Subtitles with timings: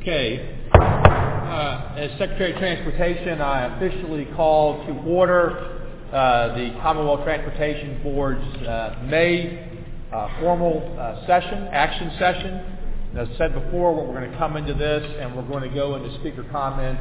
[0.00, 0.58] Okay.
[0.74, 8.44] Uh, as Secretary of Transportation, I officially call to order uh, the Commonwealth Transportation Board's
[8.62, 9.80] uh, May
[10.12, 12.78] uh, formal uh, session, action session.
[13.16, 16.14] As said before, we're going to come into this and we're going to go into
[16.20, 16.98] speaker comment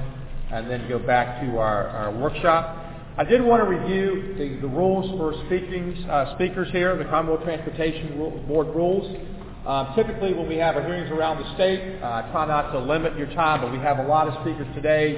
[0.52, 2.82] and then go back to our, our workshop.
[3.18, 7.43] I did want to review the, the rules for speaking, uh, speakers here, the Commonwealth
[7.43, 8.18] Transportation
[8.48, 9.34] Board rules.
[9.66, 13.18] Um, typically, when we have our hearings around the state, uh, try not to limit
[13.18, 15.18] your time, but we have a lot of speakers today.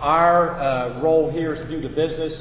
[0.00, 2.32] Our uh, role here is to do the business.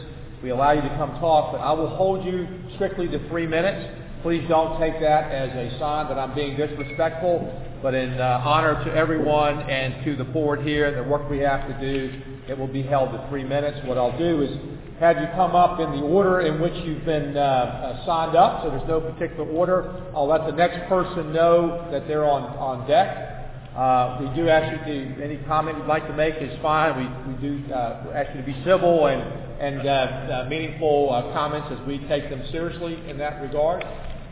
[0.43, 3.91] We allow you to come talk, but I will hold you strictly to three minutes.
[4.21, 8.83] Please don't take that as a sign that I'm being disrespectful, but in uh, honor
[8.85, 12.55] to everyone and to the board here, and the work we have to do, it
[12.55, 13.79] will be held to three minutes.
[13.87, 17.37] What I'll do is have you come up in the order in which you've been
[17.37, 19.93] uh, uh, signed up, so there's no particular order.
[20.15, 23.37] I'll let the next person know that they're on, on deck.
[23.75, 26.97] Uh, we do ask you to, any comment you'd like to make is fine.
[26.97, 29.21] We, we do uh, ask you to be civil and,
[29.61, 33.85] and uh, uh, meaningful uh, comments as we take them seriously in that regard.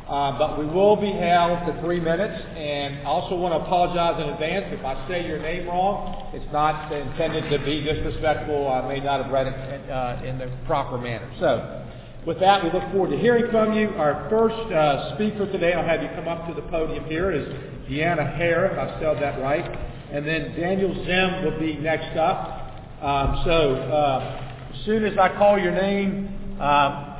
[0.08, 4.22] Uh, but we will be held to three minutes, and I also want to apologize
[4.22, 6.30] in advance if I say your name wrong.
[6.32, 8.72] It's not intended to be disrespectful.
[8.72, 11.28] I may not have read it uh, in the proper manner.
[11.40, 11.82] So,
[12.28, 13.90] with that, we look forward to hearing from you.
[13.98, 17.48] Our first uh, speaker today, I'll have you come up to the podium here, is
[17.90, 19.66] Deanna Hare, if I spelled that right.
[20.12, 22.78] And then Daniel Zim will be next up.
[23.02, 27.15] Um, so, uh, as soon as I call your name, um,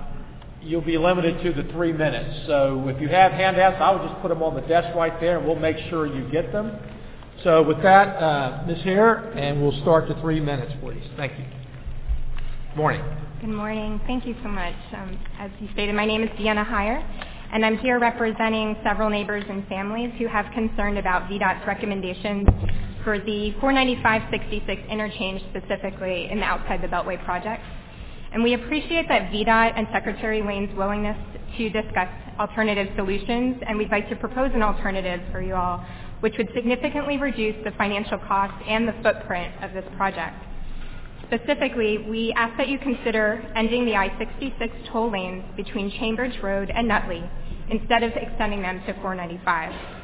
[0.66, 2.48] you'll be limited to the three minutes.
[2.48, 5.38] So if you have handouts, I will just put them on the desk right there,
[5.38, 6.78] and we'll make sure you get them.
[7.44, 8.82] So with that, uh, Ms.
[8.84, 11.04] Hare, and we'll start the three minutes, please.
[11.16, 11.46] Thank you.
[11.46, 13.04] Good Morning.
[13.42, 14.02] Good morning.
[14.08, 14.74] Thank you so much.
[14.94, 17.06] Um, as you stated, my name is Deanna Heyer,
[17.54, 22.48] and I'm here representing several neighbors and families who have concern about VDOT's recommendations
[23.04, 27.62] for the 495-66 interchange specifically in the Outside the Beltway project.
[28.36, 31.18] And we appreciate that VDOT and Secretary Layne's willingness
[31.58, 35.86] to discuss alternative solutions, and we'd like to propose an alternative for you all,
[36.20, 40.36] which would significantly reduce the financial cost and the footprint of this project.
[41.28, 46.90] Specifically, we ask that you consider ending the I-66 toll lanes between Chambers Road and
[46.90, 47.24] Nutley
[47.70, 49.95] instead of extending them to 495.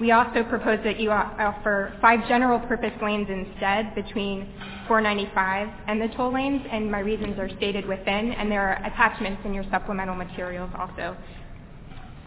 [0.00, 4.48] We also propose that you offer five general purpose lanes instead between
[4.88, 9.42] 495 and the toll lanes, and my reasons are stated within, and there are attachments
[9.44, 11.16] in your supplemental materials also.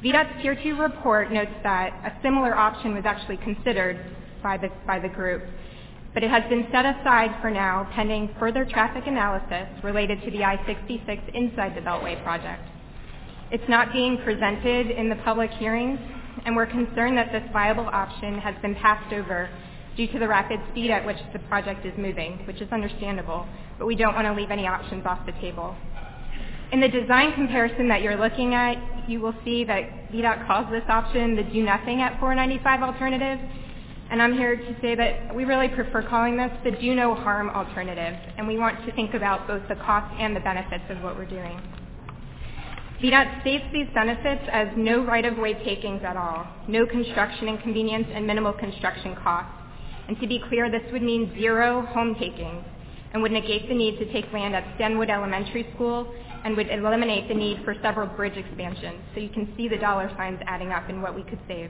[0.02, 4.00] VDOT's Tier 2 report notes that a similar option was actually considered
[4.42, 5.44] by the, by the group,
[6.14, 10.44] but it has been set aside for now pending further traffic analysis related to the
[10.44, 12.62] I-66 inside the Beltway project.
[13.52, 16.00] It's not being presented in the public hearings,
[16.46, 19.50] and we're concerned that this viable option has been passed over
[19.96, 23.48] due to the rapid speed at which the project is moving, which is understandable,
[23.80, 25.76] but we don't want to leave any options off the table.
[26.72, 28.76] In the design comparison that you're looking at,
[29.10, 33.40] you will see that VDOT calls this option the do nothing at 495 alternative,
[34.12, 37.50] and I'm here to say that we really prefer calling this the do no harm
[37.50, 41.18] alternative, and we want to think about both the cost and the benefits of what
[41.18, 41.60] we're doing.
[43.02, 48.54] VDOT states these benefits as no right-of-way takings at all, no construction inconvenience, and minimal
[48.54, 49.52] construction costs.
[50.08, 52.64] And to be clear, this would mean zero home takings
[53.14, 56.12] and would negate the need to take land at Stenwood Elementary School
[56.44, 59.00] and would eliminate the need for several bridge expansions.
[59.14, 61.70] So you can see the dollar signs adding up in what we could save.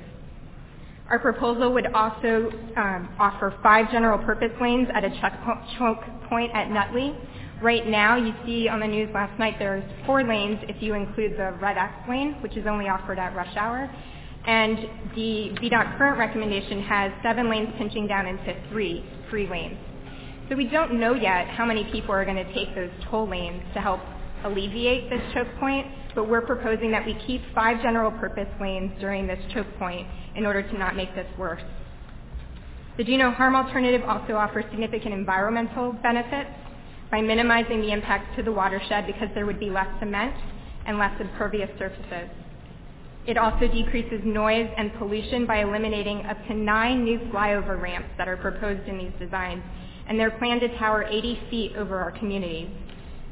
[1.09, 5.09] Our proposal would also um, offer five general purpose lanes at a
[5.77, 7.15] choke point at Nutley.
[7.61, 11.31] Right now, you see on the news last night there's four lanes if you include
[11.33, 13.89] the red X lane, which is only offered at rush hour.
[14.45, 14.77] And
[15.15, 19.77] the VDOT current recommendation has seven lanes pinching down into three free lanes.
[20.49, 23.63] So we don't know yet how many people are going to take those toll lanes
[23.73, 24.01] to help
[24.45, 29.25] alleviate this choke point, but we're proposing that we keep five general purpose lanes during
[29.25, 31.63] this choke point in order to not make this worse.
[32.97, 36.51] The do no harm alternative also offers significant environmental benefits
[37.11, 40.35] by minimizing the impact to the watershed because there would be less cement
[40.85, 42.29] and less impervious surfaces.
[43.27, 48.27] It also decreases noise and pollution by eliminating up to nine new flyover ramps that
[48.27, 49.61] are proposed in these designs,
[50.07, 52.69] and they're planned to tower 80 feet over our communities.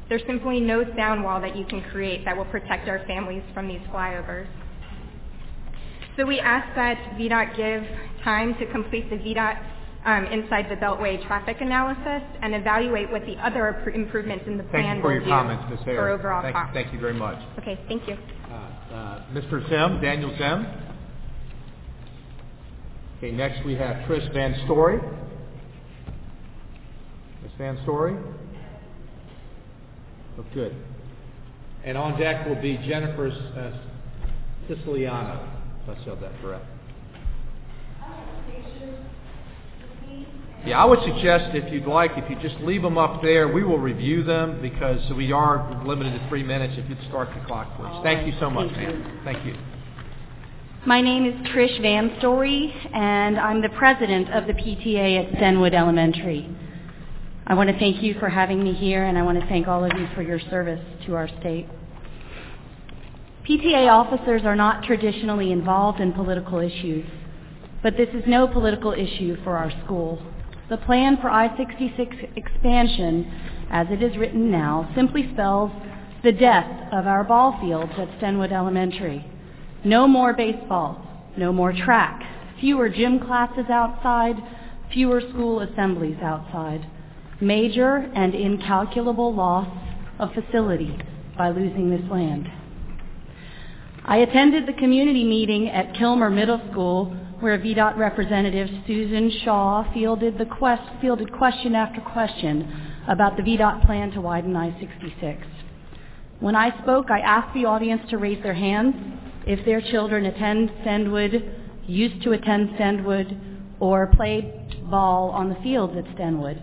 [0.08, 3.68] There's simply no sound wall that you can create that will protect our families from
[3.68, 4.46] these flyovers.
[6.16, 9.58] So we ask that VDOT give time to complete the VDOT
[10.06, 15.02] inside the Beltway traffic analysis and evaluate what the other improvements in the plan will
[15.02, 15.80] do for your comments, Ms.
[15.84, 16.72] For overall thank, cost.
[16.72, 17.38] Thank you very much.
[17.58, 18.14] Okay, thank you.
[18.14, 19.68] Uh, uh, Mr.
[19.68, 20.66] Zim, Daniel Zim.
[23.18, 24.98] Okay, next we have Trish Van Story.
[27.42, 27.52] Ms.
[27.58, 28.16] Van Story?
[30.36, 30.74] Look good.
[31.84, 35.48] And on deck will be Jennifer uh, Siciliano,
[35.82, 36.66] if I said that correct.
[40.66, 43.62] Yeah, I would suggest if you'd like, if you just leave them up there, we
[43.62, 46.74] will review them because we are limited to three minutes.
[46.76, 48.00] If you'd start the clock, please.
[48.02, 49.20] Thank you so much, ma'am.
[49.22, 49.54] Thank you.
[50.84, 55.72] My name is Trish Van Story, and I'm the president of the PTA at Stenwood
[55.72, 56.50] Elementary.
[57.46, 59.84] I want to thank you for having me here, and I want to thank all
[59.84, 61.68] of you for your service to our state.
[63.48, 67.06] PTA officers are not traditionally involved in political issues,
[67.84, 70.20] but this is no political issue for our school.
[70.68, 73.30] The plan for I-66 expansion,
[73.70, 75.70] as it is written now, simply spells
[76.24, 79.24] the death of our ball fields at Stenwood Elementary.
[79.84, 81.00] No more baseball,
[81.36, 82.20] no more track,
[82.58, 84.34] fewer gym classes outside,
[84.92, 86.84] fewer school assemblies outside.
[87.40, 89.68] Major and incalculable loss
[90.18, 90.98] of facility
[91.38, 92.48] by losing this land.
[94.04, 100.38] I attended the community meeting at Kilmer Middle School where VDOT Representative Susan Shaw fielded,
[100.38, 102.72] the quest, fielded question after question
[103.08, 105.44] about the VDOT plan to widen I-66.
[106.40, 108.94] When I spoke, I asked the audience to raise their hands
[109.46, 111.54] if their children attend Stenwood,
[111.86, 113.38] used to attend Stenwood,
[113.80, 116.62] or played ball on the fields at Stenwood.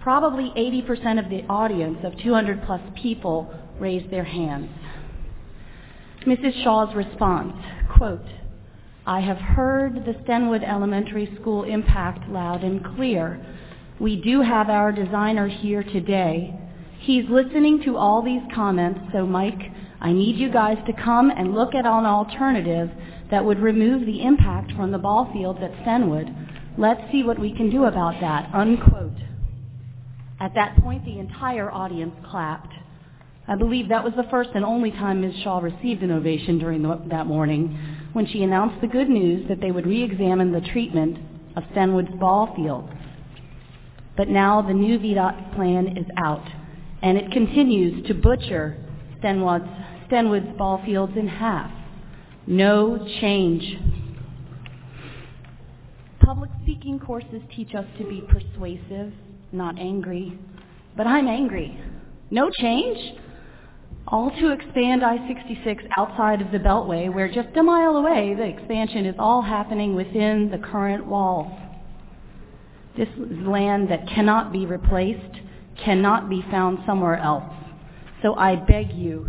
[0.00, 4.70] Probably 80% of the audience of 200 plus people raised their hands.
[6.26, 6.62] Mrs.
[6.62, 7.54] Shaw's response,
[7.96, 8.24] quote,
[9.06, 13.38] I have heard the Stenwood Elementary School impact loud and clear.
[14.00, 16.58] We do have our designer here today.
[17.00, 19.60] He's listening to all these comments, so Mike,
[20.00, 22.90] I need you guys to come and look at an alternative
[23.30, 26.34] that would remove the impact from the ball fields at Stenwood.
[26.78, 29.12] Let's see what we can do about that, unquote.
[30.40, 32.72] At that point, the entire audience clapped.
[33.46, 35.34] I believe that was the first and only time Ms.
[35.42, 37.78] Shaw received an ovation during the, that morning
[38.14, 41.18] when she announced the good news that they would re-examine the treatment
[41.56, 42.90] of Stenwood's ball fields.
[44.16, 46.46] But now the new VDOT plan is out,
[47.02, 48.78] and it continues to butcher
[49.20, 49.68] Stenwood's,
[50.08, 51.70] Stenwood's ball fields in half.
[52.46, 53.78] No change.
[56.20, 59.12] Public speaking courses teach us to be persuasive,
[59.50, 60.38] not angry.
[60.96, 61.76] But I'm angry.
[62.30, 63.18] No change?
[64.06, 69.06] All to expand I-66 outside of the Beltway, where just a mile away the expansion
[69.06, 71.52] is all happening within the current walls.
[72.96, 75.40] This is land that cannot be replaced,
[75.82, 77.52] cannot be found somewhere else.
[78.22, 79.28] So I beg you,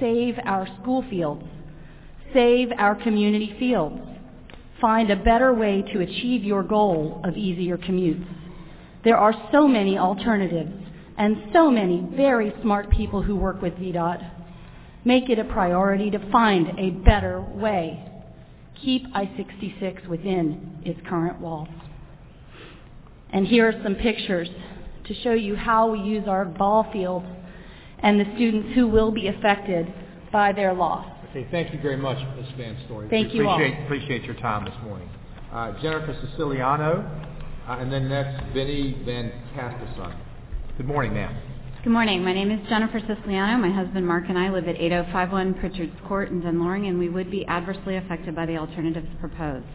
[0.00, 1.44] save our school fields,
[2.32, 4.00] save our community fields,
[4.80, 8.26] find a better way to achieve your goal of easier commutes.
[9.02, 10.83] There are so many alternatives
[11.16, 14.30] and so many very smart people who work with VDOT
[15.04, 18.02] make it a priority to find a better way.
[18.82, 21.68] Keep I-66 within its current walls.
[23.30, 24.48] And here are some pictures
[25.06, 27.26] to show you how we use our ball fields
[28.00, 29.92] and the students who will be affected
[30.32, 31.06] by their loss.
[31.30, 32.46] Okay, thank you very much, Ms.
[32.56, 33.08] Van Story.
[33.08, 33.84] Thank we you appreciate, all.
[33.84, 35.08] Appreciate your time this morning.
[35.52, 37.02] Uh, Jennifer Siciliano,
[37.68, 40.23] uh, and then next, Vinny Van Casterson.
[40.76, 41.36] Good morning, ma'am.
[41.84, 42.24] Good morning.
[42.24, 43.56] My name is Jennifer Siciliano.
[43.58, 47.08] My husband Mark and I live at 8051 Pritchard's Court in Dunn Loring, and we
[47.08, 49.68] would be adversely affected by the alternatives proposed.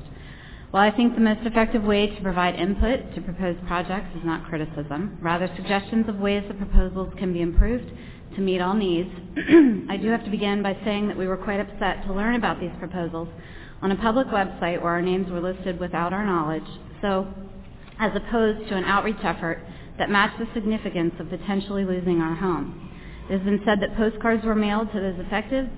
[0.72, 4.46] While I think the most effective way to provide input to proposed projects is not
[4.50, 7.90] criticism, rather suggestions of ways the proposals can be improved
[8.36, 9.10] to meet all needs,
[9.90, 12.60] I do have to begin by saying that we were quite upset to learn about
[12.60, 13.30] these proposals
[13.82, 16.68] on a public website where our names were listed without our knowledge,
[17.02, 17.26] so
[18.00, 19.60] as opposed to an outreach effort
[20.00, 22.90] that match the significance of potentially losing our home.
[23.30, 25.70] It has been said that postcards were mailed to those affected,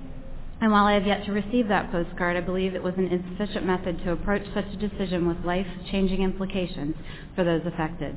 [0.61, 3.65] and while I have yet to receive that postcard, I believe it was an insufficient
[3.65, 6.95] method to approach such a decision with life-changing implications
[7.35, 8.15] for those affected.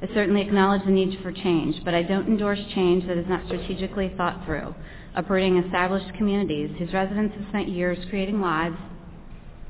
[0.00, 3.46] I certainly acknowledge the need for change, but I don't endorse change that is not
[3.46, 4.74] strategically thought through,
[5.16, 8.76] uprooting established communities whose residents have spent years creating lives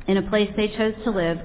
[0.09, 1.39] in a place they chose to live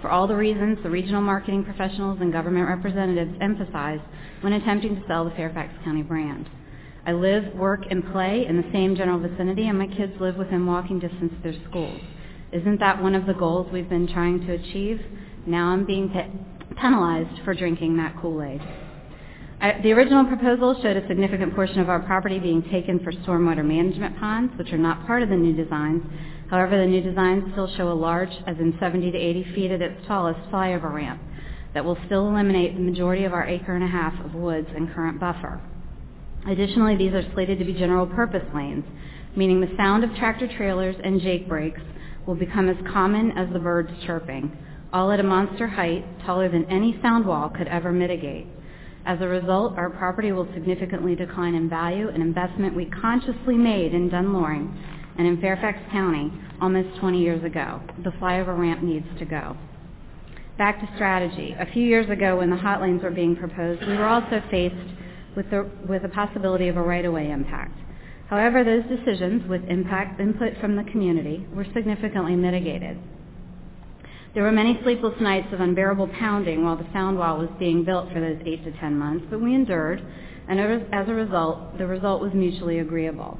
[0.00, 4.00] for all the reasons the regional marketing professionals and government representatives emphasize
[4.40, 6.48] when attempting to sell the Fairfax County brand.
[7.06, 10.66] I live, work, and play in the same general vicinity, and my kids live within
[10.66, 12.00] walking distance of their schools.
[12.52, 15.00] Isn't that one of the goals we've been trying to achieve?
[15.46, 18.60] Now I'm being pe- penalized for drinking that Kool-Aid.
[19.60, 23.64] I, the original proposal showed a significant portion of our property being taken for stormwater
[23.64, 26.02] management ponds, which are not part of the new designs,
[26.50, 29.80] However, the new designs still show a large, as in 70 to 80 feet at
[29.80, 31.22] its tallest, flyover ramp
[31.74, 34.92] that will still eliminate the majority of our acre and a half of woods and
[34.92, 35.60] current buffer.
[36.48, 38.84] Additionally, these are slated to be general purpose lanes,
[39.36, 41.80] meaning the sound of tractor trailers and jake brakes
[42.26, 44.50] will become as common as the birds chirping,
[44.92, 48.48] all at a monster height taller than any sound wall could ever mitigate.
[49.06, 53.94] As a result, our property will significantly decline in value, an investment we consciously made
[53.94, 54.76] in Dunn Loring
[55.20, 57.82] and in Fairfax County almost 20 years ago.
[58.04, 59.54] The flyover ramp needs to go.
[60.56, 61.54] Back to strategy.
[61.60, 64.74] A few years ago when the hot lanes were being proposed, we were also faced
[65.36, 67.78] with the, with the possibility of a right-of-way impact.
[68.30, 72.98] However, those decisions, with impact input from the community, were significantly mitigated.
[74.32, 78.10] There were many sleepless nights of unbearable pounding while the sound wall was being built
[78.10, 80.02] for those eight to ten months, but we endured,
[80.48, 83.38] and as a result, the result was mutually agreeable.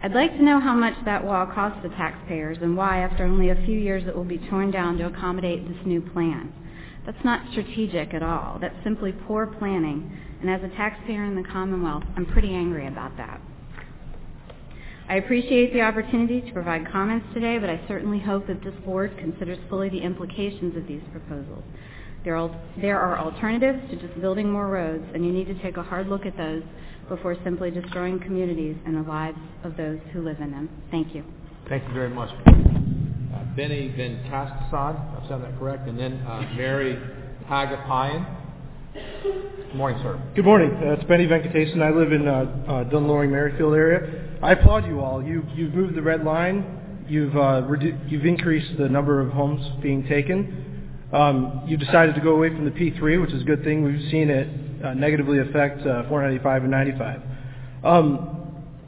[0.00, 3.50] I'd like to know how much that wall cost the taxpayers and why, after only
[3.50, 6.52] a few years, it will be torn down to accommodate this new plan.
[7.04, 8.58] That's not strategic at all.
[8.60, 13.16] That's simply poor planning, and as a taxpayer in the Commonwealth, I'm pretty angry about
[13.16, 13.40] that.
[15.08, 19.16] I appreciate the opportunity to provide comments today, but I certainly hope that this board
[19.18, 21.64] considers fully the implications of these proposals.
[22.24, 26.08] There are alternatives to just building more roads, and you need to take a hard
[26.08, 26.62] look at those
[27.08, 30.68] before simply destroying communities and the lives of those who live in them.
[30.90, 31.24] Thank you.
[31.68, 32.30] Thank you very much.
[32.46, 36.98] Uh, Benny Van I've said that correct, and then uh, Mary
[37.46, 38.36] Hagapayan.
[38.94, 40.20] Good morning, sir.
[40.34, 40.70] Good morning.
[40.70, 41.82] Uh, it's Benny Venkatesan.
[41.82, 44.38] I live in uh, uh, Dunn Loring, Merrifield area.
[44.42, 45.22] I applaud you all.
[45.22, 47.04] You, you've moved the red line.
[47.08, 50.67] You've, uh, redu- you've increased the number of homes being taken.
[51.12, 53.82] Um, you decided to go away from the P3, which is a good thing.
[53.82, 57.22] We've seen it uh, negatively affect uh, 495 and 95.
[57.84, 58.34] Um,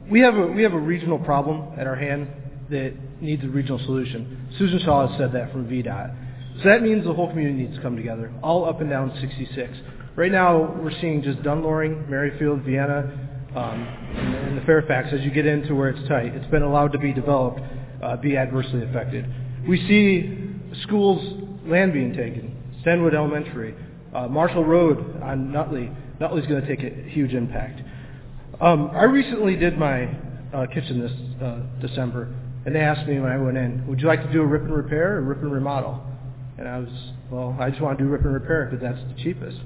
[0.09, 2.27] we have a we have a regional problem at our hand
[2.69, 4.49] that needs a regional solution.
[4.57, 6.15] Susan Shaw has said that from VDOT.
[6.57, 9.73] So that means the whole community needs to come together, all up and down 66.
[10.15, 13.09] Right now, we're seeing just Dunn Loring, Merrifield, Vienna,
[13.55, 13.81] um,
[14.15, 17.13] and the Fairfax, as you get into where it's tight, it's been allowed to be
[17.13, 17.61] developed,
[18.03, 19.25] uh, be adversely affected.
[19.67, 20.51] We see
[20.83, 23.75] schools' land being taken, Stenwood Elementary,
[24.13, 25.91] uh, Marshall Road on Nutley.
[26.19, 27.81] Nutley's going to take a huge impact.
[28.59, 30.03] Um, I recently did my
[30.53, 32.33] uh, kitchen this uh, December,
[32.65, 34.63] and they asked me when I went in, would you like to do a rip
[34.63, 36.03] and repair or rip and remodel?
[36.57, 36.89] And I was,
[37.31, 39.57] well, I just want to do rip and repair because that's the cheapest.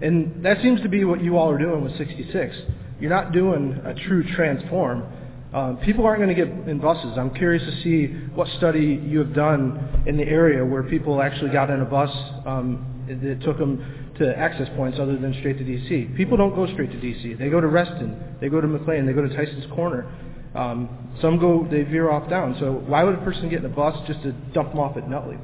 [0.00, 2.56] And that seems to be what you all are doing with 66.
[2.98, 5.04] You're not doing a true transform.
[5.52, 7.18] Um, people aren't going to get in buses.
[7.18, 11.50] I'm curious to see what study you have done in the area where people actually
[11.50, 12.10] got in a bus
[12.46, 16.14] um, that took them to access points other than straight to D.C.
[16.16, 17.34] People don't go straight to D.C.
[17.34, 18.36] They go to Reston.
[18.40, 19.06] They go to McLean.
[19.06, 20.06] They go to Tysons Corner.
[20.54, 20.88] Um,
[21.20, 22.56] some go, they veer off down.
[22.60, 25.08] So why would a person get in a bus just to dump them off at
[25.08, 25.38] Nutley?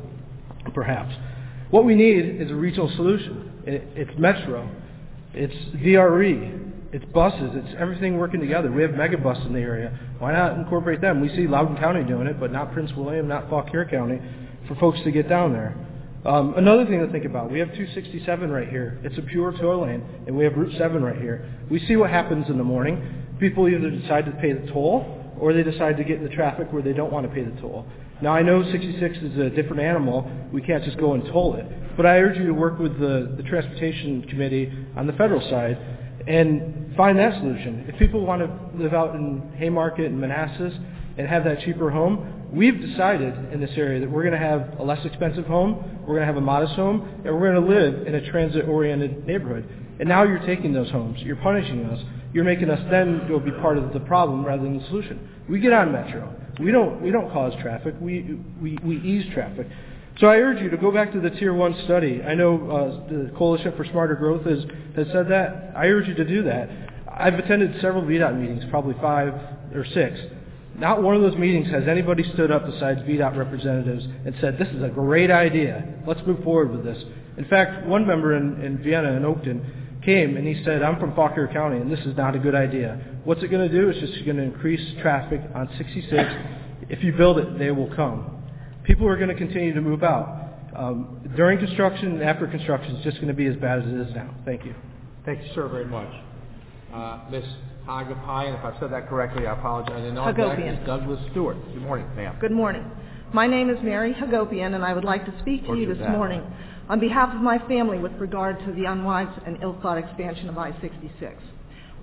[0.72, 1.14] Perhaps.
[1.70, 3.62] What we need is a regional solution.
[3.66, 4.70] It's Metro.
[5.34, 6.65] It's VRE.
[6.92, 7.50] It's buses.
[7.54, 8.70] It's everything working together.
[8.70, 9.98] We have megabus in the area.
[10.18, 11.20] Why not incorporate them?
[11.20, 14.20] We see Loudoun County doing it, but not Prince William, not Fauquier County,
[14.68, 15.76] for folks to get down there.
[16.24, 18.98] Um, another thing to think about, we have 267 right here.
[19.04, 21.48] It's a pure toll lane, and we have Route 7 right here.
[21.70, 23.24] We see what happens in the morning.
[23.38, 26.72] People either decide to pay the toll, or they decide to get in the traffic
[26.72, 27.86] where they don't want to pay the toll.
[28.22, 30.30] Now I know 66 is a different animal.
[30.52, 31.66] We can't just go and toll it.
[31.96, 35.78] But I urge you to work with the, the Transportation Committee on the federal side
[36.26, 37.84] and find that solution.
[37.88, 40.74] If people want to live out in Haymarket and Manassas
[41.18, 44.78] and have that cheaper home, we've decided in this area that we're going to have
[44.78, 47.68] a less expensive home, we're going to have a modest home, and we're going to
[47.68, 49.68] live in a transit-oriented neighborhood.
[49.98, 51.20] And now you're taking those homes.
[51.20, 52.02] You're punishing us.
[52.32, 55.28] You're making us then go be part of the problem rather than the solution.
[55.48, 56.34] We get on Metro.
[56.60, 57.94] We don't, we don't cause traffic.
[58.00, 59.68] We, we, we ease traffic.
[60.18, 62.22] So I urge you to go back to the Tier 1 study.
[62.22, 64.60] I know uh, the Coalition for Smarter Growth has,
[64.96, 65.72] has said that.
[65.76, 66.70] I urge you to do that.
[67.06, 69.34] I've attended several VDOT meetings, probably five
[69.74, 70.18] or six.
[70.74, 74.68] Not one of those meetings has anybody stood up besides VDOT representatives and said, this
[74.68, 75.86] is a great idea.
[76.06, 77.02] Let's move forward with this.
[77.36, 81.14] In fact, one member in, in Vienna and Oakton came and he said, I'm from
[81.14, 83.18] Fauquier County and this is not a good idea.
[83.24, 83.90] What's it going to do?
[83.90, 86.10] It's just going to increase traffic on 66.
[86.88, 88.35] If you build it, they will come.
[88.86, 90.44] People are going to continue to move out.
[90.74, 94.08] Um, during construction and after construction, it's just going to be as bad as it
[94.08, 94.32] is now.
[94.44, 94.74] Thank you.
[95.24, 96.08] Thank you, sir, very much.
[96.94, 97.44] Uh, Ms.
[97.86, 100.04] Hagapian, if I said that correctly, I apologize.
[100.06, 100.80] And on deck Hagopian.
[100.80, 101.56] is Douglas Stewart.
[101.72, 102.36] Good morning, ma'am.
[102.40, 102.88] Good morning.
[103.32, 106.12] My name is Mary Hagopian, and I would like to speak to you this dad?
[106.12, 106.42] morning
[106.88, 111.34] on behalf of my family with regard to the unwise and ill-thought expansion of I-66.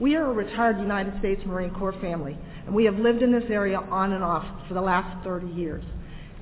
[0.01, 3.49] We are a retired United States Marine Corps family, and we have lived in this
[3.49, 5.83] area on and off for the last 30 years.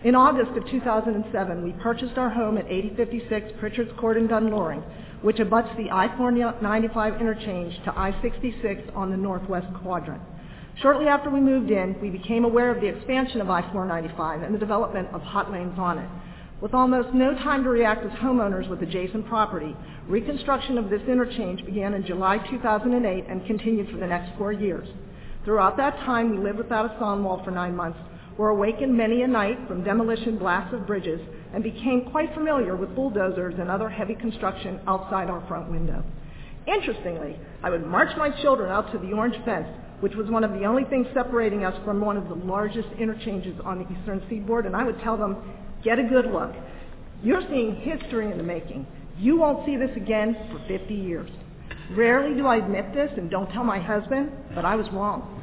[0.04, 4.82] In August of 2007, we purchased our home at 8056 Pritchard's Court in Dunn Loring,
[5.22, 10.24] which abuts the I-495 interchange to I-66 on the northwest quadrant.
[10.82, 14.60] Shortly after we moved in, we became aware of the expansion of I-495 and the
[14.60, 16.10] development of hot lanes on it.
[16.62, 19.76] With almost no time to react as homeowners with adjacent property,
[20.08, 24.88] reconstruction of this interchange began in July 2008 and continued for the next four years.
[25.46, 28.00] Throughout that time, we lived without a sound wall for nine months,
[28.38, 31.22] were awakened many a night from demolition blasts of bridges,
[31.54, 36.04] and became quite familiar with bulldozers and other heavy construction outside our front window.
[36.68, 39.68] Interestingly, I would march my children out to the orange fence,
[40.00, 43.56] which was one of the only things separating us from one of the largest interchanges
[43.66, 45.38] on the eastern seaboard, and I would tell them,
[45.84, 46.52] get a good look.
[47.24, 48.88] You're seeing history in the making.
[49.18, 51.30] You won't see this again for 50 years.
[51.92, 55.38] Rarely do I admit this and don't tell my husband, but I was wrong.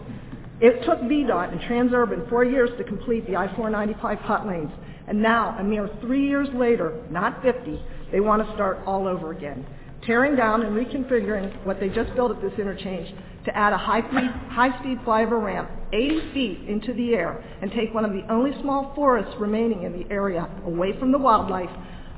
[0.60, 4.72] It took VDOT and Transurban four years to complete the I-495 hot lanes,
[5.06, 9.30] and now, a mere three years later, not 50, they want to start all over
[9.30, 9.64] again,
[10.04, 14.30] tearing down and reconfiguring what they just built at this interchange to add a high-speed,
[14.50, 18.92] high-speed flyover ramp 80 feet into the air and take one of the only small
[18.96, 21.70] forests remaining in the area away from the wildlife,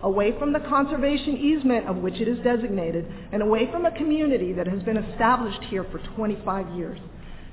[0.02, 4.54] away from the conservation easement of which it is designated, and away from a community
[4.54, 6.98] that has been established here for 25 years.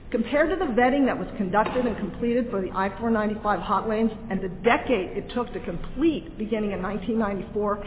[0.09, 4.39] Compared to the vetting that was conducted and completed for the I-495 hot lanes and
[4.39, 7.85] the decade it took to complete beginning in 1994,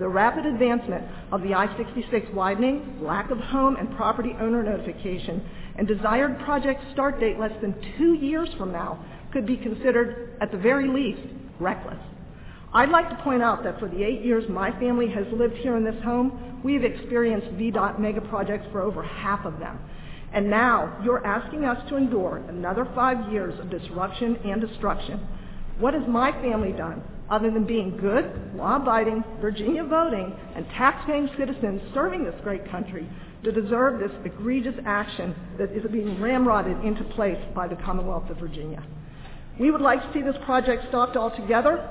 [0.00, 5.86] the rapid advancement of the I-66 widening, lack of home and property owner notification, and
[5.86, 10.58] desired project start date less than two years from now could be considered, at the
[10.58, 11.22] very least,
[11.60, 11.98] reckless.
[12.72, 15.76] I'd like to point out that for the eight years my family has lived here
[15.76, 19.78] in this home, we've experienced VDOT mega projects for over half of them.
[20.32, 25.26] And now you're asking us to endure another five years of disruption and destruction.
[25.78, 31.80] What has my family done other than being good, law-abiding, Virginia voting, and tax-paying citizens
[31.94, 33.08] serving this great country
[33.44, 38.36] to deserve this egregious action that is being ramrodded into place by the Commonwealth of
[38.36, 38.84] Virginia?
[39.58, 41.88] We would like to see this project stopped altogether.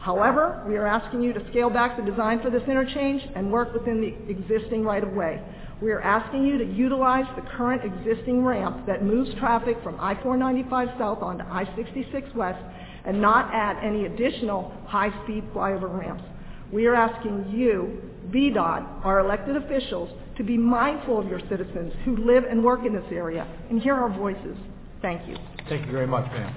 [0.00, 3.72] However, we are asking you to scale back the design for this interchange and work
[3.72, 5.42] within the existing right-of-way.
[5.80, 10.98] We are asking you to utilize the current existing ramp that moves traffic from I-495
[10.98, 12.58] south onto I-66 west
[13.04, 16.24] and not add any additional high-speed flyover ramps.
[16.72, 22.16] We are asking you, VDOT, our elected officials, to be mindful of your citizens who
[22.16, 24.56] live and work in this area and hear our voices.
[25.00, 25.36] Thank you.
[25.68, 26.54] Thank you very much, ma'am.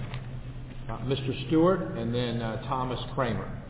[0.89, 1.47] Uh, Mr.
[1.47, 3.60] Stewart and then uh, Thomas Kramer.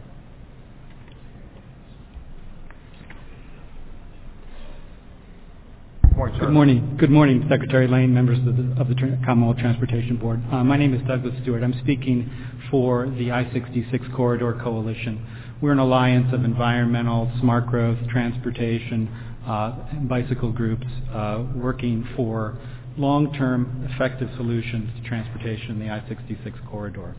[6.21, 6.45] Morning, sir.
[6.45, 6.97] Good morning.
[6.99, 10.39] Good morning, Secretary Layne, members of the, of the Commonwealth Transportation Board.
[10.51, 11.63] Uh, my name is Douglas Stewart.
[11.63, 12.29] I'm speaking
[12.69, 15.25] for the I-66 Corridor Coalition.
[15.63, 19.07] We're an alliance of environmental, smart growth, transportation,
[19.47, 22.55] uh, and bicycle groups uh, working for
[22.99, 27.15] long-term effective solutions to transportation in the I-66 corridor.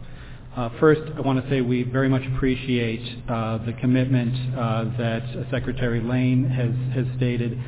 [0.55, 5.49] Uh, first, I want to say we very much appreciate uh, the commitment uh, that
[5.51, 7.59] Secretary Layne has, has stated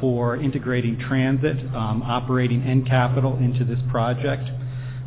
[0.00, 4.48] for integrating transit, um, operating and capital into this project.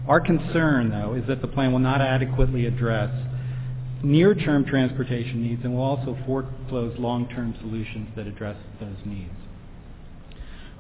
[0.07, 3.11] Our concern, though, is that the plan will not adequately address
[4.03, 9.31] near-term transportation needs and will also foreclose long-term solutions that address those needs.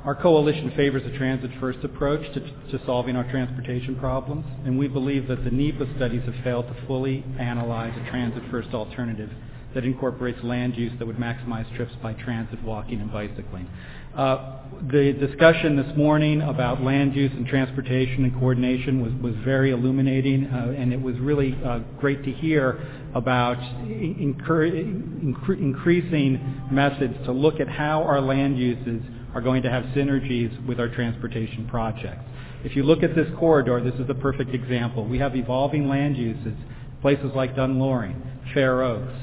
[0.05, 5.27] Our coalition favors a transit-first approach to, to, solving our transportation problems, and we believe
[5.27, 9.29] that the NEPA studies have failed to fully analyze a transit-first alternative
[9.73, 13.67] that incorporates land use that would maximize trips by transit, walking, and bicycling.
[14.15, 14.57] Uh,
[14.91, 20.45] the discussion this morning about land use and transportation and coordination was, was very illuminating,
[20.47, 22.79] uh, and it was really uh, great to hear
[23.13, 29.01] about incur- incre- increasing methods to look at how our land uses
[29.35, 32.23] are going to have synergies with our transportation projects.
[32.63, 35.05] If you look at this corridor, this is a perfect example.
[35.05, 36.55] We have evolving land uses,
[37.01, 38.21] places like Dunn Loring,
[38.53, 39.13] Fair Oaks,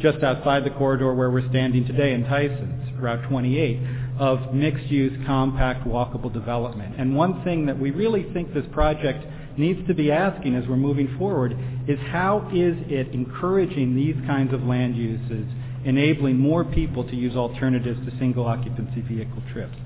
[0.00, 3.80] just outside the corridor where we're standing today in Tysons, Route 28,
[4.18, 6.94] of mixed-use, compact, walkable development.
[6.98, 9.24] And one thing that we really think this project
[9.58, 11.56] needs to be asking as we're moving forward
[11.88, 15.46] is how is it encouraging these kinds of land uses
[15.84, 19.76] enabling more people to use alternatives to single occupancy vehicle trips.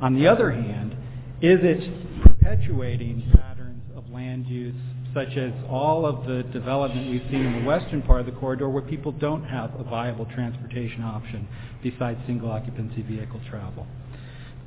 [0.00, 0.92] On the other hand,
[1.40, 4.74] is it perpetuating patterns of land use
[5.16, 8.68] such as all of the development we've seen in the western part of the corridor
[8.68, 11.48] where people don't have a viable transportation option
[11.82, 13.86] besides single occupancy vehicle travel?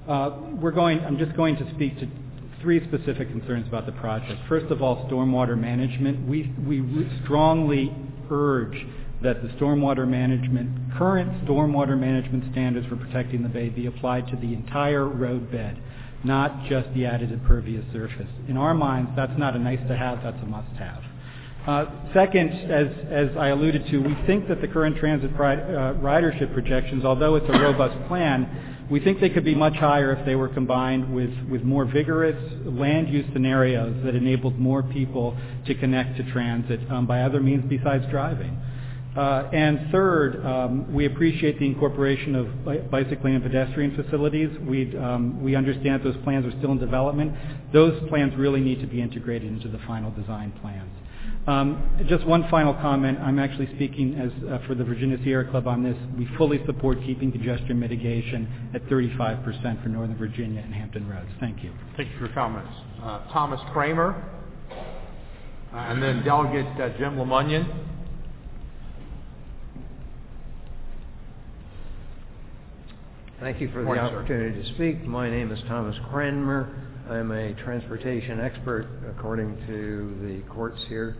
[0.07, 2.07] Uh, we're going, I'm just going to speak to
[2.63, 4.41] three specific concerns about the project.
[4.49, 6.27] First of all, stormwater management.
[6.27, 7.95] We, we strongly
[8.31, 8.87] urge
[9.21, 14.35] that the stormwater management, current stormwater management standards for protecting the bay be applied to
[14.37, 15.77] the entire roadbed,
[16.23, 18.27] not just the added impervious surface.
[18.47, 21.03] In our minds, that's not a nice to have, that's a must have.
[21.67, 26.53] Uh, second, as, as I alluded to, we think that the current transit uh, ridership
[26.53, 30.35] projections, although it's a robust plan, we think they could be much higher if they
[30.35, 36.17] were combined with, with more vigorous land use scenarios that enabled more people to connect
[36.17, 38.59] to transit um, by other means besides driving.
[39.15, 44.49] Uh, and third, um, we appreciate the incorporation of bi- bicycling and pedestrian facilities.
[44.97, 47.33] Um, we understand those plans are still in development.
[47.73, 50.91] Those plans really need to be integrated into the final design plans.
[51.47, 53.17] Um, just one final comment.
[53.19, 55.97] I'm actually speaking as uh, for the Virginia Sierra Club on this.
[56.15, 61.29] We fully support keeping congestion mitigation at 35% for Northern Virginia and Hampton Roads.
[61.39, 61.71] Thank you.
[61.97, 62.71] Thank you for your comments.
[63.01, 64.29] Uh, Thomas Kramer,
[64.71, 67.87] uh, and then Delegate uh, Jim Lemunyon.
[73.39, 75.05] Thank you for the opportunity to speak.
[75.05, 76.75] My name is Thomas Cranmer.
[77.09, 81.15] I'm a transportation expert according to the courts here.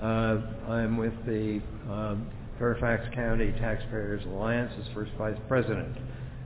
[0.00, 1.60] Uh, I'm with the
[1.90, 5.96] um, Fairfax County Taxpayers Alliance as first vice president.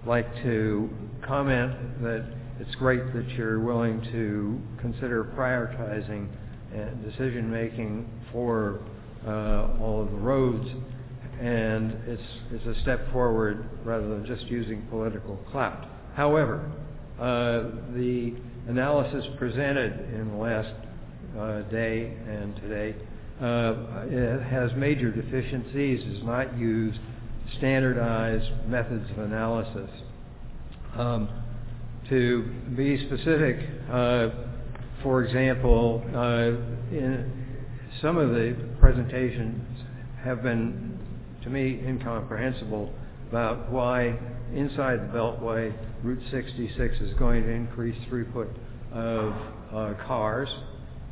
[0.00, 0.88] I'd like to
[1.26, 2.24] comment that
[2.58, 6.26] it's great that you're willing to consider prioritizing
[6.72, 8.80] and decision-making for
[9.26, 10.70] uh, all of the roads
[11.40, 15.86] and it's, a step forward rather than just using political clout.
[16.14, 16.70] However,
[17.18, 18.34] uh, the
[18.68, 20.72] analysis presented in the last
[21.38, 22.94] uh, day and today
[23.40, 26.94] uh, has major deficiencies, does not use
[27.56, 29.90] standardized methods of analysis.
[30.94, 31.28] Um,
[32.08, 32.42] to
[32.76, 33.58] be specific,
[35.02, 36.02] for example,
[38.00, 39.60] some of the presentations
[40.22, 40.87] have been
[41.48, 42.92] to me incomprehensible
[43.30, 44.18] about why
[44.54, 48.48] inside the Beltway Route 66 is going to increase throughput
[48.92, 49.32] of
[49.72, 50.48] uh, cars.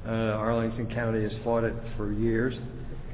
[0.06, 2.54] Uh, Arlington County has fought it for years.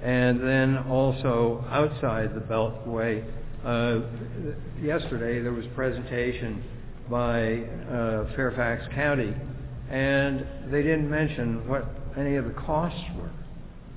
[0.03, 3.25] And then also outside the Beltway,
[3.65, 4.01] uh,
[4.83, 6.65] yesterday there was presentation
[7.09, 7.59] by
[7.89, 9.33] uh, Fairfax County,
[9.91, 11.85] and they didn't mention what
[12.19, 13.31] any of the costs were.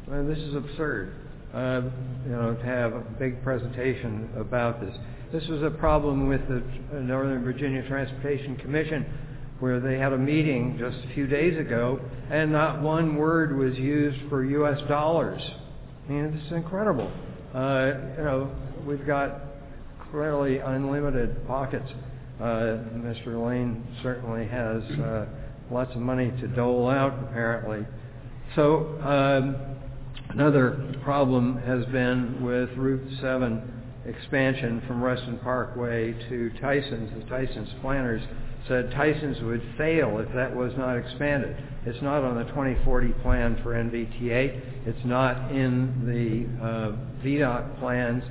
[0.08, 1.25] Well, this is absurd
[1.56, 1.82] uh,
[2.26, 4.96] you know, to have a big presentation about this.
[5.32, 9.06] This was a problem with the Northern Virginia Transportation Commission
[9.60, 13.78] where they had a meeting just a few days ago and not one word was
[13.78, 14.80] used for U.S.
[14.90, 15.42] dollars.
[16.08, 17.12] I mean, this is incredible.
[17.54, 18.52] Uh, you know,
[18.86, 19.42] we've got
[20.12, 21.90] clearly unlimited pockets.
[22.40, 23.42] Uh, Mr.
[23.42, 25.26] Layne certainly has uh,
[25.72, 27.86] lots of money to dole out, apparently.
[28.56, 29.75] So, um,
[30.36, 33.72] Another problem has been with Route 7
[34.06, 37.18] expansion from Reston Parkway to Tysons.
[37.18, 38.22] The Tysons planners
[38.68, 41.56] said Tysons would fail if that was not expanded.
[41.86, 44.86] It's not on the 2040 plan for NVTA.
[44.86, 48.22] It's not in the uh, VDOT plans.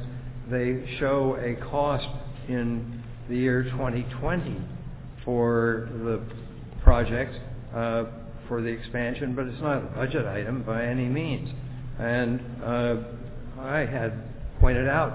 [0.50, 2.06] They show a cost
[2.48, 4.60] in the year 2020
[5.24, 6.20] for the
[6.82, 7.34] project,
[7.74, 8.04] uh,
[8.46, 11.48] for the expansion, but it's not a budget item by any means.
[11.98, 12.96] And uh,
[13.60, 14.12] I had
[14.60, 15.12] pointed out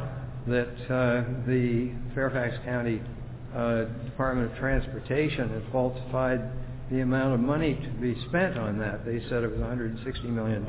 [0.47, 3.01] that uh, the Fairfax County
[3.55, 6.41] uh, Department of Transportation had falsified
[6.91, 9.05] the amount of money to be spent on that.
[9.05, 10.65] They said it was $160 million.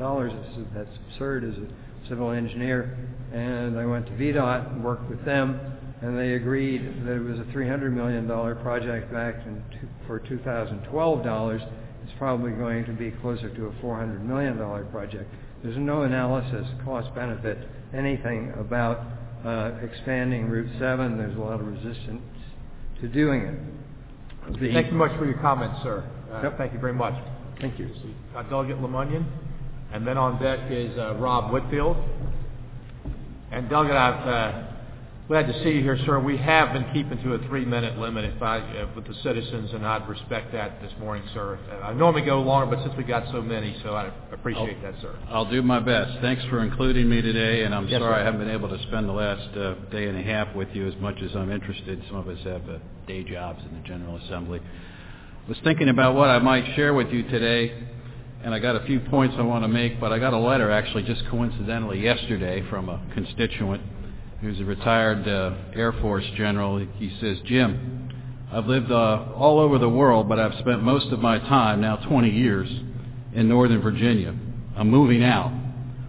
[0.75, 2.97] That's absurd as a civil engineer.
[3.33, 5.59] And I went to VDOT and worked with them,
[6.01, 8.27] and they agreed that it was a $300 million
[8.61, 9.63] project back in
[10.05, 11.61] for 2012 dollars.
[12.03, 14.57] It's probably going to be closer to a $400 million
[14.91, 15.33] project.
[15.63, 17.57] There's no analysis, cost benefit,
[17.93, 18.99] anything about
[19.45, 21.17] uh, expanding Route 7.
[21.17, 22.21] There's a lot of resistance
[23.01, 24.59] to doing it.
[24.59, 26.03] The Thank you much for your comments, sir.
[26.31, 26.57] Uh, Yep.
[26.57, 27.13] Thank you very much.
[27.59, 27.89] Thank you.
[28.35, 29.25] Uh, Delegate Lemunyon,
[29.93, 31.97] and then on deck is uh, Rob Whitfield.
[33.51, 34.70] And Delegate, I've uh,
[35.31, 36.19] glad to see you here, sir.
[36.19, 39.87] We have been keeping to a three-minute limit if I, uh, with the citizens, and
[39.87, 41.57] I'd respect that this morning, sir.
[41.71, 44.93] Uh, I normally go longer, but since we got so many, so I appreciate that,
[44.99, 45.17] sir.
[45.29, 46.19] I'll do my best.
[46.19, 48.19] Thanks for including me today, and I'm Yes, sorry sir.
[48.19, 50.85] I haven't been able to spend the last uh, day and a half with you
[50.85, 52.03] as much as I'm interested.
[52.09, 54.59] Some of us have uh, day jobs in the General Assembly.
[54.59, 57.87] I was thinking about what I might share with you today,
[58.43, 60.69] and I got a few points I want to make, but I got a letter
[60.71, 63.81] actually just coincidentally yesterday from a constituent
[64.41, 66.79] who's a retired uh, Air Force general.
[66.97, 68.09] He says, Jim,
[68.51, 71.97] I've lived uh, all over the world, but I've spent most of my time, now
[71.97, 72.69] 20 years,
[73.33, 74.35] in Northern Virginia.
[74.75, 75.53] I'm moving out,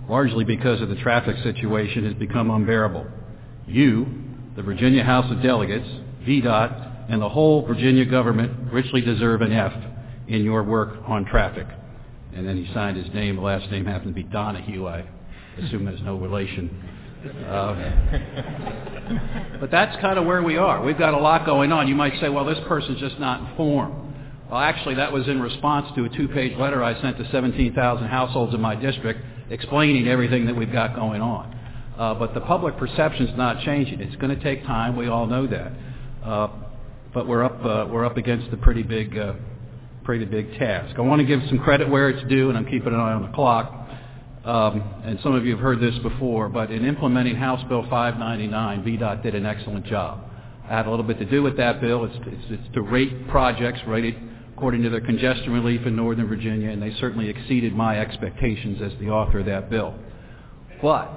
[0.08, 3.06] largely because of the traffic situation has become unbearable.
[3.66, 4.06] You,
[4.56, 5.88] the Virginia House of Delegates,
[6.26, 9.72] VDOT, and the whole Virginia government richly deserve an F
[10.26, 11.66] in your work on traffic.
[12.34, 13.36] And then he signed his name.
[13.36, 14.86] The last name happened to be Donahue.
[14.86, 15.04] I
[15.58, 17.01] assume there's no relation.
[17.24, 17.92] Uh,
[19.60, 20.82] but that's kind of where we are.
[20.82, 21.88] We've got a lot going on.
[21.88, 24.14] You might say, well, this person's just not informed.
[24.50, 28.54] Well, actually, that was in response to a two-page letter I sent to 17,000 households
[28.54, 31.58] in my district explaining everything that we've got going on.
[31.98, 34.00] Uh, but the public perception's not changing.
[34.00, 34.96] It's going to take time.
[34.96, 35.72] We all know that.
[36.24, 36.48] Uh,
[37.14, 39.34] but we're up uh, we're up against a pretty big uh,
[40.04, 40.96] pretty big task.
[40.98, 43.22] I want to give some credit where it's due, and I'm keeping an eye on
[43.22, 43.81] the clock.
[44.44, 48.82] Um, and some of you have heard this before, but in implementing House Bill 599,
[48.82, 50.24] VDOT did an excellent job.
[50.64, 52.04] I had a little bit to do with that bill.
[52.04, 54.16] It's, it's, it's to rate projects rated
[54.54, 58.92] according to their congestion relief in Northern Virginia, and they certainly exceeded my expectations as
[59.00, 59.94] the author of that bill.
[60.80, 61.10] But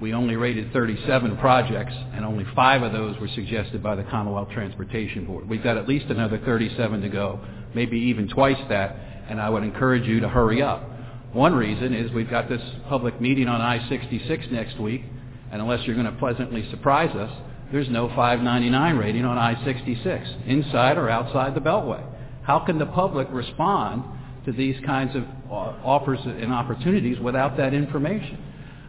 [0.00, 4.50] we only rated 37 projects, and only five of those were suggested by the Commonwealth
[4.50, 5.48] Transportation Board.
[5.48, 7.40] We've got at least another 37 to go,
[7.74, 8.96] maybe even twice that,
[9.28, 10.91] and I would encourage you to hurry up.
[11.32, 15.02] One reason is we've got this public meeting on I-66 next week,
[15.50, 17.30] and unless you're going to pleasantly surprise us,
[17.72, 22.04] there's no 599 rating on I-66, inside or outside the Beltway.
[22.42, 24.04] How can the public respond
[24.44, 28.38] to these kinds of offers and opportunities without that information?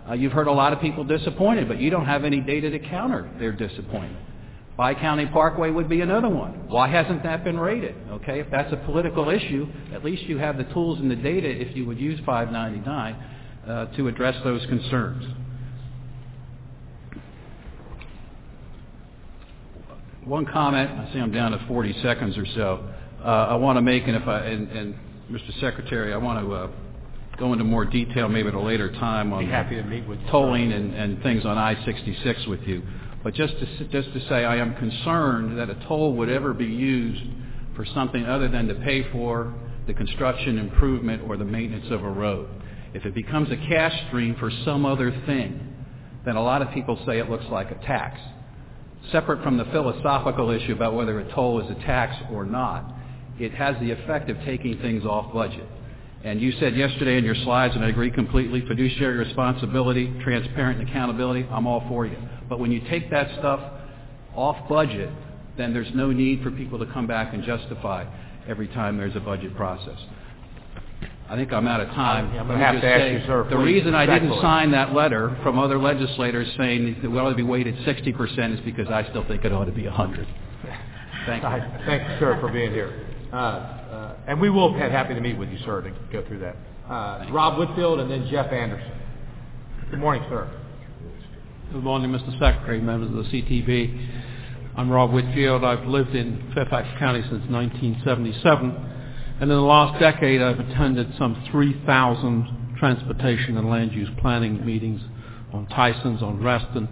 [0.10, 2.80] Uh, you've heard a lot of people disappointed, but you don't have any data to
[2.80, 4.18] counter their disappointment.
[4.76, 6.68] Bi-County Parkway would be another one.
[6.68, 7.96] Why hasn't that been rated?
[8.10, 11.48] Okay, if that's a political issue, at least you have the tools and the data
[11.48, 13.14] if you would use 599
[13.68, 15.24] uh, to address those concerns.
[20.26, 22.90] One comment, I see I'm down to 40 seconds or so.
[23.24, 24.96] Uh, I want to make, and if I, and, and
[25.30, 25.60] Mr.
[25.60, 26.68] Secretary, I want to uh,
[27.38, 30.20] go into more detail maybe at a later time on Be happy to meet with
[30.30, 32.82] tolling and, and things on I-66 with you.
[33.24, 36.66] But just to, just to say, I am concerned that a toll would ever be
[36.66, 37.24] used
[37.76, 39.54] for something other than to pay for
[39.88, 42.50] the construction improvement or the maintenance of a road.
[42.94, 45.74] If it becomes a cash stream for some other thing,
[46.26, 48.20] then a lot of people say it looks like a tax.
[49.12, 52.94] Separate from the philosophical issue about whether a toll is a tax or not,
[53.40, 55.68] it has the effect of taking things off budget.
[56.24, 61.46] And you said yesterday in your slides, and I agree completely, fiduciary responsibility, transparent accountability,
[61.52, 62.18] I'm all for you.
[62.50, 63.60] But when you take that stuff
[64.36, 65.10] off budget,
[65.58, 68.06] then there's no need for people to come back and justify
[68.48, 70.00] every time there's a budget process.
[71.30, 72.30] I think I'm out of time.
[72.38, 75.38] I'm gonna have to ask say, you, sir, The reason I didn't sign that letter
[75.42, 79.26] from other legislators saying that we ought to be weighted 60% is because I still
[79.28, 80.28] think it ought to be 100.
[81.26, 81.86] Thank you.
[81.86, 83.08] Thank you, sir, for being here.
[83.32, 86.40] Uh, uh, And we will be happy to meet with you, sir, to go through
[86.40, 86.56] that.
[86.90, 88.92] Uh, Rob Whitfield and then Jeff Anderson.
[89.90, 90.50] Good morning, sir.
[91.74, 92.32] Good morning, Mr.
[92.38, 94.08] Secretary, members of the CTB.
[94.78, 95.64] I'm Rob Whitfield.
[95.64, 98.70] I've lived in Fairfax County since 1977,
[99.42, 105.02] and in the last decade I've attended some 3,000 transportation and land use planning meetings
[105.52, 106.88] on Tysons, on Reston,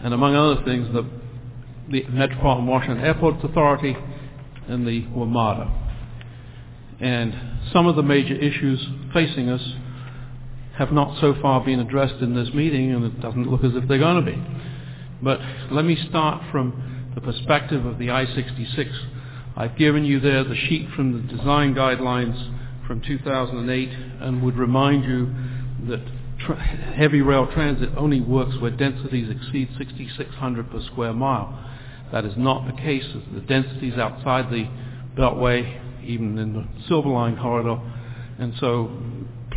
[0.00, 1.06] and among other things, the,
[1.90, 3.94] the Metropolitan Washington Airports Authority
[4.66, 5.70] and the WMATA.
[7.00, 7.36] And
[7.70, 9.60] some of the major issues facing us
[10.76, 13.88] have not so far been addressed in this meeting, and it doesn't look as if
[13.88, 14.42] they're going to be.
[15.22, 18.92] But let me start from the perspective of the I-66.
[19.56, 22.36] I've given you there the sheet from the design guidelines
[22.86, 23.88] from 2008
[24.20, 25.34] and would remind you
[25.88, 26.06] that
[26.38, 26.62] tra-
[26.94, 31.58] heavy rail transit only works where densities exceed 6,600 per square mile.
[32.12, 33.04] That is not the case.
[33.32, 34.68] The densities outside the
[35.16, 37.80] Beltway, even in the Silver Line corridor,
[38.38, 38.90] and so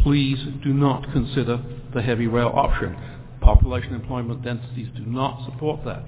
[0.04, 1.62] please do not consider
[1.94, 2.98] the heavy rail option.
[3.42, 6.04] Population employment densities do not support that.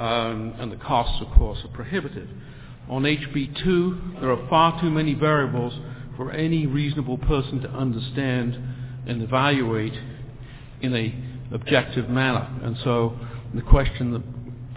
[0.00, 2.28] Um, and the costs, of course, are prohibitive.
[2.88, 5.74] On HB2, there are far too many variables
[6.16, 8.56] for any reasonable person to understand
[9.06, 9.94] and evaluate
[10.80, 11.14] in a
[11.54, 12.48] objective manner.
[12.62, 13.18] And so
[13.54, 14.22] the question that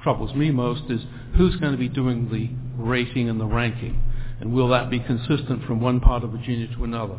[0.04, 1.02] troubles me most is
[1.38, 2.50] who's going to be doing the
[2.82, 4.02] rating and the ranking?
[4.40, 7.18] And will that be consistent from one part of Virginia to another?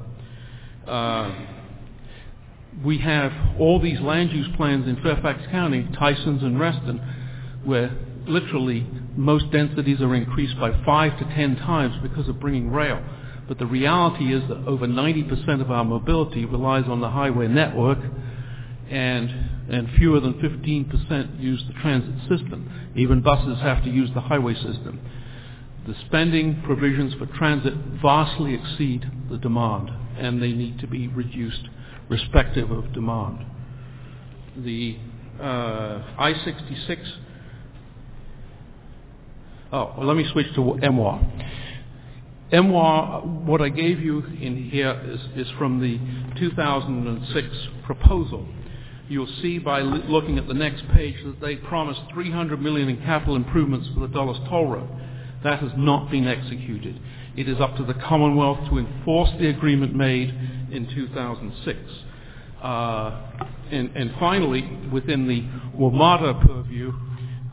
[0.87, 1.33] Uh,
[2.85, 6.99] we have all these land use plans in Fairfax County, Tysons and Reston,
[7.65, 13.03] where literally most densities are increased by five to ten times because of bringing rail.
[13.47, 17.99] But the reality is that over 90% of our mobility relies on the highway network,
[18.93, 19.31] and,
[19.71, 22.71] and fewer than 15% use the transit system.
[22.95, 25.01] Even buses have to use the highway system.
[25.87, 31.69] The spending provisions for transit vastly exceed the demand, and they need to be reduced
[32.09, 33.45] respective of demand.
[34.57, 34.99] The
[35.41, 36.99] uh, I-66
[39.75, 41.49] Oh, well, let me switch to MWA.
[42.53, 45.99] MWA, what I gave you in here is, is from the
[46.39, 47.49] 2006
[47.87, 48.47] proposal.
[49.09, 53.35] You'll see by looking at the next page that they promised 300 million in capital
[53.35, 54.89] improvements for the Dulles Toll Road.
[55.45, 57.01] That has not been executed.
[57.37, 60.29] It is up to the Commonwealth to enforce the agreement made
[60.71, 61.79] in 2006.
[62.63, 63.21] Uh,
[63.71, 65.43] and, and finally, within the
[65.79, 66.93] WMATA purview,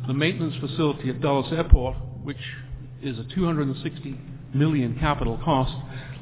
[0.08, 2.38] the maintenance facility at Dulles Airport, which
[3.02, 4.18] is a 260
[4.54, 5.74] million capital cost,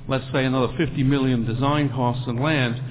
[0.07, 2.81] let's say another 50 million design costs and land,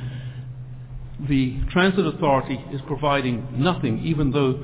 [1.29, 4.63] the transit authority is providing nothing, even though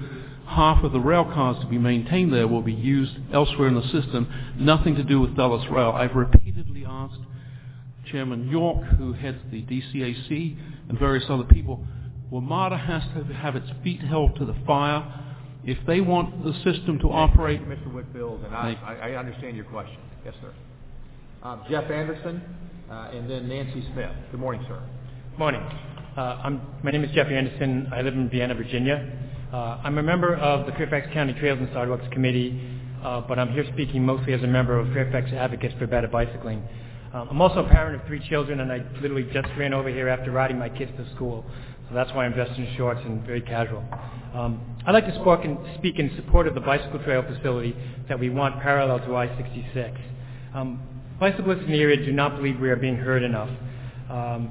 [0.55, 3.83] half of the rail cars to be maintained there will be used elsewhere in the
[3.83, 5.91] system, nothing to do with Dulles Rail.
[5.91, 7.21] I've repeatedly asked
[8.11, 10.57] Chairman York, who heads the DCAC,
[10.89, 11.85] and various other people,
[12.33, 15.21] WMATA has to have its feet held to the fire.
[15.65, 17.61] If they want the system to operate...
[17.61, 17.95] Thank you, Mr.
[17.95, 19.99] Whitfield, and I, I, I understand your question.
[20.25, 20.53] Yes, sir.
[21.43, 22.43] Um, Jeff Anderson,
[22.91, 24.11] uh, and then Nancy Smith.
[24.31, 24.83] Good morning, sir.
[25.39, 25.63] Morning.
[26.17, 27.89] Uh, I'm, my name is Jeff Anderson.
[27.93, 29.11] I live in Vienna, Virginia.
[29.53, 32.59] Uh, I'm a member of the Fairfax County Trails and Sidewalks Committee,
[33.05, 36.67] uh, but I'm here speaking mostly as a member of Fairfax Advocates for Better Bicycling.
[37.13, 40.09] Um, I'm also a parent of three children, and I literally just ran over here
[40.09, 41.45] after riding my kids to school.
[41.87, 43.85] So that's why I'm dressed in shorts and very casual.
[44.33, 47.77] Um, I'd like to speak in, support of the bicycle trail facility
[48.09, 49.95] that we want parallel to I-66.
[50.55, 50.81] Um,
[51.21, 53.51] bicyclists in the area do not believe we are being heard enough.
[54.09, 54.51] Um,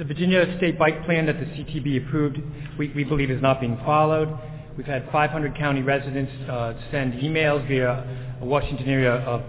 [0.00, 2.38] the Virginia State Bike Plan that the CTB approved,
[2.78, 4.34] we, we believe is not being followed.
[4.74, 9.42] We've had 500 county residents uh, send emails via a Washington area uh,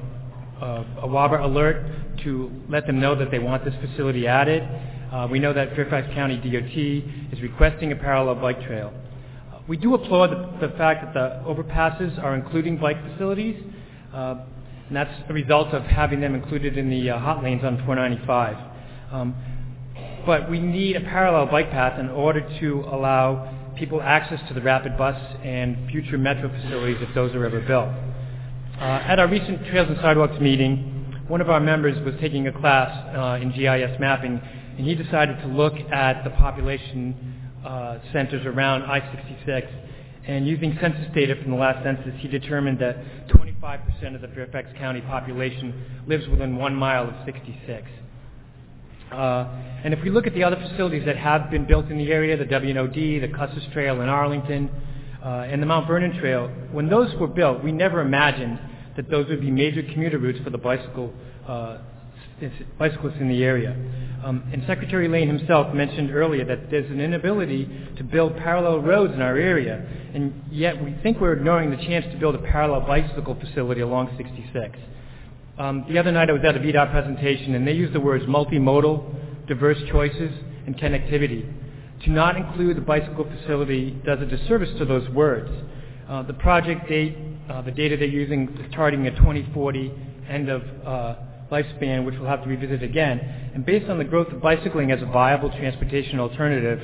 [0.62, 1.86] uh, a WABA alert
[2.26, 4.62] to let them know that they want this facility added.
[5.14, 8.94] Uh, we know that Fairfax County DOT is requesting a parallel bike trail.
[9.54, 13.56] Uh, we do applaud the, the, fact that the overpasses are including bike facilities,
[14.14, 14.36] uh,
[14.90, 18.58] and that's a result of having them included in the uh, hot lanes on 495.
[19.14, 19.36] Um,
[20.26, 24.62] but we need a parallel bike path in order to allow people access to the
[24.62, 27.90] rapid bus and future metro facilities if those are ever built.
[28.80, 32.52] Uh, at our recent Trails and Sidewalks meeting, one of our members was taking a
[32.52, 34.42] class uh, in GIS mapping,
[34.78, 39.68] and he decided to look at the population uh, centers around I-66.
[40.28, 44.68] And using census data from the last census, he determined that 25% of the Fairfax
[44.78, 47.88] County population lives within one mile of 66.
[49.12, 49.48] Uh,
[49.84, 52.38] and if we look at the other facilities that have been built in the area,
[52.38, 54.70] the W&OD, the Custis Trail in Arlington,
[55.24, 58.60] uh, and the Mount Vernon Trail, when those were built, we never imagined
[58.96, 61.14] that those would be major commuter routes for the bicycle
[61.48, 61.78] uh,
[62.80, 63.76] bicyclists in the area.
[64.24, 69.14] Um, and Secretary Layne himself mentioned earlier that there's an inability to build parallel roads
[69.14, 72.82] in our area, and yet we think we're ignoring the chance to build a parallel
[72.82, 74.78] bicycle facility along 66.
[75.62, 78.26] Um, the other night I was at a VDOT presentation, and they used the words
[78.26, 80.32] multimodal, diverse choices,
[80.66, 81.48] and connectivity.
[82.06, 85.52] To not include the bicycle facility does a disservice to those words.
[86.10, 87.16] Uh, the project date,
[87.48, 89.92] uh, the data they're using is targeting a 2040
[90.28, 91.16] end of uh,
[91.52, 93.20] lifespan, which we'll have to be revisit again.
[93.54, 96.80] And based on the growth of bicycling as a viable transportation alternative,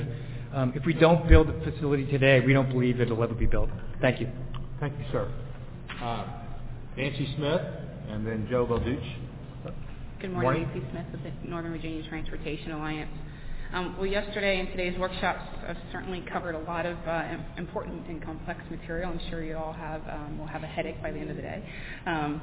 [0.54, 3.70] um, if we don't build the facility today, we don't believe it'll ever be built.
[4.00, 4.28] Thank you.
[4.78, 5.28] Thank you, sir.
[6.00, 6.26] Uh,
[6.96, 7.60] Nancy Smith,
[8.08, 9.16] and then Joe Balducci.
[10.20, 13.10] Good morning, Nancy Smith with the Northern Virginia Transportation Alliance.
[13.72, 18.22] Um, well, yesterday and today's workshops have certainly covered a lot of uh, important and
[18.24, 19.12] complex material.
[19.12, 21.42] I'm sure you all have um, will have a headache by the end of the
[21.42, 21.62] day.
[22.06, 22.40] Um,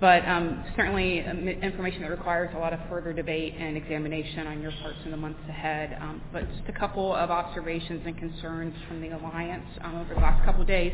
[0.00, 4.60] but um, certainly um, information that requires a lot of further debate and examination on
[4.60, 5.96] your parts in the months ahead.
[6.00, 10.20] Um, but just a couple of observations and concerns from the Alliance um, over the
[10.20, 10.92] last couple of days.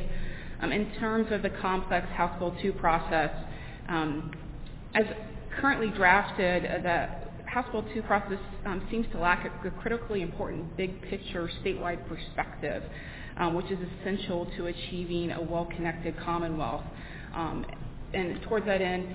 [0.60, 3.30] Um, in terms of the complex House Bill 2 process,
[3.92, 4.32] Um,
[4.94, 5.04] as
[5.60, 10.74] currently drafted, uh, the House Bill 2 process um, seems to lack a, critically important
[10.78, 12.82] big picture statewide perspective,
[13.36, 16.84] um, which is essential to achieving a well-connected Commonwealth
[18.14, 19.08] and towards that end,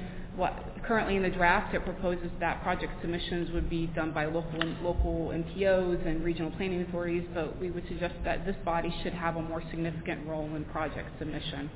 [0.86, 5.32] currently in the draft, it proposes that project submissions would be done by local local
[5.34, 9.41] MPOs and regional planning authorities, but we would suggest that this body should have a
[9.41, 11.70] more significant role in project submission.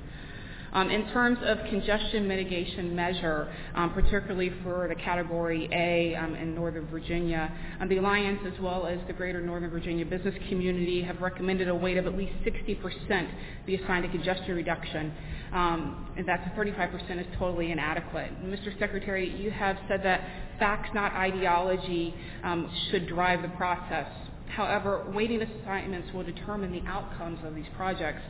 [0.73, 6.55] Um, in terms of congestion mitigation measure, um, particularly for the Category A um, in
[6.55, 7.51] Northern Virginia,
[7.89, 11.97] the Alliance as well as the Greater Northern Virginia business community have recommended a weight
[11.97, 13.29] of at least 60%
[13.65, 15.11] be assigned to congestion reduction,
[15.51, 18.31] and that's 35% is totally inadequate.
[18.41, 18.77] Mr.
[18.79, 20.21] Secretary, you have said that
[20.57, 22.15] facts, not ideology,
[22.89, 24.07] should drive the process.
[24.55, 28.21] However, weighting assignments will determine the outcomes of these projects.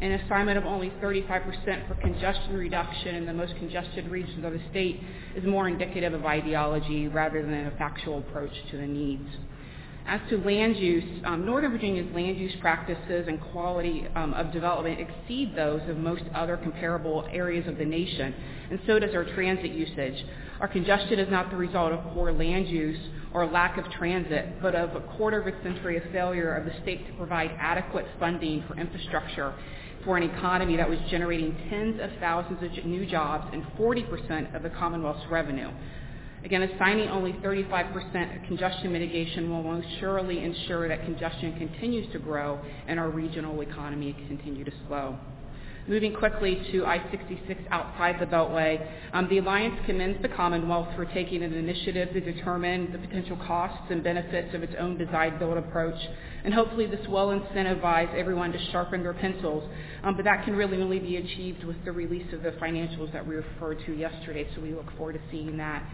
[0.00, 4.60] An assignment of only 35% for congestion reduction in the most congested regions of the
[4.70, 5.00] state
[5.34, 9.28] is more indicative of ideology rather than a factual approach to the needs.
[10.08, 15.00] As to land use, um, Northern Virginia's land use practices and quality um, of development
[15.00, 18.32] exceed those of most other comparable areas of the nation,
[18.70, 20.24] and so does our transit usage.
[20.60, 23.00] Our congestion is not the result of poor land use
[23.34, 26.80] or lack of transit, but of a quarter of a century of failure of the
[26.82, 29.54] state to provide adequate funding for infrastructure
[30.04, 34.62] for an economy that was generating tens of thousands of new jobs and 40% of
[34.62, 35.72] the Commonwealth's revenue.
[36.46, 42.60] Again, assigning only 35% congestion mitigation will most surely ensure that congestion continues to grow
[42.86, 45.18] and our regional economy continue to slow.
[45.88, 51.42] Moving quickly to I-66 outside the Beltway, um, the Alliance commends the Commonwealth for taking
[51.42, 55.98] an initiative to determine the potential costs and benefits of its own design-build approach,
[56.44, 59.68] and hopefully this will incentivize everyone to sharpen their pencils,
[60.04, 63.26] um, but that can really only be achieved with the release of the financials that
[63.26, 65.84] we referred to yesterday, so we look forward to seeing that.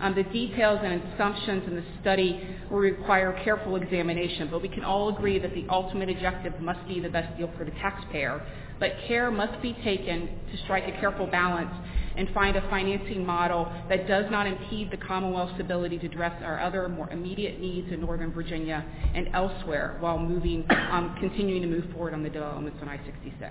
[0.00, 2.40] Um, the details and assumptions in the study
[2.70, 7.00] will require careful examination, but we can all agree that the ultimate objective must be
[7.00, 8.40] the best deal for the taxpayer.
[8.78, 11.74] But care must be taken to strike a careful balance
[12.16, 16.60] and find a financing model that does not impede the Commonwealth's ability to address our
[16.60, 18.84] other more immediate needs in Northern Virginia
[19.14, 23.50] and elsewhere while moving, um, continuing to move forward on the developments on I-66.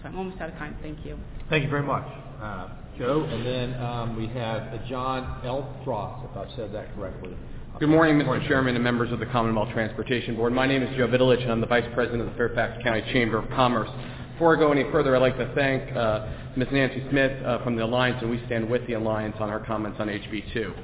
[0.00, 0.76] So I'm almost out of time.
[0.80, 1.18] Thank you.
[1.50, 2.06] Thank you very much,
[2.40, 2.68] uh,
[2.98, 3.26] Joe.
[3.28, 5.68] And then um, we have John L.
[5.84, 7.34] Frost, if I've said that correctly.
[7.80, 8.46] Good morning, Mr.
[8.46, 10.52] Chairman and members of the Commonwealth Transportation Board.
[10.52, 13.38] My name is Joe Vitalich, and I'm the Vice President of the Fairfax County Chamber
[13.38, 13.90] of Commerce.
[14.34, 16.68] Before I go any further, I'd like to thank uh, Ms.
[16.70, 19.98] Nancy Smith uh, from the Alliance, and we stand with the Alliance on our comments
[20.00, 20.74] on HB2.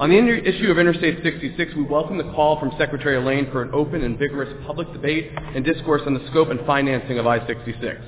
[0.00, 3.62] On the inter- issue of Interstate 66, we welcome the call from Secretary Layne for
[3.62, 8.02] an open and vigorous public debate and discourse on the scope and financing of I-66.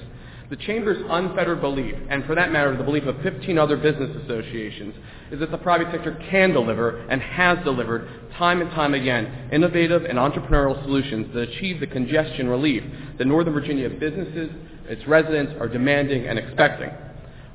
[0.55, 4.95] The Chamber's unfettered belief, and for that matter the belief of 15 other business associations,
[5.33, 10.05] is that the private sector can deliver and has delivered time and time again innovative
[10.05, 12.85] and entrepreneurial solutions that achieve the congestion relief
[13.19, 14.49] that Northern Virginia businesses,
[14.89, 16.91] its residents are demanding and expecting.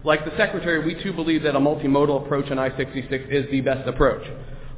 [0.03, 3.87] Like the Secretary, we too believe that a multimodal approach on I-66 is the best
[3.87, 4.27] approach.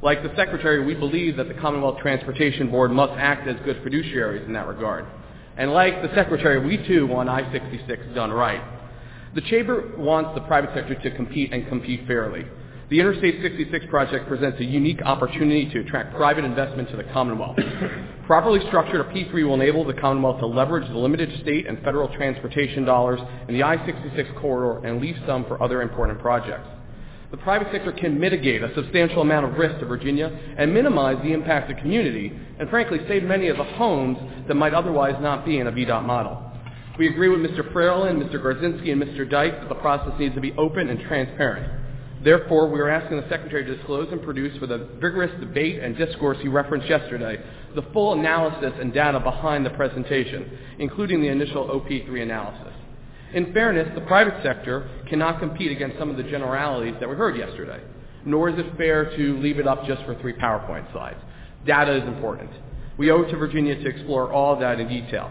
[0.00, 4.46] Like the Secretary, we believe that the Commonwealth Transportation Board must act as good fiduciaries
[4.46, 5.06] in that regard.
[5.56, 8.62] And like the Secretary, we too want I-66 done right.
[9.34, 12.44] The Chamber wants the private sector to compete and compete fairly.
[12.90, 17.56] The Interstate 66 project presents a unique opportunity to attract private investment to the Commonwealth.
[18.26, 22.08] Properly structured, a P3 will enable the Commonwealth to leverage the limited state and federal
[22.14, 26.68] transportation dollars in the I-66 corridor and leave some for other important projects.
[27.32, 31.32] The private sector can mitigate a substantial amount of risk to Virginia and minimize the
[31.32, 35.58] impact to community, and frankly save many of the homes that might otherwise not be
[35.58, 36.52] in a VDOT model.
[36.98, 37.72] We agree with Mr.
[37.72, 38.34] Fralin, Mr.
[38.34, 39.28] Garczynski, and Mr.
[39.28, 41.72] Dyke that the process needs to be open and transparent.
[42.22, 45.96] Therefore, we are asking the Secretary to disclose and produce with a vigorous debate and
[45.96, 47.42] discourse he referenced yesterday
[47.74, 52.71] the full analysis and data behind the presentation, including the initial OP3 analysis.
[53.34, 57.36] In fairness, the private sector cannot compete against some of the generalities that we heard
[57.36, 57.80] yesterday,
[58.26, 61.18] nor is it fair to leave it up just for three PowerPoint slides.
[61.64, 62.50] Data is important.
[62.98, 65.30] We owe it to Virginia to explore all of that in detail.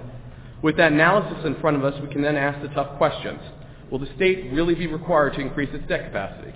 [0.63, 3.39] With that analysis in front of us, we can then ask the tough questions.
[3.91, 6.53] Will the state really be required to increase its debt capacity?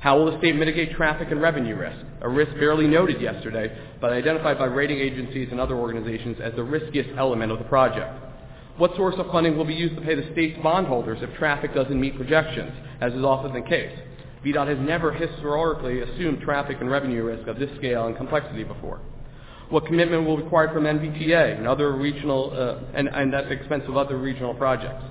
[0.00, 4.12] How will the state mitigate traffic and revenue risk, a risk barely noted yesterday, but
[4.12, 8.31] identified by rating agencies and other organizations as the riskiest element of the project?
[8.78, 12.00] What source of funding will be used to pay the state's bondholders if traffic doesn't
[12.00, 13.92] meet projections, as is often the case?
[14.44, 19.00] VDOT has never historically assumed traffic and revenue risk of this scale and complexity before.
[19.68, 23.52] What commitment will be required from NVTA and other regional, uh, and, and at the
[23.52, 25.04] expense of other regional projects?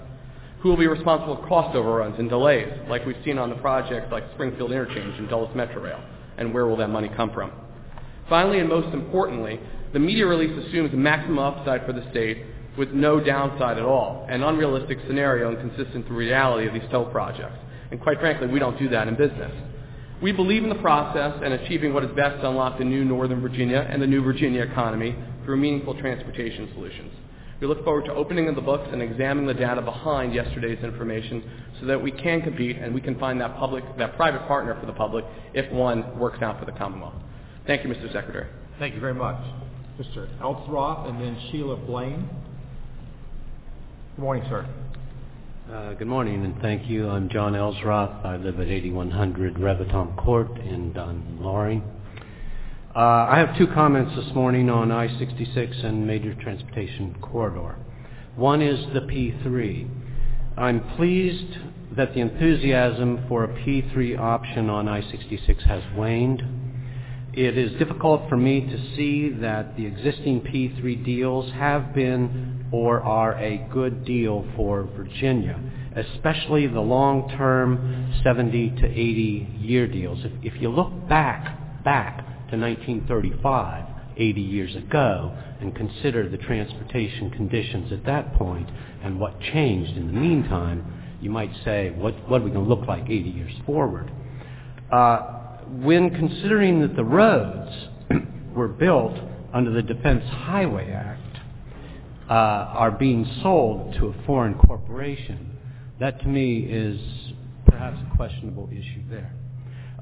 [0.62, 4.12] Who will be responsible for cost overruns and delays, like we've seen on the projects
[4.12, 6.04] like Springfield Interchange and Dulles Metro Rail?
[6.38, 7.52] And where will that money come from?
[8.28, 9.60] Finally, and most importantly,
[9.94, 12.46] the media release assumes maximum upside for the state
[12.78, 17.06] with no downside at all, an unrealistic scenario inconsistent with the reality of these toll
[17.06, 17.58] projects.
[17.92, 19.52] And quite frankly, we don't do that in business.
[20.22, 23.42] We believe in the process and achieving what is best to unlock the new Northern
[23.42, 27.12] Virginia and the new Virginia economy through meaningful transportation solutions.
[27.60, 31.44] We look forward to opening the books and examining the data behind yesterday's information
[31.80, 34.86] so that we can compete and we can find that public, that private partner for
[34.86, 37.14] the public if one works out for the Commonwealth.
[37.68, 38.12] Thank you, Mr.
[38.12, 38.48] Secretary.
[38.80, 39.38] Thank you very much.
[40.00, 40.28] Mr.
[40.40, 42.28] Elsroth and then Sheila Blaine.
[44.18, 44.68] Good morning, sir.
[45.72, 47.08] Uh, good morning and thank you.
[47.08, 48.26] I'm John Elsroth.
[48.26, 51.82] I live at 8100 Reviton Court in Dunn Loring.
[52.94, 57.78] Uh, I have two comments this morning on I-66 and major transportation corridor.
[58.36, 59.90] One is the P3.
[60.58, 61.58] I'm pleased
[61.96, 66.44] that the enthusiasm for a P3 option on I-66 has waned.
[67.34, 73.00] It is difficult for me to see that the existing P3 deals have been or
[73.02, 75.58] are a good deal for Virginia,
[75.96, 80.20] especially the long-term 70 to 80 year deals.
[80.26, 82.18] If, if you look back, back
[82.50, 83.86] to 1935,
[84.18, 88.70] 80 years ago, and consider the transportation conditions at that point
[89.04, 90.86] and what changed in the meantime,
[91.22, 94.12] you might say, what, what are we going to look like 80 years forward?
[94.92, 95.41] Uh,
[95.80, 97.72] when considering that the roads
[98.56, 99.18] were built
[99.54, 101.38] under the Defense Highway Act
[102.30, 105.58] uh, are being sold to a foreign corporation,
[106.00, 107.00] that to me is
[107.66, 109.34] perhaps a questionable issue there.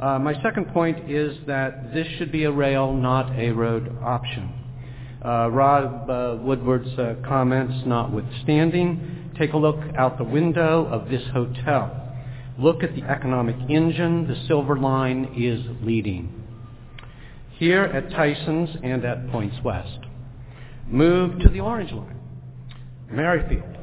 [0.01, 4.53] Uh, my second point is that this should be a rail, not a road option.
[5.23, 11.23] Uh, Rob uh, Woodward's uh, comments notwithstanding, take a look out the window of this
[11.33, 12.08] hotel.
[12.59, 16.43] Look at the economic engine the Silver Line is leading.
[17.57, 19.99] Here at Tysons and at Points West.
[20.85, 22.19] Move to the Orange Line,
[23.09, 23.77] Merrifield,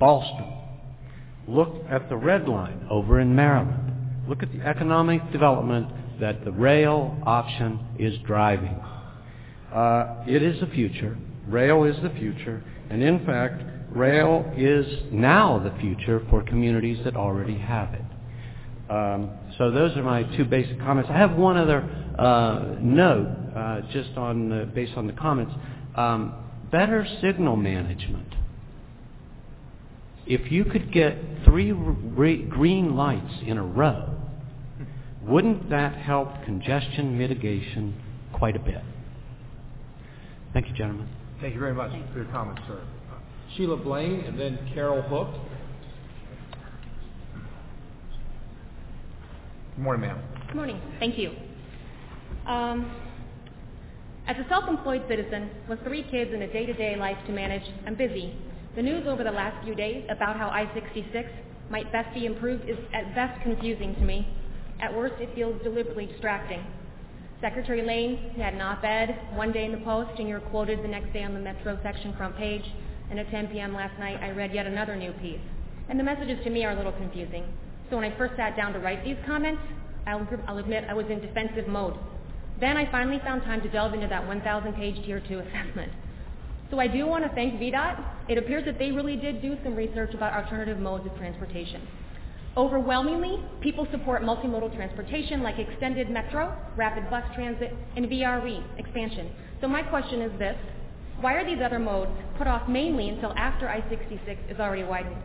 [0.00, 0.52] Ballston.
[1.46, 4.26] Look at the Red Line over in Maryland.
[4.28, 8.80] Look at the economic development that the rail option is driving.
[9.72, 11.16] Uh, it is the future.
[11.46, 12.64] Rail is the future.
[12.90, 18.02] And in fact, rail is now the future for communities that already have it.
[18.88, 21.10] Um, so those are my two basic comments.
[21.12, 21.80] I have one other
[22.18, 25.52] uh, note, uh, just on the, based on the comments.
[25.96, 26.34] Um,
[26.70, 28.34] better signal management.
[30.26, 31.92] If you could get three r-
[32.48, 34.16] green lights in a row,
[35.22, 38.00] wouldn't that help congestion mitigation
[38.32, 38.82] quite a bit?
[40.52, 41.08] Thank you, gentlemen.
[41.40, 42.80] Thank you very much for your comments, sir.
[43.56, 45.28] Sheila Blaine and then Carol Hook.
[49.76, 50.22] Good morning, ma'am.
[50.46, 50.80] Good morning.
[50.98, 51.32] Thank you.
[52.46, 52.90] Um,
[54.26, 58.34] as a self-employed citizen with three kids and a day-to-day life to manage, I'm busy.
[58.74, 61.28] The news over the last few days about how I-66
[61.68, 64.26] might best be improved is at best confusing to me.
[64.80, 66.64] At worst, it feels deliberately distracting.
[67.42, 70.88] Secretary Layne, had an op-ed one day in the Post, and you were quoted the
[70.88, 72.64] next day on the Metro section front page.
[73.10, 73.74] And at 10 p.m.
[73.74, 75.40] last night, I read yet another new piece.
[75.90, 77.44] And the messages to me are a little confusing.
[77.90, 79.62] So when I first sat down to write these comments,
[80.06, 81.94] I'll, I'll admit I was in defensive mode.
[82.60, 85.92] Then I finally found time to delve into that 1,000-page Tier 2 assessment.
[86.70, 88.04] So I do want to thank VDOT.
[88.28, 91.86] It appears that they really did do some research about alternative modes of transportation.
[92.56, 99.30] Overwhelmingly, people support multimodal transportation like extended metro, rapid bus transit, and VRE expansion.
[99.60, 100.56] So my question is this.
[101.20, 105.16] Why are these other modes put off mainly until after I-66 is already widened?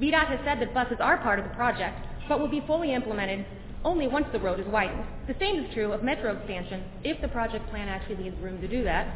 [0.00, 3.44] VDOT has said that buses are part of the project, but will be fully implemented
[3.84, 5.04] only once the road is widened.
[5.26, 8.68] The same is true of metro expansion, if the project plan actually leaves room to
[8.68, 9.06] do that.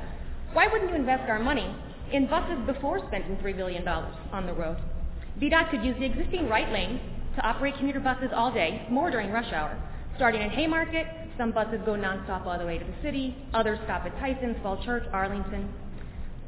[0.53, 1.74] Why wouldn't you invest our money
[2.12, 4.78] in buses before spending $3 billion on the road?
[5.41, 7.01] VDOT could use the existing right lane
[7.37, 9.76] to operate commuter buses all day, more during rush hour.
[10.16, 11.07] Starting in Haymarket,
[11.39, 14.85] some buses go nonstop all the way to the city, others stop at Tysons, Falls
[14.85, 15.72] Church, Arlington.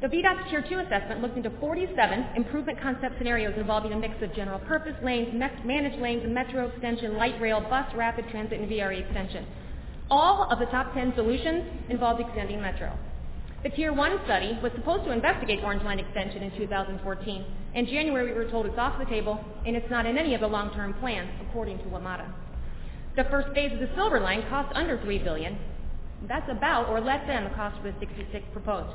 [0.01, 4.33] The VDOT's Tier 2 assessment looked into 47 improvement concept scenarios involving a mix of
[4.35, 9.45] general purpose lanes, managed lanes, metro extension, light rail, bus, rapid transit, and VRE extension.
[10.11, 12.91] All of the top 10 solutions involved extending metro.
[13.63, 17.45] The Tier 1 study was supposed to investigate Orange Line extension in 2014.
[17.73, 20.41] In January, we were told it's off the table, and it's not in any of
[20.41, 22.31] the long-term plans, according to WMATA.
[23.15, 25.57] The first phase of the Silver Line cost under 3 billion.
[26.27, 28.93] That's about or less than the cost of the 66 proposed.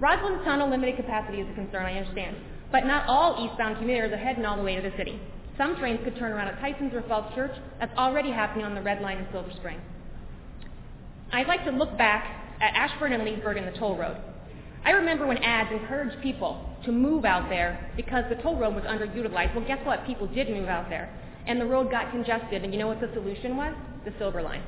[0.00, 2.36] Rosslyn Tunnel limited capacity is a concern, I understand.
[2.70, 5.20] But not all eastbound commuters are heading all the way to the city.
[5.56, 7.52] Some trains could turn around at Tysons or Falls Church.
[7.80, 9.80] That's already happening on the Red Line in Silver Spring.
[11.32, 12.24] I'd like to look back
[12.60, 14.16] at Ashburn and Leesburg and the toll road.
[14.84, 18.84] I remember when ads encouraged people to move out there because the toll road was
[18.84, 19.54] underutilized.
[19.54, 20.06] Well, guess what?
[20.06, 21.10] People did move out there.
[21.46, 22.62] And the road got congested.
[22.62, 23.74] And you know what the solution was?
[24.04, 24.62] The Silver Line.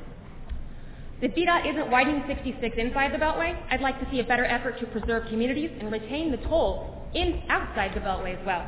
[1.21, 4.79] If VDOT isn't widening 66 inside the Beltway, I'd like to see a better effort
[4.79, 8.65] to preserve communities and retain the toll in outside the Beltway as well.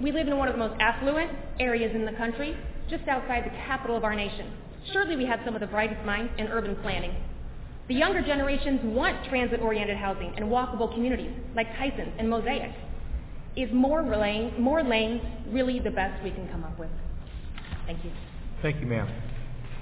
[0.00, 1.30] We live in one of the most affluent
[1.60, 2.56] areas in the country,
[2.88, 4.52] just outside the capital of our nation.
[4.90, 7.14] Surely we have some of the brightest minds in urban planning.
[7.88, 12.72] The younger generations want transit-oriented housing and walkable communities like Tysons and Mosaic.
[13.54, 16.88] Is more, lane, more lanes really the best we can come up with?
[17.84, 18.12] Thank you.
[18.62, 19.08] Thank you, ma'am.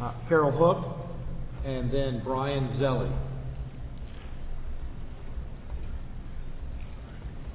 [0.00, 0.99] Uh, Carol Hook,
[1.64, 3.12] and then Brian Zelli.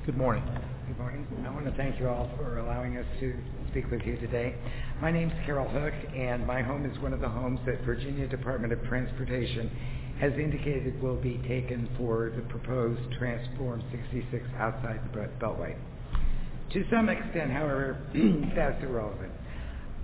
[0.05, 0.43] Good morning.
[0.87, 1.25] Good morning.
[1.45, 3.33] I want to thank you all for allowing us to
[3.71, 4.55] speak with you today.
[5.01, 8.27] My name is Carol Hook, and my home is one of the homes that Virginia
[8.27, 9.71] Department of Transportation
[10.19, 15.75] has indicated will be taken for the proposed Transform 66 outside the Beltway.
[16.73, 17.97] To some extent, however,
[18.55, 19.31] that's irrelevant.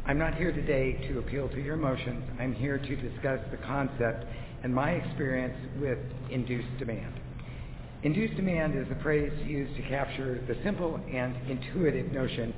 [0.03, 2.23] I'm not here today to appeal to your emotions.
[2.39, 4.25] I'm here to discuss the concept
[4.63, 5.99] and my experience with
[6.31, 7.13] induced demand.
[8.01, 12.51] Induced demand is a phrase used to capture the simple and intuitive notion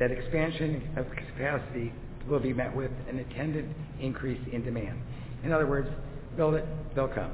[0.00, 1.92] that expansion of capacity
[2.28, 3.68] will be met with an attendant
[4.00, 5.00] increase in demand.
[5.44, 5.88] In other words,
[6.36, 7.30] build it, they'll come.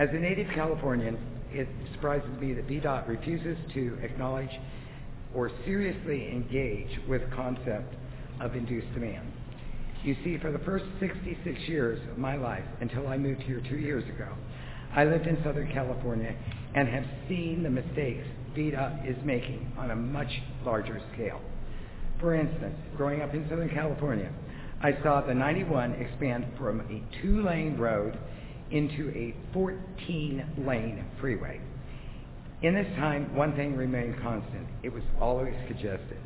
[0.00, 1.16] As a native Californian,
[1.52, 4.50] it surprises me that VDOT refuses to acknowledge
[5.36, 7.94] or seriously engage with concept
[8.42, 9.32] of induced demand.
[10.04, 13.76] You see, for the first 66 years of my life, until I moved here two
[13.76, 14.28] years ago,
[14.94, 16.34] I lived in Southern California
[16.74, 18.26] and have seen the mistakes
[18.56, 20.30] VDOT is making on a much
[20.64, 21.40] larger scale.
[22.20, 24.30] For instance, growing up in Southern California,
[24.82, 28.18] I saw the 91 expand from a two-lane road
[28.70, 31.60] into a 14-lane freeway.
[32.62, 34.66] In this time, one thing remained constant.
[34.82, 36.18] It was always congested.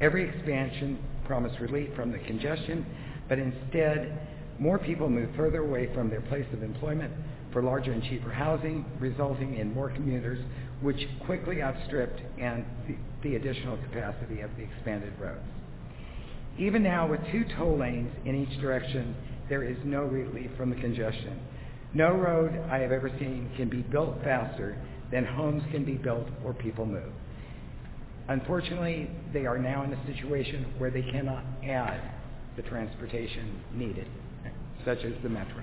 [0.00, 2.86] Every expansion promised relief from the congestion,
[3.28, 7.12] but instead, more people moved further away from their place of employment
[7.52, 10.38] for larger and cheaper housing, resulting in more commuters,
[10.80, 15.40] which quickly outstripped and the, the additional capacity of the expanded roads.
[16.58, 19.14] Even now, with two toll lanes in each direction,
[19.48, 21.40] there is no relief from the congestion.
[21.94, 24.76] No road I have ever seen can be built faster
[25.10, 27.12] than homes can be built or people move.
[28.32, 32.00] Unfortunately, they are now in a situation where they cannot add
[32.56, 34.08] the transportation needed,
[34.86, 35.62] such as the metro.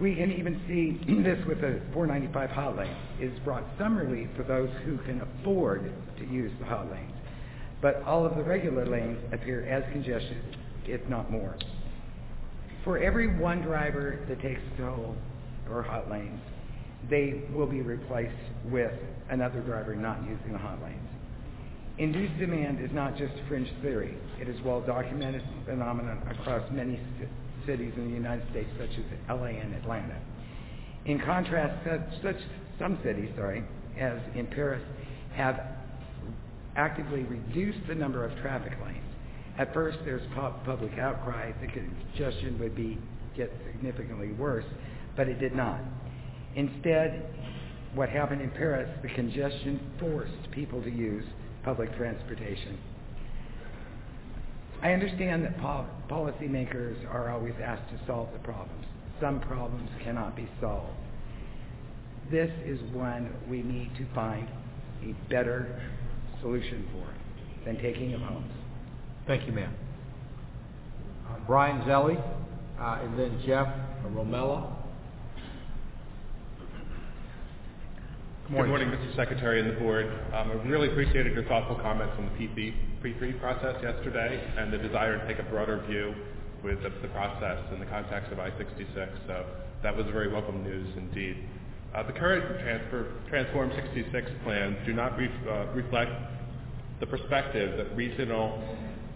[0.00, 2.96] We can even see this with the 495 hot lane.
[3.18, 7.12] It's brought some relief for those who can afford to use the hot lanes.
[7.82, 10.56] But all of the regular lanes appear as congested,
[10.86, 11.56] if not more.
[12.84, 15.16] For every one driver that takes toll
[15.68, 16.40] or hot lanes,
[17.10, 18.32] they will be replaced
[18.66, 18.92] with
[19.28, 21.08] another driver not using the hot lanes.
[21.98, 24.14] Induced demand is not just fringe theory.
[24.38, 27.00] It is well-documented phenomenon across many
[27.66, 30.20] cities in the United States, such as LA and Atlanta.
[31.06, 31.88] In contrast,
[32.22, 32.36] such
[32.78, 33.64] some cities, sorry,
[33.98, 34.82] as in Paris,
[35.34, 35.58] have
[36.76, 38.98] actively reduced the number of traffic lanes.
[39.56, 42.98] At first, there's public outcry that congestion would be
[43.34, 44.66] get significantly worse,
[45.16, 45.80] but it did not.
[46.56, 47.24] Instead,
[47.94, 51.24] what happened in Paris, the congestion forced people to use
[51.66, 52.78] public transportation.
[54.82, 58.84] I understand that pol- policymakers are always asked to solve the problems.
[59.20, 60.92] Some problems cannot be solved.
[62.30, 64.48] This is one we need to find
[65.02, 65.82] a better
[66.40, 68.52] solution for than taking of homes.
[69.26, 69.74] Thank you, ma'am.
[71.28, 72.16] Uh, Brian Zelli,
[72.78, 73.66] uh, and then Jeff
[74.12, 74.72] Romella.
[78.46, 78.90] Good morning.
[78.90, 79.16] Mr.
[79.16, 80.06] Secretary and the board.
[80.32, 84.78] Um, I really appreciated your thoughtful comments on the PC pre-free process yesterday and the
[84.78, 86.14] desire to take a broader view
[86.62, 89.08] with the, the process in the context of I-66.
[89.26, 89.46] So
[89.82, 91.42] that was very welcome news indeed.
[91.92, 96.12] Uh, the current transfer, Transform 66 plans do not uh, reflect
[97.00, 98.62] the perspective that regional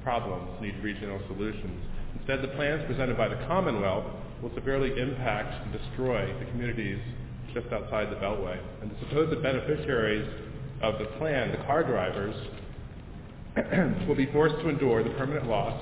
[0.03, 1.81] problems need regional solutions.
[2.18, 4.07] Instead, the plans presented by the Commonwealth
[4.43, 6.99] will severely impact and destroy the communities
[7.55, 8.59] just outside the Beltway.
[8.82, 10.28] And the supposed beneficiaries
[10.82, 12.34] of the plan, the car drivers,
[14.09, 15.80] will be forced to endure the permanent loss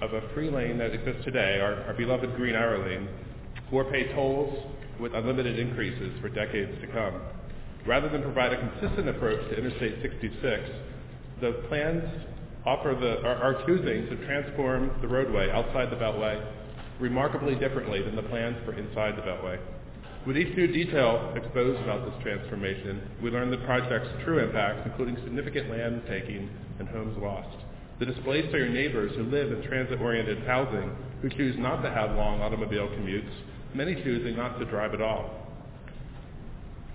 [0.00, 3.08] of a free lane that exists today, our, our beloved green arrow lane,
[3.72, 4.66] or pay tolls
[5.00, 7.20] with unlimited increases for decades to come.
[7.86, 10.70] Rather than provide a consistent approach to Interstate 66,
[11.40, 12.04] the plans
[12.64, 16.42] offer the, are, are choosing to transform the roadway outside the Beltway
[17.00, 19.58] remarkably differently than the plans for inside the Beltway.
[20.26, 25.16] With each new detail exposed about this transformation, we learn the project's true impacts, including
[25.22, 26.48] significant land taking
[26.78, 27.58] and homes lost.
[27.98, 32.16] The displaced are your neighbors who live in transit-oriented housing, who choose not to have
[32.16, 33.30] long automobile commutes,
[33.74, 35.28] many choosing not to drive at all.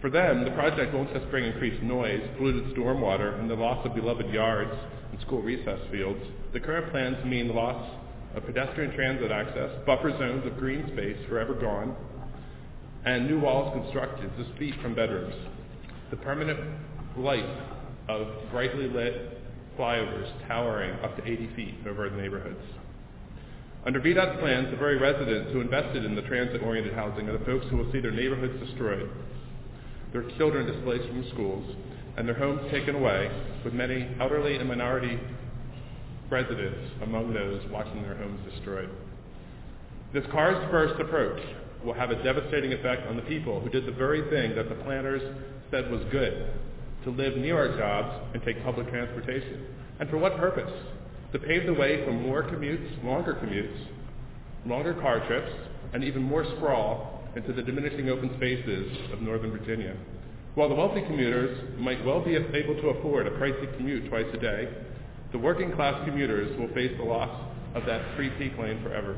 [0.02, 3.94] For them, the project won't just bring increased noise, polluted stormwater, and the loss of
[3.94, 4.74] beloved yards
[5.12, 6.24] and school recess fields.
[6.54, 7.96] The current plans mean the loss
[8.34, 11.96] of pedestrian transit access, buffer zones of green space forever gone,
[13.06, 15.36] and new walls constructed just feet from bedrooms.
[16.12, 16.60] The permanent
[17.18, 17.46] light
[18.08, 19.40] of brightly lit
[19.78, 22.60] flyovers towering up to 80 feet over the neighborhoods.
[23.86, 27.66] Under VDOT's plans, the very residents who invested in the transit-oriented housing are the folks
[27.70, 29.10] who will see their neighborhoods destroyed,
[30.12, 31.76] their children displaced from schools,
[32.18, 33.32] and their homes taken away,
[33.64, 35.18] with many elderly and minority
[36.30, 38.90] residents among those watching their homes destroyed.
[40.14, 41.40] This cars-first approach
[41.84, 44.76] will have a devastating effect on the people who did the very thing that the
[44.84, 45.22] planners
[45.72, 46.52] said was good,
[47.04, 49.66] to live near our jobs and take public transportation.
[50.00, 50.72] And for what purpose?
[51.34, 53.78] To pave the way for more commutes, longer commutes,
[54.66, 55.52] longer car trips,
[55.94, 59.96] and even more sprawl into the diminishing open spaces of Northern Virginia.
[60.56, 64.38] While the wealthy commuters might well be able to afford a pricey commute twice a
[64.38, 64.68] day,
[65.32, 67.30] the working class commuters will face the loss
[67.76, 69.16] of that free peak lane forever.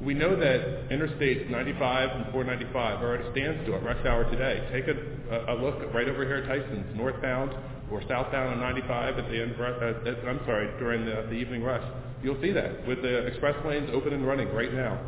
[0.00, 4.62] We know that interstates 95 and 495 are at a standstill at rush hour today.
[4.70, 7.52] Take a, a look right over here at Tysons, northbound
[7.90, 9.54] or southbound on 95 at the end.
[9.58, 11.82] Uh, at, I'm sorry, during the, the evening rush.
[12.22, 15.00] You'll see that with the express lanes open and running right now.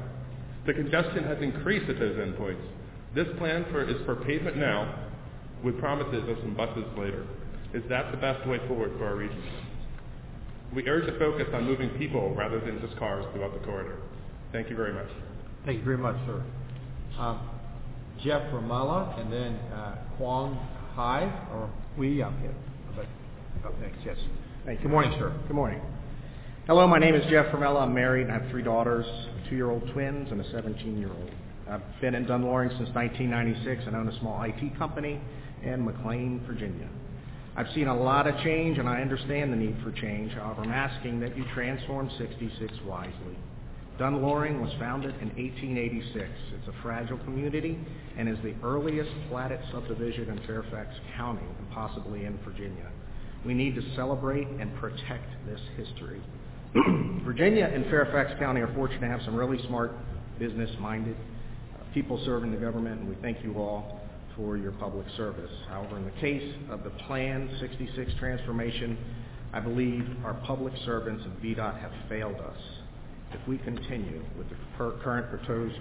[0.66, 2.62] The congestion has increased at those endpoints.
[3.14, 5.07] This plan for, is for pavement now,
[5.62, 7.26] with promises of some buses later.
[7.74, 9.43] Is that the best way forward for our region?
[10.74, 13.99] We urge a focus on moving people rather than just cars throughout the corridor.
[14.53, 15.09] Thank you very much.
[15.64, 16.42] Thank you very much, sir.
[17.18, 17.48] Um,
[18.22, 20.57] Jeff Ramala, and then uh, Kwong
[20.94, 21.22] Hai,
[21.53, 22.55] or we up here.
[22.96, 23.07] But
[23.64, 24.16] up next, yes.
[24.64, 24.84] Thank you.
[24.84, 25.32] Good morning, sir.
[25.46, 25.80] Good morning.
[26.66, 27.82] Hello, my name is Jeff Ramella.
[27.82, 29.07] I'm married and I have three daughters,
[29.48, 31.30] two-year-old twins and a 17-year-old.
[31.68, 35.20] I've been in Dunn Loring since 1996 and own a small IT company
[35.62, 36.88] in McLean, Virginia.
[37.57, 40.32] I've seen a lot of change and I understand the need for change.
[40.32, 43.36] However, I'm asking that you transform 66 wisely.
[44.01, 46.24] Dunn Loring was founded in 1886.
[46.55, 47.78] It's a fragile community
[48.16, 50.88] and is the earliest platted subdivision in Fairfax
[51.18, 52.90] County and possibly in Virginia.
[53.44, 56.22] We need to celebrate and protect this history.
[57.26, 59.92] Virginia and Fairfax County are fortunate to have some really smart,
[60.38, 64.01] business-minded uh, people serving the government, and we thank you all
[64.34, 65.53] for your public service.
[65.68, 68.96] However, in the case of the Plan 66 transformation,
[69.53, 72.80] I believe our public servants and VDOT have failed us
[73.33, 75.28] if we continue with the current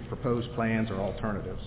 [0.08, 1.62] proposed, plans or alternatives.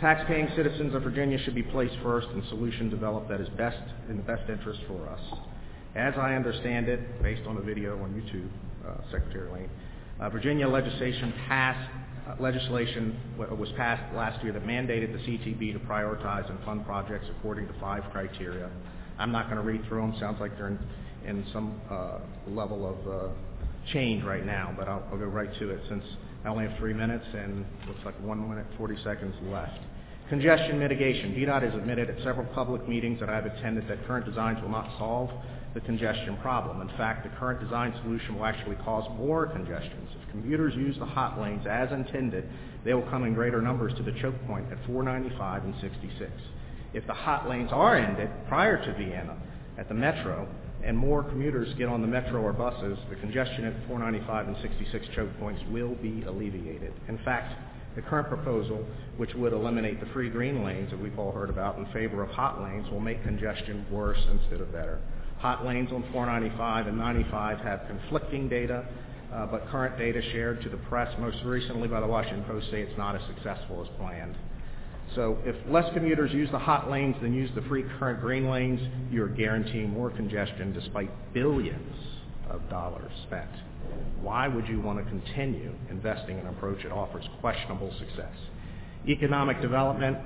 [0.00, 4.16] Taxpaying citizens of Virginia should be placed first and solution developed that is best in
[4.16, 5.20] the best interest for us.
[5.96, 8.48] As I understand it, based on a video on YouTube,
[8.86, 9.70] uh, Secretary Layne,
[10.20, 11.90] uh, Virginia legislation passed
[12.28, 17.26] uh, legislation was passed last year that mandated the CTB to prioritize and fund projects
[17.38, 18.70] according to five criteria.
[19.18, 20.14] I'm not going to read through them.
[20.20, 20.78] Sounds like they're
[21.26, 21.80] in, some
[22.46, 23.28] level of uh,
[23.92, 26.04] change right now, but I'll, I'll go right to it since
[26.44, 29.78] I only have three minutes and looks like one minute 40 seconds left.
[30.28, 31.34] Congestion mitigation.
[31.34, 34.98] VDOT has admitted at several public meetings that I've attended that current designs will not
[34.98, 35.30] solve
[35.74, 36.80] the congestion problem.
[36.86, 40.10] In fact, the current design solution will actually cause more congestions.
[40.20, 42.48] If commuters use the hot lanes as intended,
[42.84, 46.30] they will come in greater numbers to the choke point at 495 and 66.
[46.92, 49.36] If the hot lanes are ended prior to Vienna
[49.78, 50.48] at the metro,
[50.88, 55.06] and more commuters get on the metro or buses, the congestion at 495 and 66
[55.14, 56.94] choke points will be alleviated.
[57.08, 57.52] In fact,
[57.94, 58.82] the current proposal,
[59.18, 62.30] which would eliminate the free green lanes that we've all heard about in favor of
[62.30, 64.98] hot lanes, will make congestion worse instead of better.
[65.40, 68.86] Hot lanes on 495 and 95 have conflicting data,
[69.30, 72.80] uh, but current data shared to the press most recently by the Washington Post say
[72.80, 74.34] it's not as successful as planned.
[75.14, 78.80] So if less commuters use the hot lanes than use the free current green lanes,
[79.10, 81.96] you're guaranteeing more congestion despite billions
[82.50, 83.50] of dollars spent.
[84.20, 88.34] Why would you want to continue investing in an approach that offers questionable success?
[89.08, 90.18] Economic development,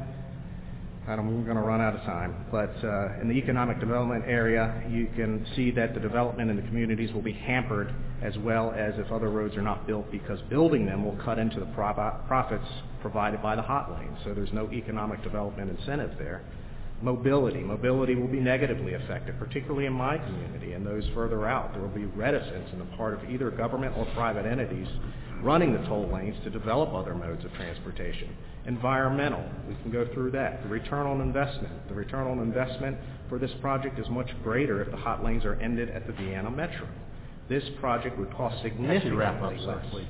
[1.08, 5.08] I'm going to run out of time, but uh, in the economic development area, you
[5.16, 7.92] can see that the development in the communities will be hampered
[8.22, 11.58] as well as if other roads are not built because building them will cut into
[11.58, 12.64] the profits
[13.00, 14.16] provided by the hot lanes.
[14.22, 16.42] So there's no economic development incentive there.
[17.02, 17.58] Mobility.
[17.58, 21.72] Mobility will be negatively affected, particularly in my community and those further out.
[21.72, 24.86] There will be reticence on the part of either government or private entities
[25.42, 28.34] running the toll lanes to develop other modes of transportation.
[28.66, 30.62] Environmental, we can go through that.
[30.62, 31.88] The return on investment.
[31.88, 32.96] The return on investment
[33.28, 36.50] for this project is much greater if the hot lanes are ended at the Vienna
[36.50, 36.86] Metro.
[37.48, 39.60] This project would cost significantly wrap up, less.
[39.60, 40.06] sir, please.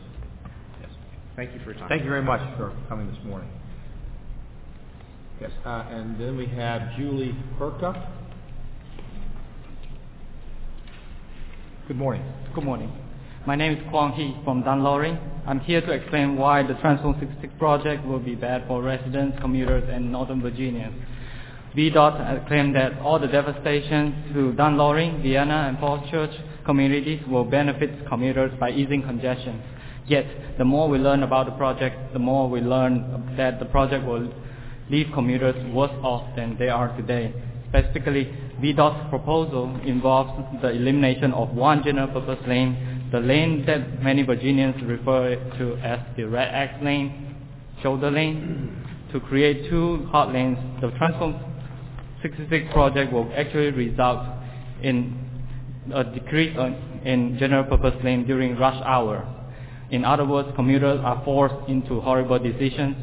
[0.81, 0.91] Yes.
[1.35, 1.89] Thank you for your time.
[1.89, 3.51] Thank you very much for coming this morning.
[5.41, 8.11] Yes, uh, and then we have Julie Herka.
[11.89, 12.23] Good morning.
[12.55, 12.93] Good morning.
[13.45, 15.19] My name is Kwang Hee from Dunn Loring.
[15.49, 19.83] I'm here to explain why the Transform 66 project will be bad for residents, commuters,
[19.93, 20.95] and Northern Virginians.
[21.77, 26.31] VDOT claimed that all the devastation to Dunn Loring, Vienna, and Falls Church
[26.65, 29.61] communities will benefit commuters by easing congestion.
[30.07, 34.07] Yet, the more we learn about the project, the more we learn that the project
[34.07, 34.33] will
[34.89, 37.35] leave commuters worse off than they are today.
[37.71, 40.31] Specifically, VDOT's proposal involves
[40.63, 46.01] the elimination of one general purpose lane, the lane that many Virginians refer to as
[46.17, 47.37] the Red X lane,
[47.83, 48.75] shoulder lane,
[49.13, 50.57] to create two hot lanes.
[50.81, 51.39] The Transform
[52.23, 54.27] 66 project will actually result
[54.83, 55.19] in
[55.93, 56.57] a decrease
[57.05, 59.29] in general purpose lane during rush hour.
[59.91, 62.97] In other words, commuters are forced into horrible decisions,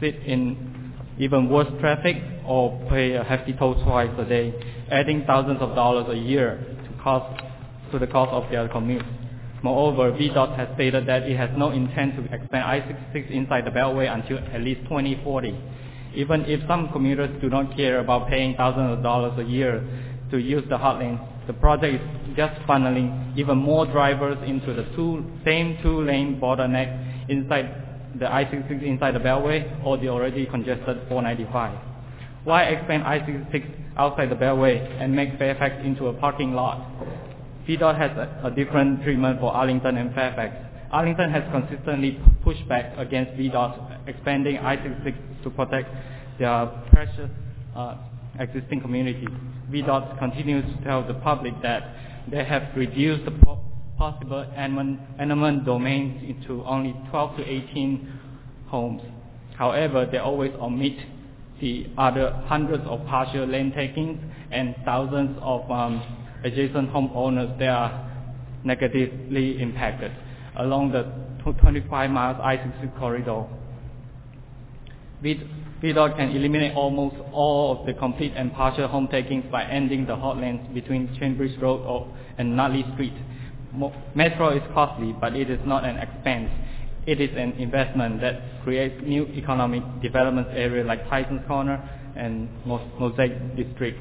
[0.00, 4.54] sit in even worse traffic, or pay a hefty toll twice a day,
[4.92, 7.42] adding thousands of dollars a year to, cost,
[7.90, 9.02] to the cost of their commute.
[9.66, 14.06] Moreover, VDOT has stated that it has no intent to expand I-66 inside the Beltway
[14.08, 15.58] until at least 2040.
[16.14, 19.82] Even if some commuters do not care about paying thousands of dollars a year
[20.30, 24.84] to use the hot lane, the project is just funneling even more drivers into the
[24.94, 27.66] two, same two-lane bottleneck inside
[28.20, 31.76] the I-66 inside the Beltway or the already congested 495.
[32.44, 36.86] Why expand I-66 outside the Beltway and make Fairfax into a parking lot?
[37.68, 40.54] VDOT has a, a different treatment for Arlington and Fairfax.
[40.92, 45.88] Arlington has consistently pushed back against VDOT expanding I-66 to protect
[46.38, 47.30] their precious
[47.74, 47.96] uh,
[48.38, 49.28] existing communities.
[49.70, 51.94] VDOT continues to tell the public that
[52.30, 53.60] they have reduced the po-
[53.98, 58.18] possible eminent domains into only 12 to 18
[58.68, 59.02] homes.
[59.56, 60.98] However, they always omit
[61.60, 66.02] the other hundreds of partial land takings and thousands of um,
[66.46, 67.90] adjacent homeowners they are
[68.64, 70.12] negatively impacted
[70.56, 71.02] along the
[71.52, 73.44] 25 miles I-66 corridor.
[75.22, 80.16] VDOT can eliminate almost all of the complete and partial home takings by ending the
[80.16, 83.14] hot lanes between Cambridge Road and Nutley Street.
[84.14, 86.50] Metro is costly, but it is not an expense.
[87.06, 91.78] It is an investment that creates new economic development areas like Tysons Corner
[92.16, 93.98] and Mosaic District.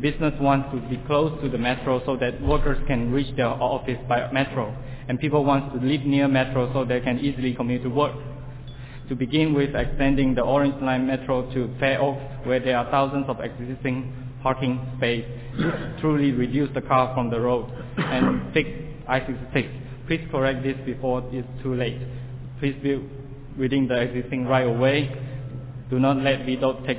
[0.00, 3.98] Business wants to be close to the metro so that workers can reach their office
[4.08, 4.74] by metro,
[5.08, 8.14] and people want to live near metro so they can easily commute to work.
[9.08, 13.26] To begin with, extending the Orange Line metro to Fair Oaks, where there are thousands
[13.28, 15.24] of existing parking space,
[16.00, 18.70] truly reduce the car from the road and fix
[19.08, 20.06] I-66.
[20.06, 21.98] Please correct this before it's too late.
[22.58, 23.02] Please build
[23.58, 25.12] within the existing right of way.
[25.90, 26.98] Do not let VDOT take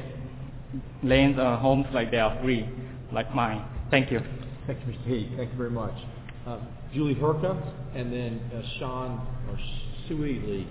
[1.02, 2.70] lanes or homes like they are free,
[3.14, 3.66] like mine.
[3.90, 4.20] Thank you.
[4.68, 5.06] Thank you, Mr.
[5.06, 5.30] Heath.
[5.38, 5.94] Thank you very much.
[6.46, 6.60] Uh,
[6.94, 7.56] Julie Herka,
[7.96, 9.58] and then uh, Sean or
[10.08, 10.68] Sui Lee.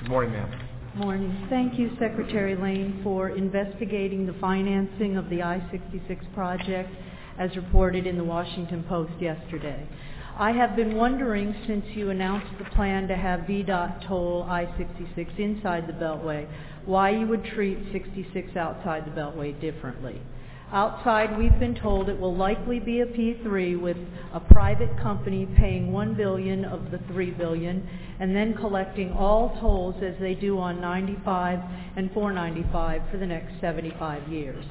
[0.00, 0.60] Good morning, ma'am.
[0.96, 1.46] Morning.
[1.48, 6.90] Thank you, Secretary Layne, for investigating the financing of the I-66 project
[7.38, 9.86] as reported in the Washington Post yesterday.
[10.40, 15.86] I have been wondering since you announced the plan to have VDOT toll I-66 inside
[15.86, 16.48] the Beltway,
[16.86, 20.18] why you would treat 66 outside the Beltway differently.
[20.72, 23.98] Outside, we've been told it will likely be a P3 with
[24.32, 27.86] a private company paying 1 billion of the 3 billion
[28.18, 31.58] and then collecting all tolls as they do on 95
[31.96, 34.64] and 495 for the next 75 years.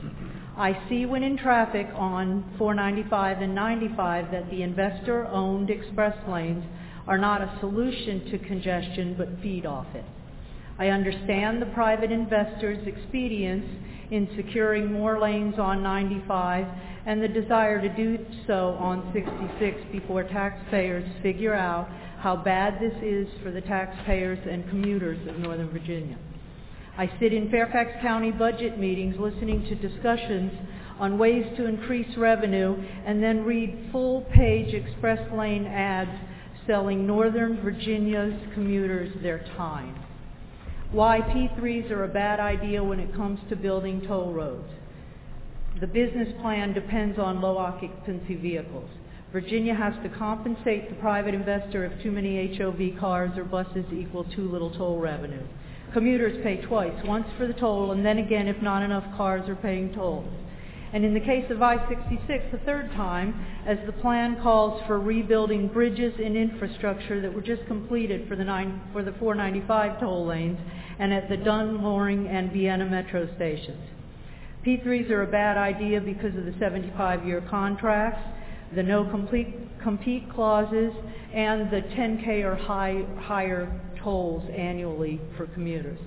[0.59, 6.65] I see when in traffic on 495 and 95 that the investor-owned express lanes
[7.07, 10.03] are not a solution to congestion but feed off it.
[10.77, 13.65] I understand the private investors' expedience
[14.11, 16.67] in securing more lanes on 95
[17.05, 21.87] and the desire to do so on 66 before taxpayers figure out
[22.19, 26.17] how bad this is for the taxpayers and commuters of Northern Virginia.
[26.99, 30.51] I sit in Fairfax County budget meetings listening to discussions
[30.99, 32.75] on ways to increase revenue
[33.05, 36.11] and then read full-page express lane ads
[36.67, 39.95] selling Northern Virginia's commuters their time
[40.91, 44.67] why P3s are a bad idea when it comes to building toll roads.
[45.79, 48.89] The business plan depends on low occupancy vehicles.
[49.31, 54.25] Virginia has to compensate the private investor if too many HOV cars or buses equal
[54.35, 55.45] too little toll revenue.
[55.93, 59.55] Commuters pay twice, once for the toll and then again if not enough cars are
[59.55, 60.27] paying tolls.
[60.93, 65.67] and in the case of I-66, the third time, as the plan calls for rebuilding
[65.67, 70.59] bridges and infrastructure that were just completed for the, nine, for the 495 toll lanes
[70.99, 73.81] and at the Dunn, Loring, and Vienna metro stations.
[74.65, 78.21] P3s are a bad idea because of the 75-year contracts,
[78.75, 80.91] the no complete, compete clauses,
[81.33, 85.99] and the 10K or high, higher tolls annually for commuters,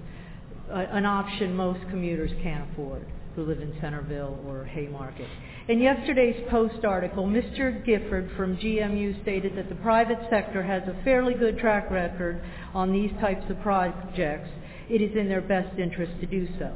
[0.71, 5.29] an option most commuters can't afford who live in Centreville or Haymarket.
[5.69, 7.85] In yesterday's Post article, Mr.
[7.85, 12.43] Gifford from GMU stated that the private sector has a fairly good track record
[12.75, 14.51] on these types of projects.
[14.91, 16.73] It is in their best interest to do so.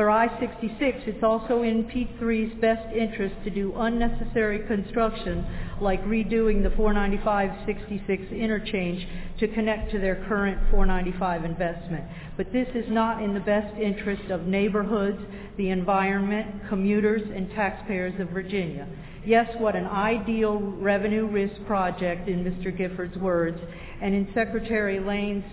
[0.00, 5.44] For I-66, it's also in P3's best interest to do unnecessary construction
[5.78, 9.06] like redoing the 495-66 interchange
[9.40, 12.06] to connect to their current 495 investment.
[12.38, 15.20] But this is not in the best interest of neighborhoods,
[15.58, 18.88] the environment, commuters, and taxpayers of Virginia.
[19.26, 22.74] Yes, what an ideal revenue risk project in Mr.
[22.74, 23.58] Gifford's words
[24.00, 25.44] and in Secretary Layne's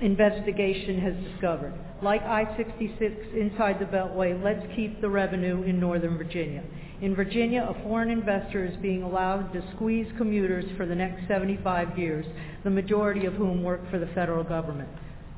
[0.00, 1.74] investigation has discovered.
[2.02, 6.64] Like I-66 inside the Beltway, let's keep the revenue in Northern Virginia.
[7.02, 11.98] In Virginia, a foreign investor is being allowed to squeeze commuters for the next 75
[11.98, 12.26] years,
[12.64, 14.88] the majority of whom work for the federal government.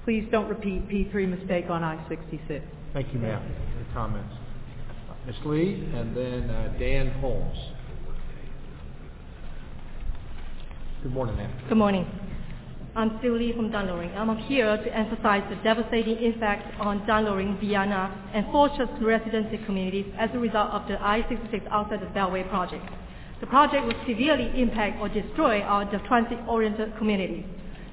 [0.05, 2.63] Please don't repeat P3 mistake on I-66.
[2.93, 3.43] Thank you, ma'am.
[3.77, 4.35] Your comments.
[5.27, 5.37] Ms.
[5.45, 7.59] Lee, and then uh, Dan Holmes.
[11.05, 11.53] Good morning, ma'am.
[11.69, 12.07] Good morning.
[12.95, 14.11] I'm Sue Lee from Dunn Loring.
[14.15, 20.13] I'm here to emphasize the devastating impact on Dunn Loring, Vienna, and Fortress residency communities
[20.19, 22.85] as a result of the I-66 outside the Beltway project.
[23.41, 27.47] The project will severely impact or destroy our transit-oriented communities.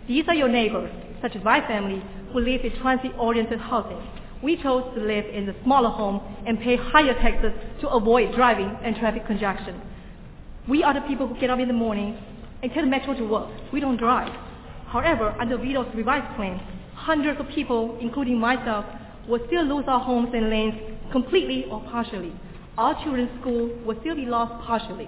[0.06, 0.92] These are your neighbors,
[1.22, 4.06] such as my family, who live in transit-oriented housing.
[4.44, 8.78] We chose to live in the smaller home and pay higher taxes to avoid driving
[8.84, 9.80] and traffic congestion.
[10.68, 12.18] We are the people who get up in the morning
[12.62, 13.50] and take the metro to work.
[13.72, 14.49] We don't drive.
[14.90, 16.60] However, under VDOT's revised plan,
[16.96, 18.86] hundreds of people, including myself,
[19.28, 20.76] will still lose our homes and lands
[21.12, 22.34] completely or partially.
[22.78, 25.08] Our children's school will still be lost partially.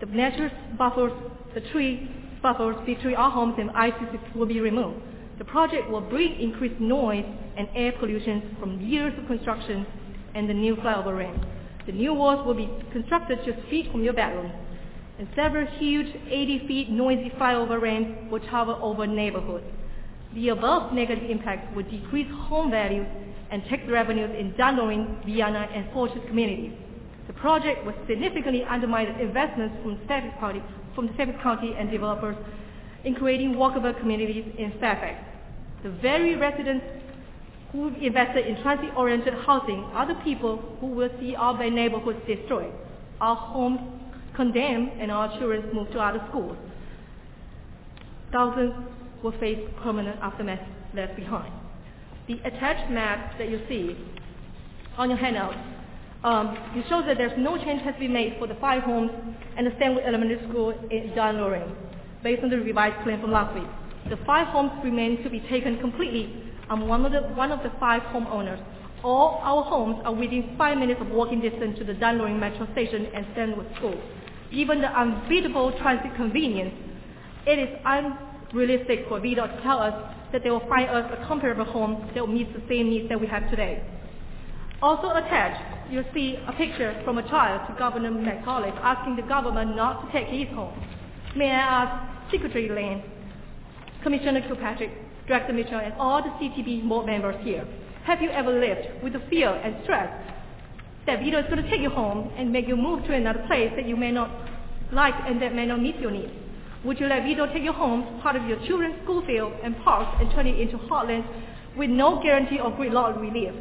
[0.00, 1.12] The natural buffers,
[1.54, 2.10] the tree
[2.42, 5.00] buffers between our homes and I-66 will be removed.
[5.38, 7.24] The project will bring increased noise
[7.56, 9.86] and air pollution from years of construction
[10.34, 11.44] and the new flyover ramp.
[11.86, 14.50] The new walls will be constructed just feet from your bedroom
[15.18, 19.64] and several huge 80 feet noisy flyover ramps will travel over neighborhoods.
[20.34, 23.06] The above negative impacts will decrease home values
[23.50, 26.72] and tax revenues in Dunn Loring, Vienna, and Fortress communities.
[27.26, 30.62] The project will significantly undermine investments from Fairfax County,
[30.94, 32.36] from the County and developers
[33.04, 35.24] in creating walkable communities in Fairfax.
[35.82, 36.84] The very residents
[37.72, 42.72] who invested in transit-oriented housing are the people who will see our neighborhoods destroyed,
[43.20, 43.97] our homes
[44.38, 46.56] condemned and our children moved to other schools.
[48.32, 48.72] Thousands
[49.22, 50.60] will face permanent aftermath
[50.94, 51.52] left behind.
[52.28, 53.96] The attached map that you see
[54.96, 55.56] on your handout,
[56.22, 59.10] um, it shows that there's no change has been made for the five homes
[59.56, 61.74] and the Stenwood Elementary School in Dunn Loring,
[62.22, 63.68] based on the revised plan from last week.
[64.08, 66.44] The five homes remain to be taken completely.
[66.70, 68.62] I'm one of the, one of the five homeowners.
[69.02, 72.70] All our homes are within five minutes of walking distance to the Dunn Loring Metro
[72.72, 74.00] Station and Stenwood School.
[74.52, 76.74] Given the unbeatable transit convenience,
[77.46, 81.64] it is unrealistic for VDOT to tell us that they will find us a comparable
[81.64, 83.82] home that will meet the same needs that we have today.
[84.80, 89.74] Also attached, you'll see a picture from a child to Governor McAuliffe asking the government
[89.76, 90.72] not to take his home.
[91.36, 93.02] May I ask Secretary Layne,
[94.02, 94.90] Commissioner Kilpatrick,
[95.26, 97.66] Director Mitchell, and all the CTB board members here,
[98.04, 100.08] have you ever lived with the fear and stress
[101.08, 103.72] that VDOT is going to take you home and make you move to another place
[103.76, 104.30] that you may not
[104.92, 106.30] like and that may not meet your needs?
[106.84, 110.18] Would you let VDOT take you home, part of your children's school field and parks,
[110.20, 111.26] and turn it into heartlands
[111.78, 113.54] with no guarantee of gridlock relief?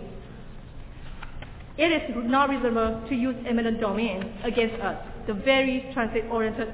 [1.78, 6.74] It is not reasonable to use eminent domain against us, the very transit-oriented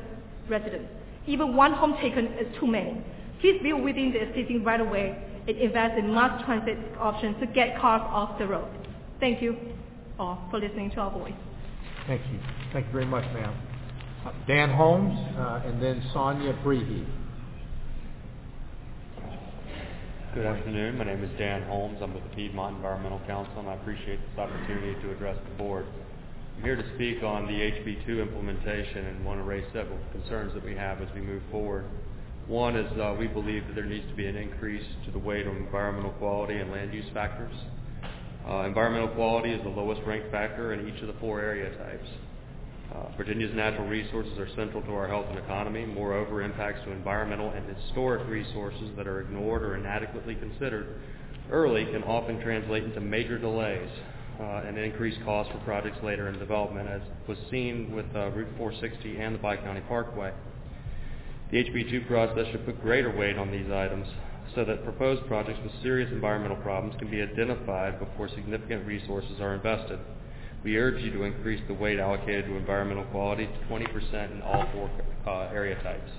[0.50, 0.90] residents.
[1.28, 3.00] Even one home taken is too many.
[3.42, 8.02] Please build within the existing right-of-way and invest in mass transit options to get cars
[8.06, 8.68] off the road.
[9.20, 9.56] Thank you
[10.20, 11.34] all for listening to our voice.
[12.08, 12.40] Thank you.
[12.72, 13.56] Thank you very much, ma'am.
[14.26, 17.06] Uh, Dan Holmes, uh, and then Sonia Brehe.
[20.34, 20.98] Good afternoon.
[20.98, 22.00] My name is Dan Holmes.
[22.02, 25.86] I'm with the Piedmont Environmental Council, and I appreciate this opportunity to address the board.
[26.58, 30.64] I'm here to speak on the HB2 implementation and want to raise several concerns that
[30.66, 31.86] we have as we move forward.
[32.48, 35.48] One is uh, we believe that there needs to be an increase to the weight
[35.48, 37.54] of environmental quality and land use factors.
[38.48, 42.08] Uh, environmental quality is the lowest ranked factor in each of the four area types.
[42.94, 45.86] Uh, Virginia's natural resources are central to our health and economy.
[45.86, 51.00] Moreover, impacts to environmental and historic resources that are ignored or inadequately considered
[51.52, 53.90] early can often translate into major delays
[54.40, 58.50] uh, and increased costs for projects later in development, as was seen with uh, Route
[58.58, 60.34] 460 and the Bi-County Parkway.
[61.52, 64.08] The HB2 process should put greater weight on these items
[64.56, 69.56] so that proposed projects with serious environmental problems can be identified before significant resources are
[69.56, 70.00] invested.
[70.64, 74.66] We urge you to increase the weight allocated to environmental quality to 20% in all
[74.72, 74.90] four
[75.28, 76.12] uh, area types.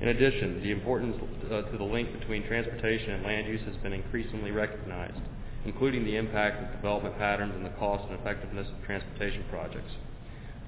[0.00, 1.16] In addition, the importance
[1.50, 5.18] uh, to the link between transportation and land use has been increasingly recognized,
[5.64, 9.90] including the impact of development patterns and the cost and effectiveness of transportation projects.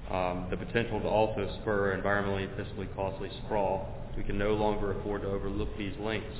[0.09, 4.00] Um, the potential to also spur environmentally and fiscally costly sprawl.
[4.17, 6.35] We can no longer afford to overlook these links.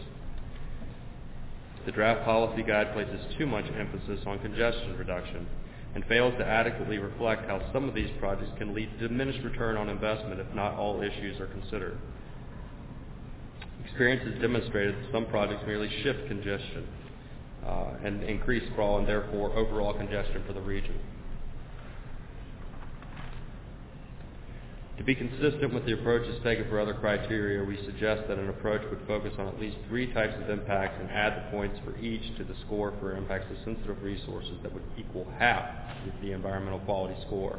[1.85, 5.47] The draft policy guide places too much emphasis on congestion reduction
[5.95, 9.77] and fails to adequately reflect how some of these projects can lead to diminished return
[9.77, 11.97] on investment if not all issues are considered.
[13.83, 16.87] Experience has demonstrated that some projects merely shift congestion
[17.65, 20.97] uh, and increase sprawl and therefore overall congestion for the region.
[24.97, 28.81] To be consistent with the approaches taken for other criteria, we suggest that an approach
[28.89, 32.37] would focus on at least three types of impacts and add the points for each
[32.37, 35.63] to the score for impacts to sensitive resources that would equal half
[36.05, 37.57] of the environmental quality score.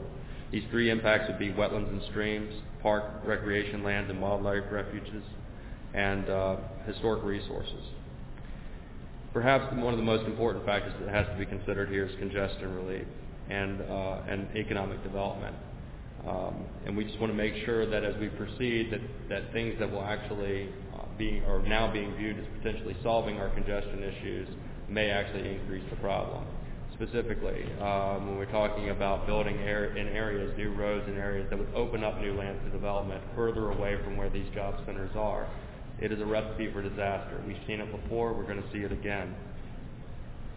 [0.52, 2.52] These three impacts would be wetlands and streams,
[2.82, 5.24] park, recreation lands, and wildlife refuges,
[5.94, 6.56] and uh,
[6.86, 7.82] historic resources.
[9.32, 12.74] Perhaps one of the most important factors that has to be considered here is congestion
[12.74, 13.06] relief
[13.48, 15.56] and, uh, and economic development.
[16.26, 19.74] Um, and we just want to make sure that as we proceed, that, that things
[19.80, 24.48] that will actually uh, be or now being viewed as potentially solving our congestion issues
[24.88, 26.44] may actually increase the problem.
[26.94, 31.58] Specifically, um, when we're talking about building air, in areas, new roads in areas that
[31.58, 35.48] would open up new lands to development further away from where these job centers are,
[36.00, 37.42] it is a recipe for disaster.
[37.46, 38.34] We've seen it before.
[38.34, 39.34] We're going to see it again.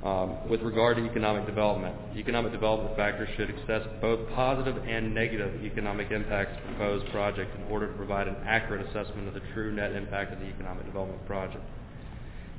[0.06, 5.66] Um, with regard to economic development, economic development factors should assess both positive and negative
[5.66, 9.74] economic impacts of proposed project in order to provide an accurate assessment of the true
[9.74, 11.64] net impact of the economic development project.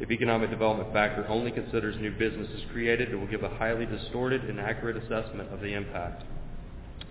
[0.00, 4.50] If economic development factor only considers new businesses created, it will give a highly distorted,
[4.50, 6.24] inaccurate assessment of the impact.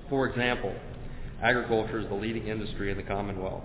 [0.09, 0.75] For example,
[1.41, 3.63] agriculture is the leading industry in the Commonwealth.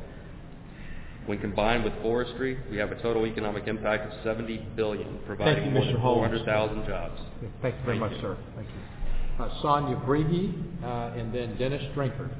[1.27, 5.71] When combined with forestry, we have a total economic impact of 70 billion, providing you,
[5.71, 5.93] more Mr.
[5.93, 7.21] than 400,000 jobs.
[7.63, 8.21] Thank you very Thank much, you.
[8.21, 8.39] sir.
[8.57, 9.45] Thank you.
[9.45, 10.53] Uh, Sonia Breege,
[10.83, 12.31] uh, and then Dennis Drinkard.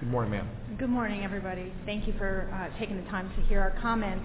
[0.00, 0.48] Good morning, ma'am.
[0.78, 1.72] Good morning, everybody.
[1.84, 4.24] Thank you for uh, taking the time to hear our comments.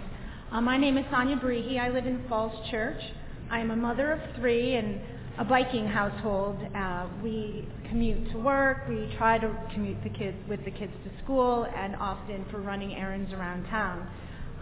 [0.51, 1.79] Uh, my name is Sonia Brehe.
[1.79, 3.01] I live in Falls Church.
[3.49, 5.01] I am a mother of three and
[5.39, 6.57] a biking household.
[6.75, 8.87] Uh, we commute to work.
[8.89, 12.95] We try to commute the kids with the kids to school, and often for running
[12.95, 14.07] errands around town.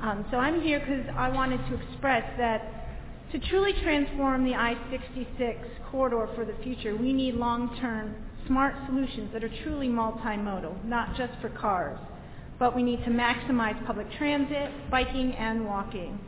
[0.01, 2.61] Um, so I'm here because I wanted to express that
[3.31, 5.55] to truly transform the I-66
[5.89, 8.15] corridor for the future, we need long-term
[8.47, 11.99] smart solutions that are truly multimodal, not just for cars.
[12.59, 16.19] But we need to maximize public transit, biking, and walking.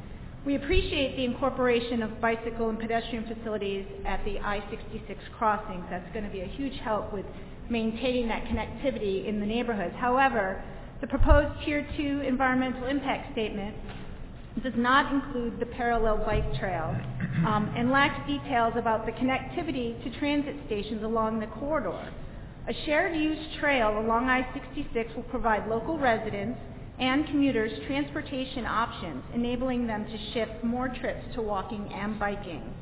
[0.45, 5.85] We appreciate the incorporation of bicycle and pedestrian facilities at the I-66 crossings.
[5.89, 7.25] That's going to be a huge help with
[7.69, 9.93] maintaining that connectivity in the neighborhoods.
[9.97, 10.61] However,
[10.99, 13.73] the proposed Tier 2 environmental impact statement
[14.61, 16.93] does not include the parallel bike trail
[17.47, 22.11] um, and lacks details about the connectivity to transit stations along the corridor.
[22.67, 26.59] A shared use trail along I-66 will provide local residents
[26.99, 32.73] and commuters transportation options, enabling them to shift more trips to walking and biking.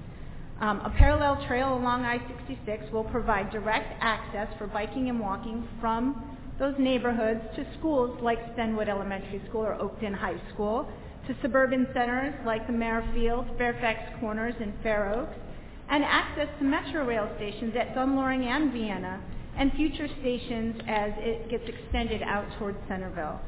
[0.60, 6.38] Um, a parallel trail along I-66 will provide direct access for biking and walking from
[6.60, 10.88] those neighborhoods to schools like Stenwood Elementary School or Oakton High School,
[11.28, 15.34] to suburban centers like the Merrifield, Fairfax Corners, and Fair Oaks,
[15.90, 19.22] and access to metro rail stations at Dunn Loring and Vienna,
[19.58, 23.40] and future stations as it gets extended out towards Centreville.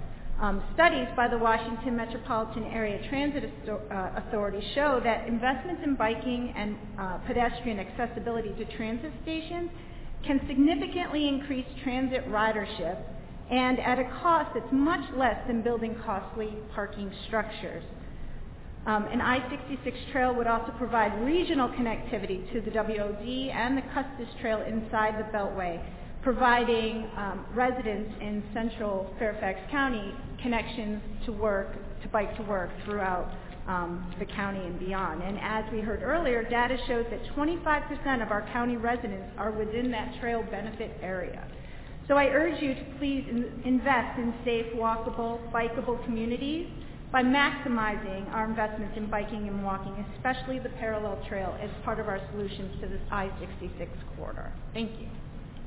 [0.42, 6.54] Um, studies by the Washington Metropolitan Area Transit uh, Authority show that investments in biking
[6.58, 9.70] and uh, pedestrian accessibility to transit stations
[10.26, 12.98] can significantly increase transit ridership
[13.52, 17.84] and at a cost that's much less than building costly parking structures.
[18.86, 24.28] Um, an I-66 trail would also provide regional connectivity to the W&OD and the Custis
[24.42, 25.82] Trail inside the Beltway,
[26.24, 33.30] providing um, residents in central Fairfax County connections to work, to bike to work throughout
[33.68, 35.22] um, the county and beyond.
[35.22, 39.92] And as we heard earlier, data shows that 25% of our county residents are within
[39.92, 41.48] that trail benefit area.
[42.08, 46.68] So I urge you to please in- invest in safe, walkable, bikeable communities
[47.12, 52.08] by maximizing our investments in biking and walking, especially the parallel trail, as part of
[52.08, 53.88] our solutions to this I-66
[54.18, 54.52] corridor.
[54.74, 55.08] Thank you.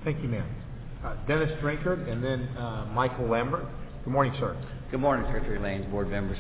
[0.07, 0.49] Thank you, ma'am.
[1.05, 3.67] Uh, Dennis Drinkard and then uh, Michael Lambert.
[4.05, 4.57] Good morning, sir.
[4.93, 6.39] Good morning, Secretary Laynes, board members.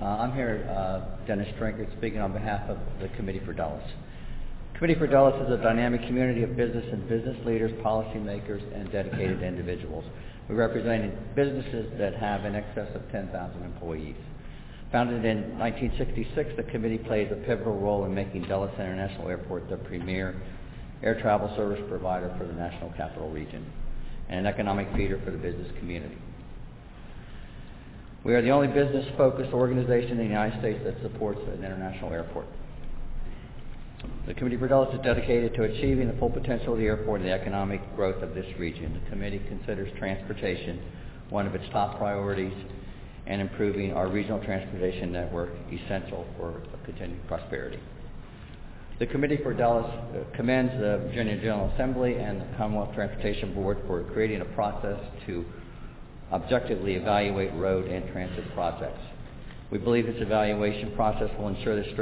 [0.00, 0.64] Uh, I'm here,
[1.26, 3.82] Dennis Drinkard, speaking on behalf of the Committee for Dulles.
[4.78, 9.42] Committee for Dulles is a dynamic community of business and business leaders, policymakers, and dedicated
[9.42, 10.06] individuals.
[10.48, 14.16] We represent businesses that have in excess of 10,000 employees.
[14.92, 19.76] Founded in 1966, the committee plays a pivotal role in making Dulles International Airport the
[19.76, 20.40] premier
[21.04, 23.70] air travel service provider for the National Capital Region
[24.28, 26.16] and an economic feeder for the business community.
[28.24, 32.46] We are the only business-focused organization in the United States that supports an international airport.
[34.26, 37.28] The Committee for Dulles is dedicated to achieving the full potential of the airport and
[37.28, 38.98] the economic growth of this region.
[39.04, 40.80] The committee considers transportation
[41.28, 42.54] one of its top priorities
[43.26, 47.78] and improving our regional transportation network essential for continued prosperity.
[49.00, 53.78] The Committee for Dulles uh, commends the Virginia General Assembly and the Commonwealth Transportation Board
[53.88, 55.44] for creating a process to
[56.30, 59.00] objectively evaluate road and transit projects.
[59.72, 61.92] We believe this evaluation process will ensure that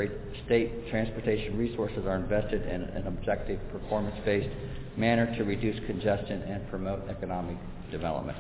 [0.45, 4.55] state transportation resources are invested in an objective, performance-based
[4.99, 7.57] manner to reduce congestion and promote economic
[7.91, 8.37] development.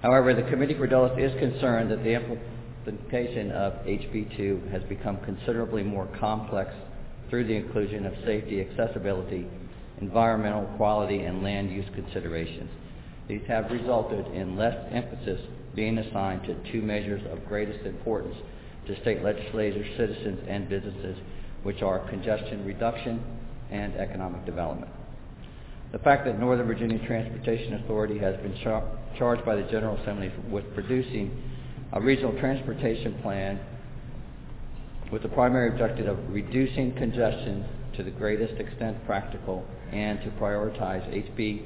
[0.00, 5.82] However, the Committee for Dulles is concerned that the implementation of HB2 has become considerably
[5.82, 6.72] more complex
[7.30, 9.46] through the inclusion of safety, accessibility,
[10.00, 12.70] environmental quality, and land use considerations.
[13.28, 15.40] These have resulted in less emphasis
[15.74, 18.36] being assigned to two measures of greatest importance
[18.86, 21.16] to state legislators, citizens, and businesses,
[21.62, 23.22] which are congestion reduction
[23.70, 24.90] and economic development.
[25.92, 28.84] The fact that Northern Virginia Transportation Authority has been char-
[29.18, 31.42] charged by the General Assembly with producing
[31.92, 33.58] a regional transportation plan
[35.12, 37.64] with the primary objective of reducing congestion
[37.96, 41.64] to the greatest extent practical and to prioritize HB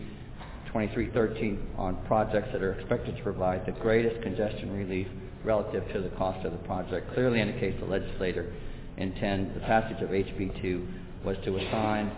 [0.67, 5.09] 2313 on projects that are expected to provide the greatest congestion relief
[5.43, 8.53] relative to the cost of the project clearly indicates the legislator
[8.99, 12.12] intend the passage of HB2 was to assign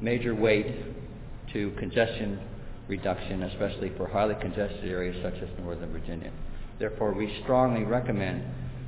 [0.00, 0.66] major weight
[1.52, 2.38] to congestion
[2.88, 6.30] reduction, especially for highly congested areas such as Northern Virginia.
[6.78, 8.44] Therefore, we strongly recommend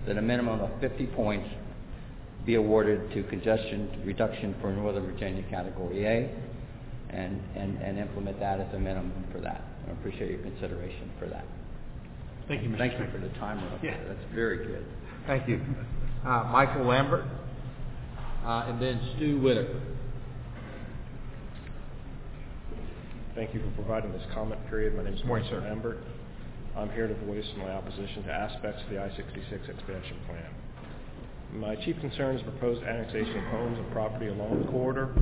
[0.06, 1.48] that a minimum of 50 points
[2.50, 6.28] be awarded to congestion reduction for Northern Virginia Category A
[7.10, 9.62] and, and, and implement that as a minimum for that.
[9.86, 11.44] I appreciate your consideration for that.
[12.48, 12.78] Thank you, Mr.
[12.78, 13.04] Thank Speaker.
[13.06, 13.96] you for the timer up Yeah.
[13.98, 14.08] there.
[14.14, 14.84] That's very good.
[15.28, 15.60] Thank you.
[16.26, 17.24] Uh, Michael Lambert,
[18.44, 19.80] uh, and then Stu Whitaker.
[23.36, 24.96] Thank you for providing this comment period.
[24.96, 25.68] My name is Morning, Michael sir.
[25.68, 25.98] Lambert.
[26.76, 30.50] I'm here to voice my opposition to aspects of the I-66 expansion plan.
[31.52, 35.12] My chief concern is proposed annexation of homes and property along the corridor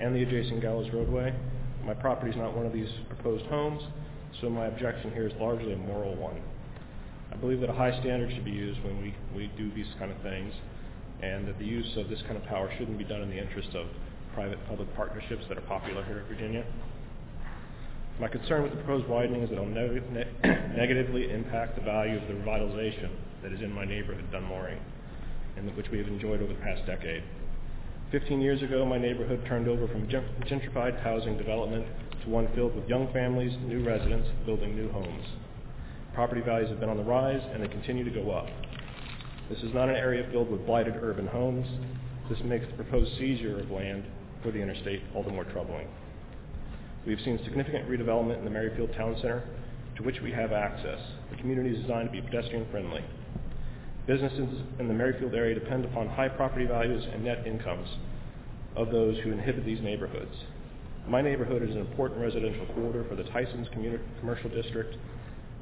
[0.00, 1.32] and the adjacent Gallows roadway.
[1.84, 3.82] My property is not one of these proposed homes,
[4.40, 6.42] so my objection here is largely a moral one.
[7.32, 10.10] I believe that a high standard should be used when we, we do these kind
[10.10, 10.52] of things,
[11.22, 13.68] and that the use of this kind of power shouldn't be done in the interest
[13.76, 13.86] of
[14.34, 16.64] private-public partnerships that are popular here in Virginia.
[18.18, 20.26] My concern with the proposed widening is that it'll neg- ne-
[20.76, 23.10] negatively impact the value of the revitalization
[23.42, 24.80] that is in my neighborhood, Dunn Loring,
[25.56, 27.22] and which we have enjoyed over the past decade.
[28.12, 31.86] Fifteen years ago, my neighborhood turned over from gentrified housing development
[32.22, 35.24] to one filled with young families, new residents building new homes.
[36.14, 38.46] Property values have been on the rise, and they continue to go up.
[39.50, 41.66] This is not an area filled with blighted urban homes.
[42.30, 44.04] This makes the proposed seizure of land
[44.42, 45.88] for the interstate all the more troubling.
[47.06, 49.44] We have seen significant redevelopment in the Merrifield Town Center,
[49.96, 50.98] to which we have access.
[51.30, 53.04] The community is designed to be pedestrian friendly.
[54.06, 57.88] Businesses in the Merrifield area depend upon high property values and net incomes
[58.76, 60.34] of those who inhabit these neighborhoods.
[61.08, 63.68] My neighborhood is an important residential corridor for the Tysons
[64.20, 64.96] Commercial District,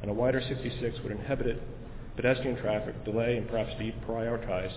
[0.03, 1.63] and a wider 66 would inhibit
[2.17, 4.73] pedestrian traffic, delay, and perhaps deprioritize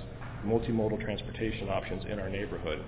[0.45, 2.81] multimodal transportation options in our neighborhood.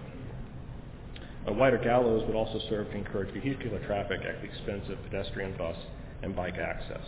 [1.47, 5.57] A wider gallows would also serve to encourage vehicular traffic at the expense of pedestrian,
[5.57, 5.75] bus,
[6.23, 7.03] and bike access.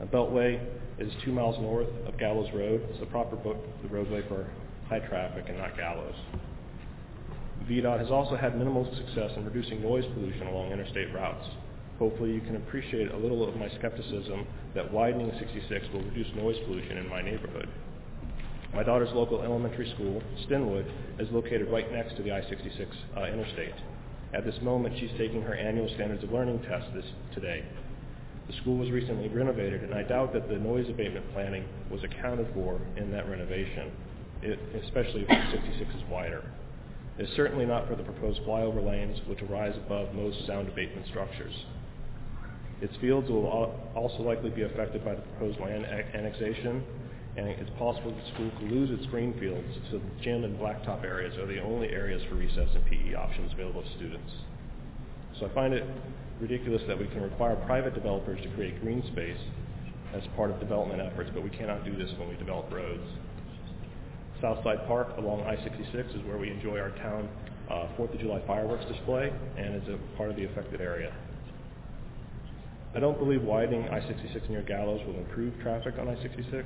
[0.00, 0.58] A beltway
[0.98, 2.80] is two miles north of Gallows Road.
[2.88, 3.36] It's the proper
[3.90, 4.50] roadway for
[4.88, 6.14] high traffic and not gallows.
[7.68, 11.46] VDOT has also had minimal success in reducing noise pollution along interstate routes.
[11.98, 16.56] Hopefully you can appreciate a little of my skepticism that widening 66 will reduce noise
[16.64, 17.68] pollution in my neighborhood.
[18.72, 22.86] My daughter's local elementary school, Stenwood, is located right next to the I-66
[23.16, 23.74] uh, interstate.
[24.32, 27.04] At this moment, she's taking her annual standards of learning test this
[27.34, 27.64] today.
[28.50, 32.48] The school was recently renovated, and I doubt that the noise abatement planning was accounted
[32.52, 33.92] for in that renovation,
[34.42, 36.42] it, especially if 66 is wider.
[37.16, 41.54] It's certainly not for the proposed flyover lanes, which rise above most sound abatement structures.
[42.80, 43.46] Its fields will
[43.94, 46.82] also likely be affected by the proposed land annexation,
[47.36, 51.04] and it's possible the school could lose its green fields, so the gym and blacktop
[51.04, 54.32] areas are the only areas for recess and PE options available to students.
[55.38, 55.84] So I find it
[56.40, 59.38] ridiculous that we can require private developers to create green space
[60.14, 63.04] as part of development efforts, but we cannot do this when we develop roads.
[64.40, 67.28] Southside Park along I-66 is where we enjoy our town
[67.70, 71.14] uh, 4th of July fireworks display and is a part of the affected area.
[72.94, 76.64] I don't believe widening I-66 near Gallows will improve traffic on I-66.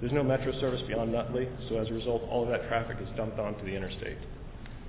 [0.00, 3.08] There's no metro service beyond Nutley, so as a result, all of that traffic is
[3.16, 4.18] dumped onto the interstate.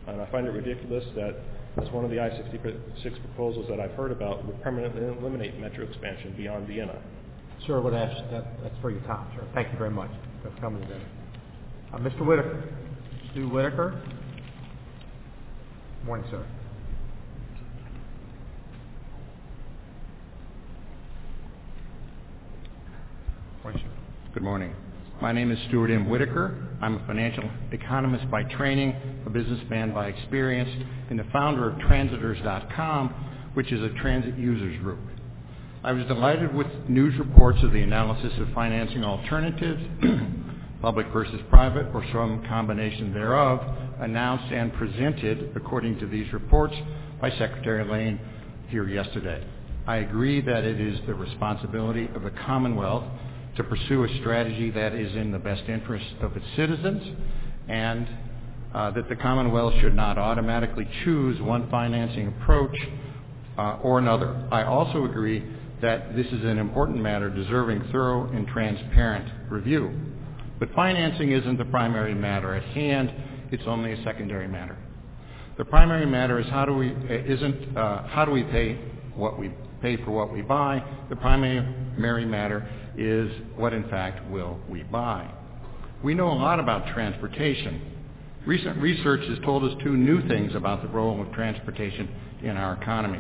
[0.07, 1.37] And I find it ridiculous that
[1.81, 6.33] as one of the I-66 proposals that I've heard about would permanently eliminate metro expansion
[6.37, 7.01] beyond Vienna.
[7.67, 9.45] Sir, would ask that, that's for your time, sir.
[9.53, 10.11] Thank you very much
[10.41, 11.01] for coming today.
[11.93, 12.25] Uh, Mr.
[12.25, 12.63] Whitaker.
[13.31, 14.01] Stu Whitaker.
[16.05, 16.45] Morning, sir.
[23.63, 23.89] Morning, sir.
[24.33, 24.84] Good morning.
[25.21, 26.09] My name is Stuart M.
[26.09, 26.53] Whitaker.
[26.81, 28.93] I'm a financial economist by training,
[29.25, 30.69] a businessman by experience,
[31.09, 34.99] and the founder of Transitors.com, which is a transit users group.
[35.85, 39.81] I was delighted with news reports of the analysis of financing alternatives,
[40.81, 43.61] public versus private, or some combination thereof,
[44.01, 46.75] announced and presented, according to these reports,
[47.21, 48.19] by Secretary Layne
[48.67, 49.47] here yesterday.
[49.87, 53.05] I agree that it is the responsibility of the Commonwealth
[53.57, 57.01] to pursue a strategy that is in the best interest of its citizens
[57.67, 58.07] and
[58.73, 62.75] uh, that the Commonwealth should not automatically choose one financing approach
[63.57, 64.47] uh, or another.
[64.51, 65.43] I also agree
[65.81, 69.91] that this is an important matter deserving thorough and transparent review.
[70.59, 73.11] But financing isn't the primary matter at hand,
[73.51, 74.77] it's only a secondary matter.
[75.57, 78.77] The primary matter is how do we, uh, isn't uh, how do we pay
[79.15, 79.51] what we
[79.81, 80.83] pay for what we buy.
[81.09, 85.29] The primary matter is what in fact will we buy.
[86.03, 87.81] We know a lot about transportation.
[88.45, 92.09] Recent research has told us two new things about the role of transportation
[92.43, 93.19] in our economy.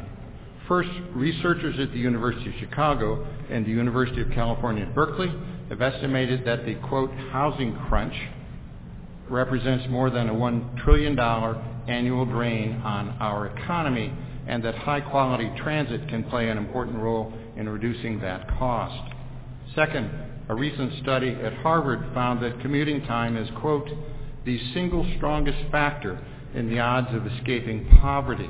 [0.67, 5.31] First, researchers at the University of Chicago and the University of California at Berkeley
[5.69, 8.13] have estimated that the, quote, housing crunch
[9.29, 11.17] represents more than a $1 trillion
[11.87, 14.13] annual drain on our economy
[14.47, 19.14] and that high-quality transit can play an important role in reducing that cost.
[19.75, 20.09] Second,
[20.47, 23.89] a recent study at Harvard found that commuting time is, quote,
[24.45, 26.17] the single strongest factor
[26.53, 28.49] in the odds of escaping poverty.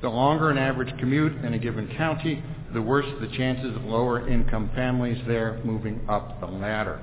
[0.00, 2.40] The longer an average commute in a given county,
[2.72, 7.00] the worse the chances of lower income families there moving up the ladder.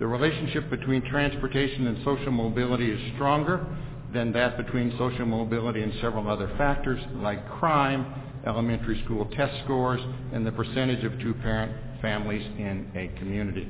[0.00, 3.64] The relationship between transportation and social mobility is stronger
[4.12, 8.12] than that between social mobility and several other factors like crime,
[8.44, 10.00] elementary school test scores,
[10.32, 11.72] and the percentage of two-parent
[12.06, 13.68] families in a community.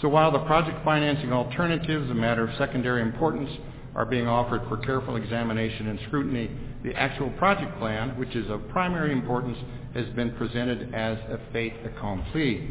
[0.00, 3.50] So while the project financing alternatives, a matter of secondary importance,
[3.94, 6.50] are being offered for careful examination and scrutiny,
[6.82, 9.58] the actual project plan, which is of primary importance,
[9.94, 12.70] has been presented as a fait accompli.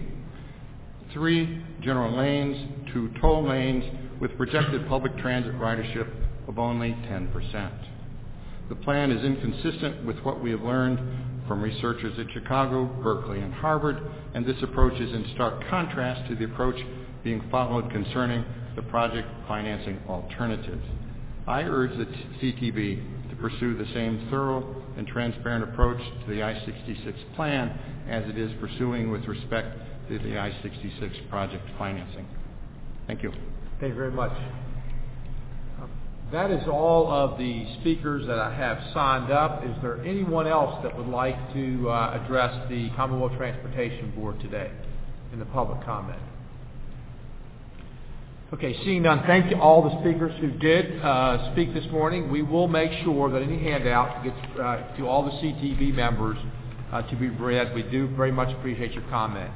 [1.13, 2.57] Three general lanes,
[2.91, 3.83] two toll lanes,
[4.19, 6.09] with projected public transit ridership
[6.47, 7.71] of only 10%.
[8.69, 10.99] The plan is inconsistent with what we have learned
[11.47, 13.97] from researchers at Chicago, Berkeley, and Harvard,
[14.33, 16.79] and this approach is in stark contrast to the approach
[17.23, 18.43] being followed concerning
[18.75, 20.83] the project financing alternatives.
[21.47, 27.35] I urge the CTB to pursue the same thorough and transparent approach to the I-66
[27.35, 27.69] plan
[28.07, 29.77] as it is pursuing with respect
[30.09, 32.27] to the I-66 project financing.
[33.07, 33.31] Thank you.
[33.79, 34.31] Thank you very much.
[36.33, 39.63] That is all of the speakers that I have signed up.
[39.63, 44.71] Is there anyone else that would like to uh, address the Commonwealth Transportation Board today
[45.31, 46.19] in the public comment?
[48.51, 52.31] Okay, seeing none, thank you all the speakers who did uh, speak this morning.
[52.31, 56.39] We will make sure that any handout gets uh, to all the CTB members
[56.91, 57.75] uh, to be read.
[57.75, 59.51] We do very much appreciate your comment.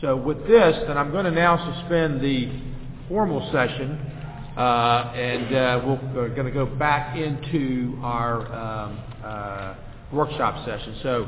[0.00, 2.60] So with this, then I'm going to now suspend the
[3.08, 4.17] formal session
[4.58, 9.74] and uh, we're going to go back into our um, uh,
[10.12, 10.98] workshop session.
[11.02, 11.24] So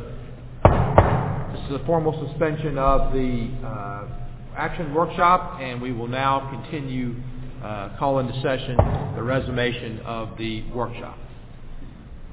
[1.53, 4.09] this is a formal suspension of the uh,
[4.57, 7.15] action workshop, and we will now continue
[7.63, 11.19] uh, call into session the resummation of the workshop.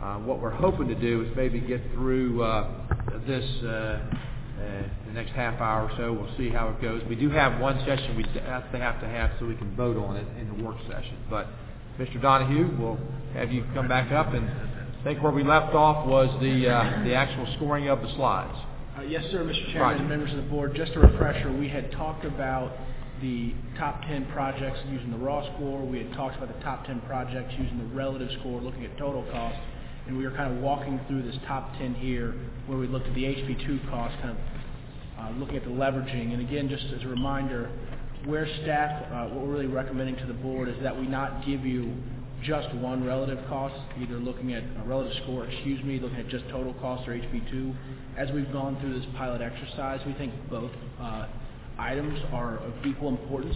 [0.02, 2.70] Uh, what we're hoping to do is maybe get through uh,
[3.26, 4.00] this uh, uh,
[4.58, 6.14] the next half hour or so.
[6.14, 7.02] We'll see how it goes.
[7.08, 9.98] We do have one session we have to have to have so we can vote
[9.98, 11.18] on it in the work session.
[11.30, 11.48] But
[12.00, 12.22] Mr.
[12.22, 13.00] Donohue, we'll
[13.34, 17.04] have you come back up and I think where we left off was the uh,
[17.04, 18.58] the actual scoring of the slides.
[18.98, 19.74] Uh, yes, sir, Mr.
[19.74, 20.74] Chairman and members of the board.
[20.76, 22.76] Just a refresher, we had talked about
[23.22, 25.86] the top 10 projects using the raw score.
[25.86, 29.24] We had talked about the top 10 projects using the relative score, looking at total
[29.32, 29.58] cost.
[30.08, 32.34] And we were kind of walking through this top 10 here
[32.66, 34.38] where we looked at the HB2 cost, kind of
[35.20, 36.34] uh, looking at the leveraging.
[36.34, 37.70] And again, just as a reminder,
[38.26, 41.66] where staff, uh, what we're really recommending to the board is that we not give
[41.66, 41.94] you
[42.44, 46.48] just one relative cost, either looking at a relative score, excuse me, looking at just
[46.50, 47.76] total cost or HB2.
[48.18, 50.72] As we've gone through this pilot exercise, we think both
[51.02, 51.28] uh,
[51.78, 53.56] items are of equal importance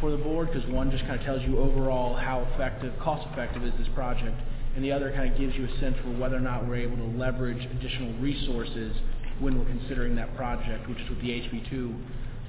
[0.00, 3.64] for the board because one just kind of tells you overall how effective, cost effective
[3.64, 4.40] is this project,
[4.76, 6.96] and the other kind of gives you a sense for whether or not we're able
[6.98, 8.94] to leverage additional resources
[9.40, 11.98] when we're considering that project, which is what the HB2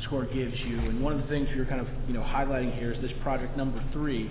[0.03, 0.77] score gives you.
[0.77, 3.55] And one of the things you're kind of you know highlighting here is this project
[3.55, 4.29] number three,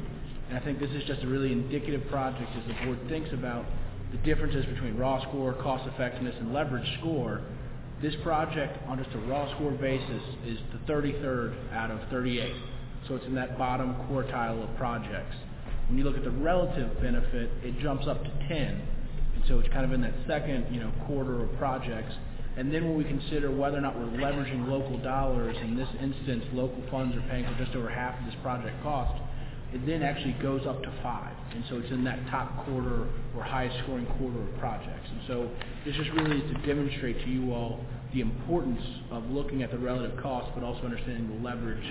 [0.48, 3.64] and I think this is just a really indicative project as the board thinks about
[4.12, 7.40] the differences between raw score, cost effectiveness, and leverage score.
[8.02, 12.55] This project, on just a raw score basis, is the 33rd out of 38.
[13.09, 15.35] So it's in that bottom quartile of projects.
[15.88, 18.58] When you look at the relative benefit, it jumps up to 10.
[18.58, 22.12] And so it's kind of in that second, you know, quarter of projects.
[22.56, 26.44] And then when we consider whether or not we're leveraging local dollars, in this instance,
[26.52, 29.20] local funds are paying for just over half of this project cost,
[29.72, 31.36] it then actually goes up to five.
[31.54, 33.06] And so it's in that top quarter
[33.36, 35.06] or highest scoring quarter of projects.
[35.10, 35.50] And so
[35.84, 38.81] this just really is to demonstrate to you all the importance
[39.11, 41.85] of looking at the relative cost, but also understanding the leverage,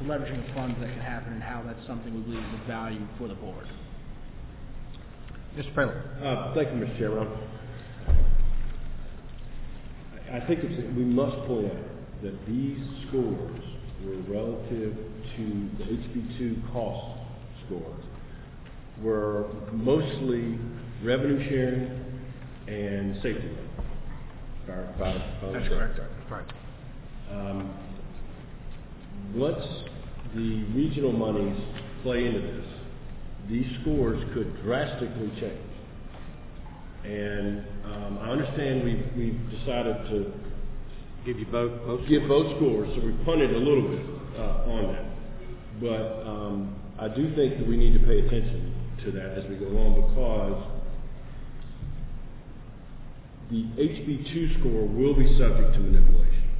[0.00, 2.66] the leveraging of funds that can happen and how that's something we believe is of
[2.66, 3.66] value for the board.
[5.56, 5.72] Mr.
[5.74, 6.24] Preller.
[6.24, 6.98] Uh, Thank you, Mr.
[6.98, 7.28] Chairman.
[10.32, 12.78] I think it's, we must point out that these
[13.08, 13.60] scores
[14.04, 14.96] were relative
[15.36, 17.20] to the HB2 cost
[17.66, 18.04] scores,
[19.00, 20.58] were mostly
[21.02, 22.04] revenue sharing
[22.66, 23.50] and safety
[25.52, 25.96] That's correct.
[25.96, 26.12] correct.
[26.30, 26.50] Right.
[27.30, 27.74] Um,
[29.34, 29.64] Once
[30.34, 31.60] the regional monies
[32.02, 32.66] play into this,
[33.48, 35.60] these scores could drastically change.
[37.04, 40.32] And um, I understand we've, we've decided to
[41.24, 44.04] Give you both, both give both scores, so we punted a little bit
[44.36, 45.04] uh, on that.
[45.80, 48.74] But um, I do think that we need to pay attention
[49.04, 50.60] to that as we go along because
[53.50, 56.50] the HB2 score will be subject to manipulation.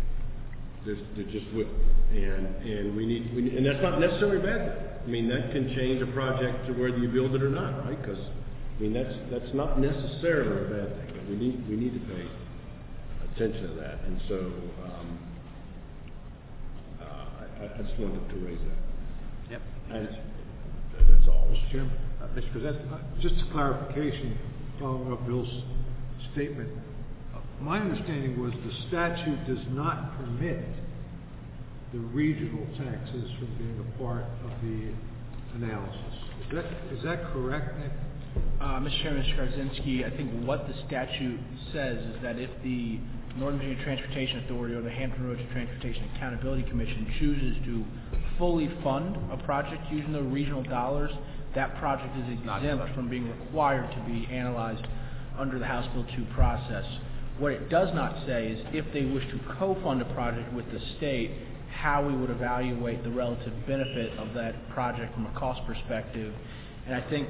[0.84, 1.68] There's, there just will.
[2.10, 4.84] And, and we need, we, and that's not necessarily a bad thing.
[5.04, 8.00] I mean, that can change a project to whether you build it or not, right?
[8.00, 11.92] Because, I mean, that's, that's not necessarily a bad thing, but we need, we need
[11.94, 12.28] to pay
[13.32, 14.00] attention to that.
[14.04, 14.36] And so,
[14.84, 15.18] um,
[17.00, 19.52] uh, I, I just wanted to raise that.
[19.52, 19.62] Yep.
[19.90, 20.08] And
[21.08, 21.48] that's all.
[21.50, 21.72] Mr.
[21.72, 21.92] Chairman,
[22.22, 22.52] uh, Mr.
[22.52, 24.38] President, uh, just a clarification
[24.78, 25.48] following up Bill's
[26.34, 26.68] statement.
[27.34, 30.64] Uh, My understanding was the statute does not permit
[31.92, 34.92] the regional taxes from being a part of the
[35.54, 36.14] analysis.
[36.46, 37.92] Is that, is that correct, Nick?
[38.60, 39.02] Uh, Mr.
[39.02, 39.38] Chairman, Mr.
[39.38, 41.38] Garczynski, I think what the statute
[41.72, 42.98] says is that if the
[43.36, 47.84] Northern Virginia Transportation Authority or the Hampton Roads Transportation Accountability Commission chooses to
[48.38, 51.12] fully fund a project using the regional dollars,
[51.54, 54.84] that project is exempt from being required to be analyzed
[55.38, 56.84] under the House Bill 2 process.
[57.38, 60.78] What it does not say is if they wish to co-fund a project with the
[60.96, 61.32] state,
[61.72, 66.32] how we would evaluate the relative benefit of that project from a cost perspective.
[66.86, 67.28] And I think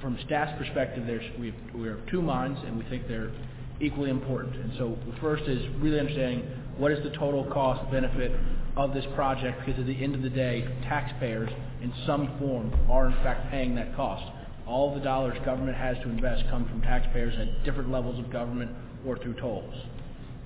[0.00, 3.32] from staff's perspective, there's, we have, we of two minds, and we think they're
[3.80, 4.56] equally important.
[4.56, 6.46] And so the first is really understanding
[6.78, 8.32] what is the total cost benefit
[8.76, 11.50] of this project, because at the end of the day, taxpayers
[11.82, 14.24] in some form are in fact paying that cost.
[14.66, 18.70] All the dollars government has to invest come from taxpayers at different levels of government
[19.06, 19.74] or through tolls.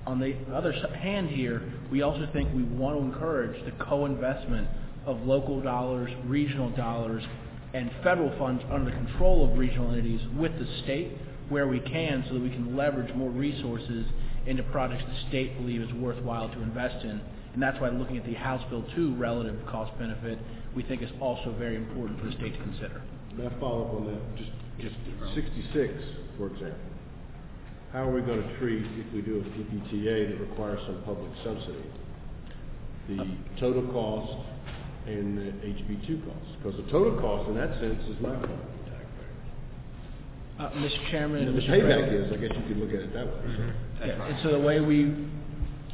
[0.05, 4.67] On the other hand here, we also think we want to encourage the co-investment
[5.05, 7.23] of local dollars, regional dollars,
[7.73, 11.11] and federal funds under the control of regional entities with the state
[11.49, 14.05] where we can so that we can leverage more resources
[14.45, 17.21] into projects the state believes is worthwhile to invest in
[17.53, 20.39] And that's why looking at the House Bill 2 relative cost benefit,
[20.75, 23.01] we think is also very important for the state to consider.
[23.39, 24.35] May I follow up on that?
[24.35, 24.51] Just,
[24.81, 24.95] just
[25.33, 25.93] 66,
[26.37, 26.75] for example.
[27.93, 31.31] How are we going to treat, if we do a PPTA that requires some public
[31.45, 31.85] subsidy,
[33.07, 34.45] the total cost
[35.07, 36.47] and the HB2 cost?
[36.61, 38.79] Because the total cost in that sense is my going to.
[40.59, 41.09] Uh, Mr.
[41.09, 41.47] Chairman.
[41.47, 41.69] And the Mr.
[41.69, 42.25] payback President.
[42.25, 43.73] is, I guess you could look at it that way.
[43.99, 44.05] so.
[44.05, 45.15] Yeah, and so the way we,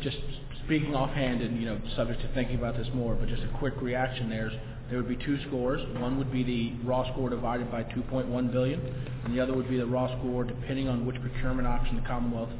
[0.02, 0.18] just
[0.66, 3.76] speaking offhand and, you know, subject to thinking about this more, but just a quick
[3.82, 4.54] reaction there is,
[4.90, 5.82] there would be two scores.
[6.00, 8.80] One would be the raw score divided by 2.1 billion,
[9.24, 12.52] and the other would be the raw score depending on which procurement option the Commonwealth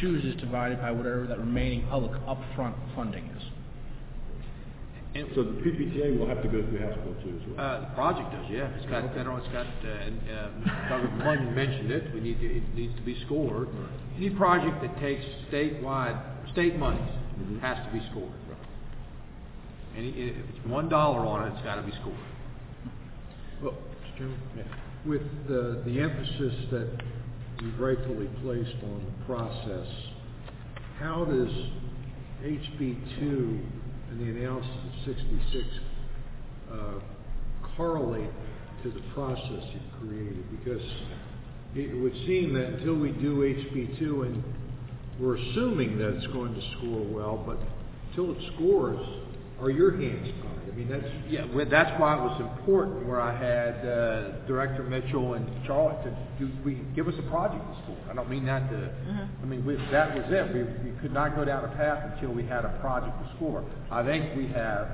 [0.00, 3.42] chooses divided by whatever that remaining public upfront funding is.
[5.34, 7.60] So the PPTA will have to go through House Bill 2 as well?
[7.60, 8.72] Uh, the project does, yeah.
[8.80, 10.88] It's got, federal, it's got, uh, and, uh, Mr.
[10.88, 13.68] Douglas mentioned it, we need to, it needs to be scored.
[14.16, 15.22] Any project that takes
[15.52, 16.16] statewide,
[16.52, 17.12] state monies
[17.60, 18.32] has to be scored.
[19.94, 22.16] If it's one dollar on it, it's gotta be scored.
[23.62, 24.18] Well, Mr.
[24.18, 24.38] Chairman,
[25.04, 27.00] with the, the emphasis that
[27.60, 29.86] you've rightfully placed on the process,
[30.98, 31.52] how does
[32.42, 33.60] HB two
[34.10, 35.66] and the analysis of sixty-six,
[36.72, 36.98] uh,
[37.76, 38.30] correlate
[38.82, 40.44] to the process you've created?
[40.58, 40.86] Because
[41.74, 44.42] it would seem that until we do HB two, and
[45.20, 47.58] we're assuming that it's going to score well, but
[48.10, 48.98] until it scores,
[49.62, 50.72] are your hands tied?
[50.72, 54.82] I mean, that's, Yeah, well, that's why it was important where I had uh, Director
[54.84, 57.98] Mitchell and Charlotte to do, we, give us a project to score.
[58.10, 58.90] I don't mean that to,
[59.42, 60.54] I mean, we, that was it.
[60.54, 63.64] We, we could not go down a path until we had a project to score.
[63.90, 64.88] I think we have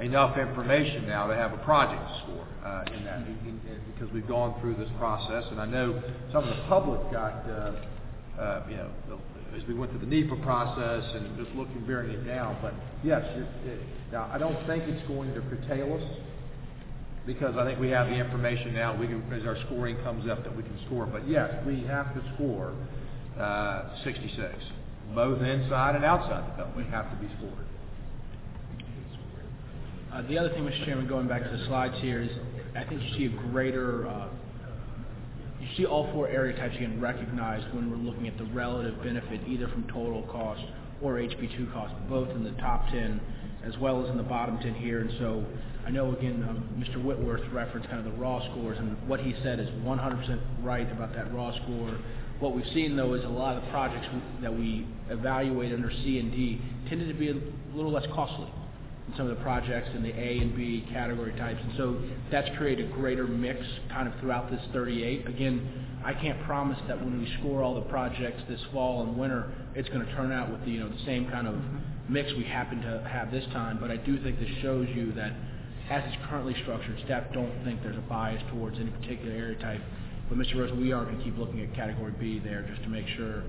[0.00, 3.60] enough information now to have a project to score uh, in that, in- in-
[3.94, 6.02] because we've gone through this process, and I know
[6.32, 8.90] some of the public got, uh, uh, you know,
[9.56, 13.22] as we went through the NEPA process and just looking, bearing it down, but yes,
[13.66, 13.80] it-
[14.12, 16.02] now, I don't think it's going to curtail us,
[17.26, 20.44] because I think we have the information now, we can, as our scoring comes up,
[20.44, 22.72] that we can score, but yes, we have to score
[23.38, 24.54] uh, 66,
[25.14, 27.66] both inside and outside the belt, we have to be scored.
[30.12, 30.84] Uh, The other thing, Mr.
[30.84, 32.30] Chairman, going back to the slides here, is
[32.76, 34.28] I think you see a greater, uh,
[35.64, 39.40] you see all four area types getting recognized when we're looking at the relative benefit,
[39.48, 40.62] either from total cost
[41.00, 43.20] or HB2 cost, both in the top 10
[43.64, 45.00] as well as in the bottom 10 here.
[45.00, 45.44] And so
[45.86, 47.02] I know, again, um, Mr.
[47.02, 51.14] Whitworth referenced kind of the raw scores, and what he said is 100% right about
[51.14, 51.98] that raw score.
[52.40, 54.06] What we've seen, though, is a lot of the projects
[54.42, 57.36] that we evaluate under C and D tended to be a
[57.74, 58.50] little less costly
[59.08, 61.60] in some of the projects in the A and B category types.
[61.62, 62.00] And so
[62.30, 63.60] that's created a greater mix
[63.90, 65.26] kind of throughout this 38.
[65.28, 69.50] Again, I can't promise that when we score all the projects this fall and winter,
[69.74, 71.56] it's going to turn out with the, you know, the same kind of
[72.08, 73.78] mix we happen to have this time.
[73.80, 75.32] But I do think this shows you that
[75.90, 79.80] as it's currently structured, staff don't think there's a bias towards any particular area type.
[80.28, 80.56] But Mr.
[80.56, 83.42] Rose, we are going to keep looking at category B there just to make sure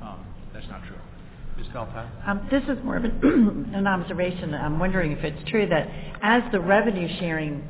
[0.00, 0.98] um, that's not true.
[1.56, 1.66] Ms.
[2.26, 4.54] Um, This is more of an an observation.
[4.54, 5.88] I'm wondering if it's true that
[6.22, 7.62] as the revenue sharing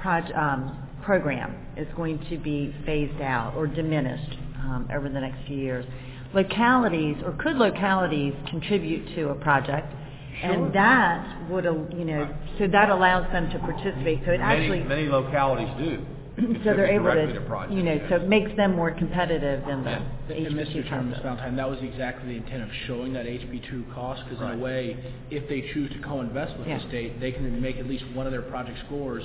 [0.00, 5.46] proj- um, program is going to be phased out or diminished um, over the next
[5.46, 5.86] few years,
[6.34, 9.92] localities, or could localities contribute to a project?
[10.40, 10.52] Sure.
[10.52, 14.20] And that would, you know, so that allows them to participate.
[14.24, 16.04] So it Many, actually, many localities do.
[16.38, 19.82] So they're able Directly to to, you know, so it makes them more competitive than
[19.84, 20.70] the And Mr.
[20.84, 21.18] HB2 Chairman, Ms.
[21.18, 21.22] process.
[21.22, 24.96] Valentine, that was exactly the intent of showing that HB2 cost, because in a way,
[25.30, 26.78] if they choose to co-invest with Yeah.
[26.78, 29.24] the state, they can make at least one of their project scores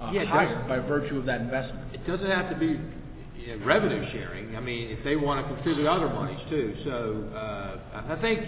[0.00, 1.94] uh, Yeah, higher by virtue of that investment.
[1.94, 2.78] It doesn't have to be
[3.40, 4.54] you know, revenue sharing.
[4.54, 6.76] I mean, if they want to contribute other monies too.
[6.84, 8.40] So uh, I I think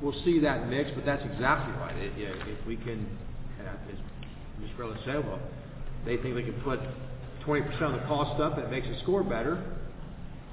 [0.00, 1.96] we'll see that mix, but that's exactly right.
[1.96, 3.04] It- you know, If we can,
[3.60, 3.98] uh, as
[4.60, 4.70] Ms.
[4.78, 5.40] Rilla said, well,
[6.04, 6.78] they think they can put
[7.46, 9.62] 20% of the cost up and it makes the score better,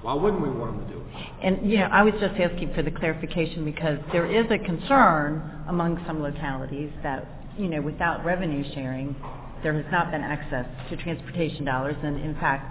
[0.01, 1.05] why wouldn't we want them to do it?
[1.43, 5.65] And, you know, I was just asking for the clarification because there is a concern
[5.67, 9.15] among some localities that, you know, without revenue sharing,
[9.61, 12.65] there has not been access to transportation dollars, and in fact,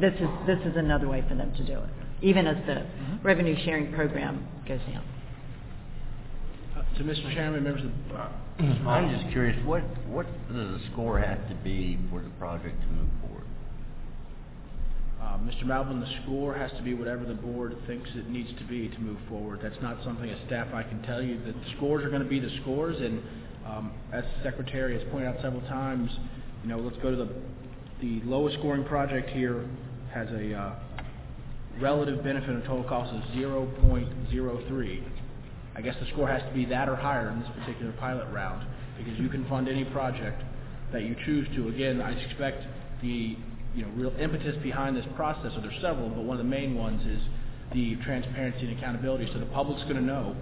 [0.00, 2.84] this is, this is another way for them to do it, even as the
[3.22, 5.04] revenue sharing program goes down.
[6.76, 7.32] Uh, To Mr.
[7.32, 11.54] Chairman, members of the uh, I'm just curious, what, what does the score have to
[11.62, 13.15] be for the project to move forward?
[15.38, 15.64] Mr.
[15.64, 18.98] Malbon, the score has to be whatever the board thinks it needs to be to
[19.00, 19.60] move forward.
[19.62, 21.38] That's not something as staff I can tell you.
[21.44, 23.22] That the scores are going to be the scores, and
[23.66, 26.10] um, as Secretary has pointed out several times,
[26.62, 27.28] you know, let's go to the,
[28.00, 29.68] the lowest scoring project here
[30.12, 30.74] has a uh,
[31.80, 35.02] relative benefit and total cost of 0.03.
[35.74, 38.66] I guess the score has to be that or higher in this particular pilot round
[38.96, 40.42] because you can fund any project
[40.92, 41.68] that you choose to.
[41.68, 42.64] Again, I expect
[43.02, 43.36] the
[43.76, 45.52] you know real impetus behind this process.
[45.54, 47.22] So there's several, but one of the main ones is
[47.72, 49.28] the transparency and accountability.
[49.32, 50.34] So the public's going to know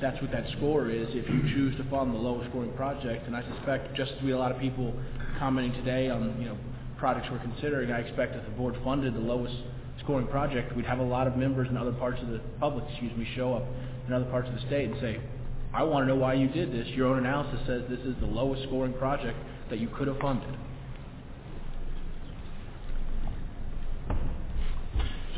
[0.00, 3.26] that's what that score is if you choose to fund the lowest scoring project.
[3.26, 4.94] And I suspect just as we had a lot of people
[5.38, 6.58] commenting today on you know
[6.98, 9.54] projects we're considering, I expect if the board funded the lowest
[10.04, 13.16] scoring project, we'd have a lot of members in other parts of the public, excuse
[13.16, 13.64] me, show up
[14.06, 15.20] in other parts of the state and say,
[15.72, 16.88] I want to know why you did this.
[16.88, 19.38] Your own analysis says this is the lowest scoring project
[19.70, 20.48] that you could have funded.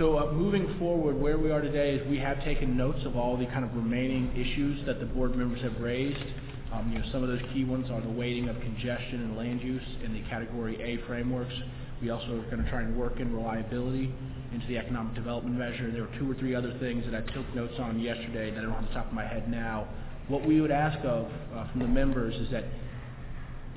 [0.00, 3.36] So uh, moving forward, where we are today is we have taken notes of all
[3.36, 6.24] the kind of remaining issues that the board members have raised.
[6.72, 9.60] Um, you know, some of those key ones are the weighting of congestion and land
[9.60, 11.52] use in the Category A frameworks.
[12.00, 14.10] We also are going to try and work in reliability
[14.54, 15.90] into the economic development measure.
[15.90, 18.62] There were two or three other things that I took notes on yesterday that I
[18.62, 19.86] don't have the top of my head now.
[20.28, 22.64] What we would ask of uh, from the members is that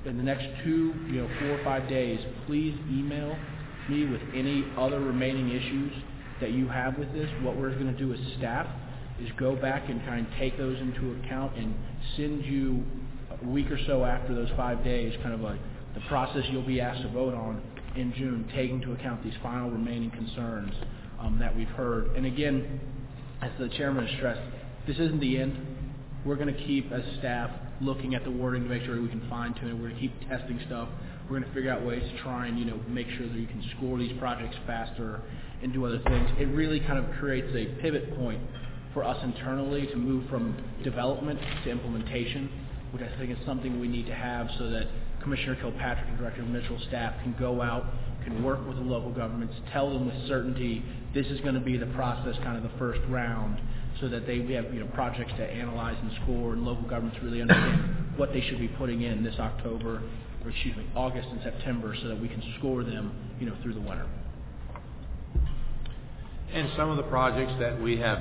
[0.05, 3.35] in the next two, you know, four or five days, please email
[3.89, 5.91] me with any other remaining issues
[6.41, 7.29] that you have with this.
[7.41, 8.67] What we're going to do as staff
[9.21, 11.75] is go back and kind of take those into account and
[12.17, 12.83] send you
[13.41, 15.59] a week or so after those five days, kind of like
[15.93, 17.61] the process you'll be asked to vote on
[17.95, 20.73] in June, taking into account these final remaining concerns
[21.19, 22.07] um, that we've heard.
[22.15, 22.79] And again,
[23.41, 24.41] as the chairman has stressed,
[24.87, 25.57] this isn't the end.
[26.25, 27.51] We're going to keep, as staff,
[27.81, 29.73] looking at the wording to make sure we can fine tune it.
[29.73, 30.89] We're going to keep testing stuff.
[31.23, 33.47] We're going to figure out ways to try and you know make sure that you
[33.47, 35.21] can score these projects faster
[35.61, 36.29] and do other things.
[36.37, 38.41] It really kind of creates a pivot point
[38.93, 42.49] for us internally to move from development to implementation,
[42.91, 44.87] which I think is something we need to have so that
[45.21, 47.85] Commissioner Kilpatrick and Director Mitchell's staff can go out,
[48.23, 50.83] can work with the local governments, tell them with certainty
[51.13, 53.59] this is going to be the process, kind of the first round,
[54.01, 57.41] so that they have you know projects to analyze and score, and local governments really
[57.41, 60.01] understand what they should be putting in this October,
[60.43, 63.73] or excuse me, August and September, so that we can score them you know through
[63.73, 64.07] the winter.
[66.51, 68.19] And some of the projects that we have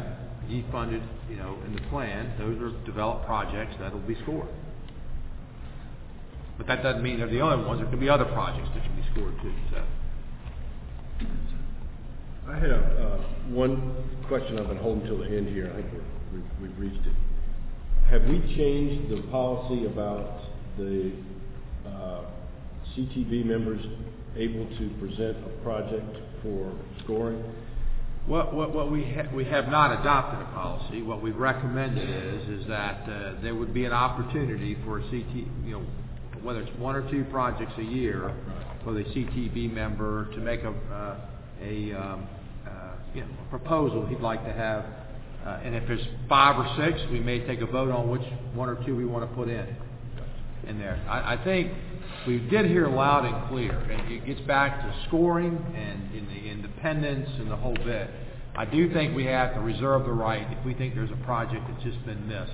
[0.48, 4.48] defunded, you know, in the plan, those are developed projects that'll be scored.
[6.56, 7.80] But that doesn't mean they're the only ones.
[7.80, 9.82] There could be other projects that can be scored too, so.
[12.48, 13.16] I have uh,
[13.48, 13.94] one
[14.28, 15.70] question I've been holding till the end here.
[15.70, 17.14] I think we're, we've, we've reached it.
[18.10, 20.40] Have we changed the policy about
[20.76, 21.12] the
[22.96, 23.84] CTB members
[24.36, 26.72] able to present a project for
[27.04, 27.42] scoring?
[28.26, 31.02] What, what, what we, ha- we have not adopted a policy.
[31.02, 35.34] What we've recommended is, is that uh, there would be an opportunity for a CT,
[35.64, 35.82] you know,
[36.42, 38.32] whether it's one or two projects a year,
[38.84, 41.16] for the CTB member to make a, uh,
[41.62, 42.28] a, um,
[42.66, 42.70] uh,
[43.14, 44.84] you know, a proposal he'd like to have.
[45.46, 48.22] Uh, and if it's five or six, we may take a vote on which
[48.54, 49.66] one or two we want to put in,
[50.66, 51.02] in there.
[51.08, 51.72] I, I think
[52.26, 56.50] we did hear loud and clear, and it gets back to scoring and in the
[56.50, 58.08] independence and the whole bit.
[58.54, 61.62] I do think we have to reserve the right, if we think there's a project
[61.68, 62.52] that's just been missed,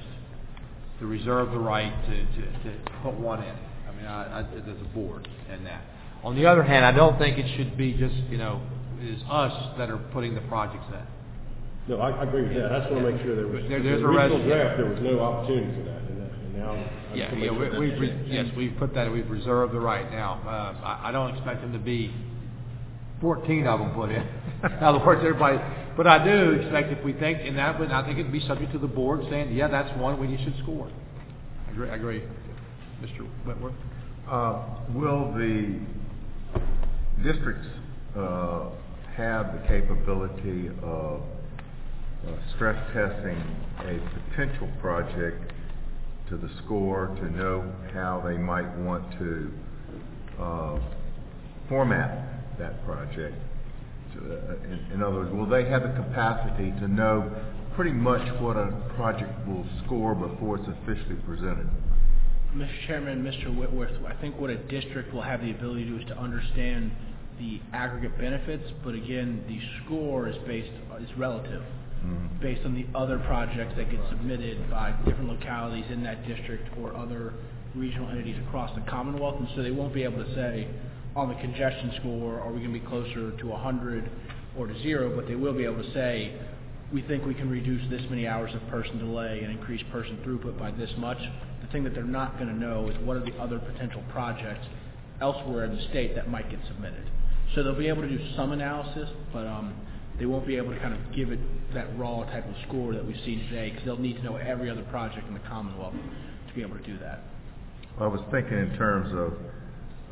[1.00, 3.54] to reserve the right to, to, to put one in.
[3.88, 5.82] I mean, I, I, as a board and that.
[6.24, 8.60] On the other hand, I don't think it should be just, you know,
[9.00, 11.94] it is us that are putting the projects in.
[11.96, 12.72] No, I, I agree with that.
[12.72, 14.90] I just want to make sure there was, There- there's the a res- draft, there
[14.90, 16.17] was no opportunity for that, and that- and
[16.58, 16.74] now.
[17.14, 20.40] Yeah, yeah, we, we've, re- yes, we've put that, we've reserved the right now.
[20.44, 22.14] Uh, I, I don't expect them to be
[23.20, 24.22] fourteen of them put in.
[24.64, 25.58] In other words, everybody,
[25.96, 28.72] but I do expect if we think, and that would, I think it'd be subject
[28.72, 30.90] to the board saying, yeah, that's one we should score.
[31.66, 32.22] I agree, I agree.
[33.02, 33.26] Mr.
[33.46, 33.74] Whitworth?
[34.28, 34.64] Uh,
[34.94, 35.80] Will the
[37.22, 37.66] districts
[38.16, 38.70] uh,
[39.16, 41.22] have the capability of
[42.26, 43.36] uh, stress testing
[43.80, 43.98] a
[44.30, 45.52] potential project
[46.28, 49.50] to the score to know how they might want to
[50.40, 50.78] uh,
[51.68, 53.34] format that project?
[54.16, 54.54] Uh,
[54.94, 57.30] In other words, will they have the capacity to know
[57.74, 61.68] pretty much what a project will score before it's officially presented?
[62.54, 62.86] Mr.
[62.86, 63.56] Chairman, Mr.
[63.56, 66.90] Whitworth, I think what a district will have the ability to do is to understand
[67.38, 70.72] the aggregate benefits, but again, the score is based,
[72.40, 76.94] based on the other projects that get submitted by different localities in that district or
[76.96, 77.34] other
[77.74, 80.68] regional entities across the Commonwealth, and so they won't be able to say,
[81.16, 84.10] on the congestion score, are we going to be closer to 100
[84.56, 86.34] or to zero, but they will be able to say,
[86.92, 90.58] we think we can reduce this many hours of person delay and increase person throughput
[90.58, 91.18] by this much.
[91.60, 94.66] The thing that they're not going to know is what are the other potential projects
[95.20, 97.10] elsewhere in the state that might get submitted.
[97.54, 99.74] So they'll be able to do some analysis, but um,
[100.18, 101.38] they won't be able to kind of give it
[101.74, 104.70] that raw type of score that we've seen today because they'll need to know every
[104.70, 105.94] other project in the Commonwealth
[106.48, 107.22] to be able to do that.
[108.00, 109.34] I was thinking in terms of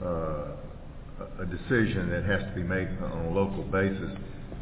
[0.03, 4.11] uh, a decision that has to be made on a local basis.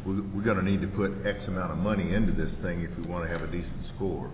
[0.05, 3.03] We're going to need to put X amount of money into this thing if we
[3.05, 4.31] want to have a decent score.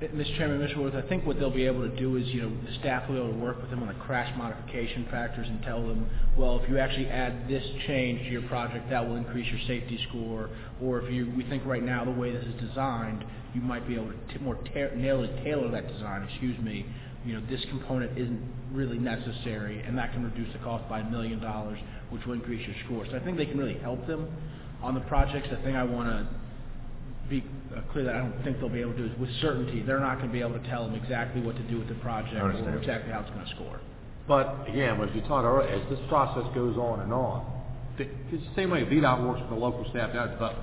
[0.00, 0.36] Mr.
[0.36, 0.76] Chairman, Mr.
[0.80, 3.16] Worth, I think what they'll be able to do is, you know, the staff will
[3.16, 6.60] be able to work with them on the crash modification factors and tell them, well,
[6.60, 10.50] if you actually add this change to your project, that will increase your safety score.
[10.80, 13.96] Or if you, we think right now the way this is designed, you might be
[13.96, 16.86] able to t- more ta- narrowly tailor that design, excuse me.
[17.24, 18.40] You know, this component isn't
[18.72, 21.78] really necessary, and that can reduce the cost by a million dollars,
[22.10, 23.04] which will increase your score.
[23.10, 24.28] So I think they can really help them
[24.80, 25.48] on the projects.
[25.50, 26.28] The thing I want to
[27.28, 27.44] be
[27.92, 29.82] clear that I don't think they'll be able to do is with certainty.
[29.82, 31.94] They're not going to be able to tell them exactly what to do with the
[31.96, 33.80] project or exactly how it's going to score.
[34.26, 37.46] But again, as you talked earlier, as this process goes on and on,
[37.96, 40.54] the, it's the same way VDOT works with the local staff, down, but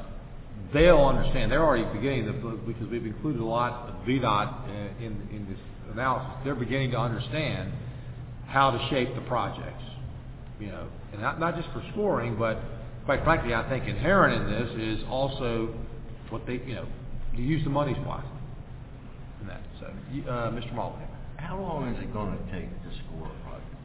[0.74, 1.52] they'll understand.
[1.52, 2.34] They're already beginning to,
[2.66, 5.60] because we've included a lot of VDOT uh, in, in this
[5.92, 6.32] analysis.
[6.44, 7.72] They're beginning to understand
[8.48, 9.84] how to shape the projects,
[10.60, 12.60] you know, and not, not just for scoring, but
[13.06, 15.74] quite frankly, I think inherent in this is also
[16.36, 16.86] what they, you know,
[17.34, 18.28] you use the monies wisely.
[19.40, 20.74] In that, so, uh, Mr.
[20.74, 21.08] Mulligan.
[21.38, 23.76] How long is it going to take to score a project?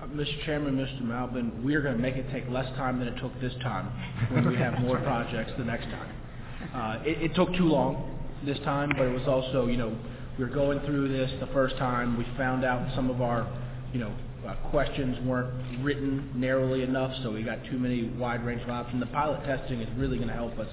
[0.00, 0.44] Uh, Mr.
[0.46, 1.02] Chairman, Mr.
[1.02, 3.92] Malbon, we are going to make it take less time than it took this time
[4.32, 6.14] when we have more projects the next time.
[6.74, 9.94] Uh, it, it took too long this time, but it was also, you know,
[10.38, 12.16] we were going through this the first time.
[12.16, 13.46] We found out some of our,
[13.92, 14.14] you know,
[14.48, 19.00] uh, questions weren't written narrowly enough, so we got too many wide range of options.
[19.00, 20.68] The pilot testing is really going to help us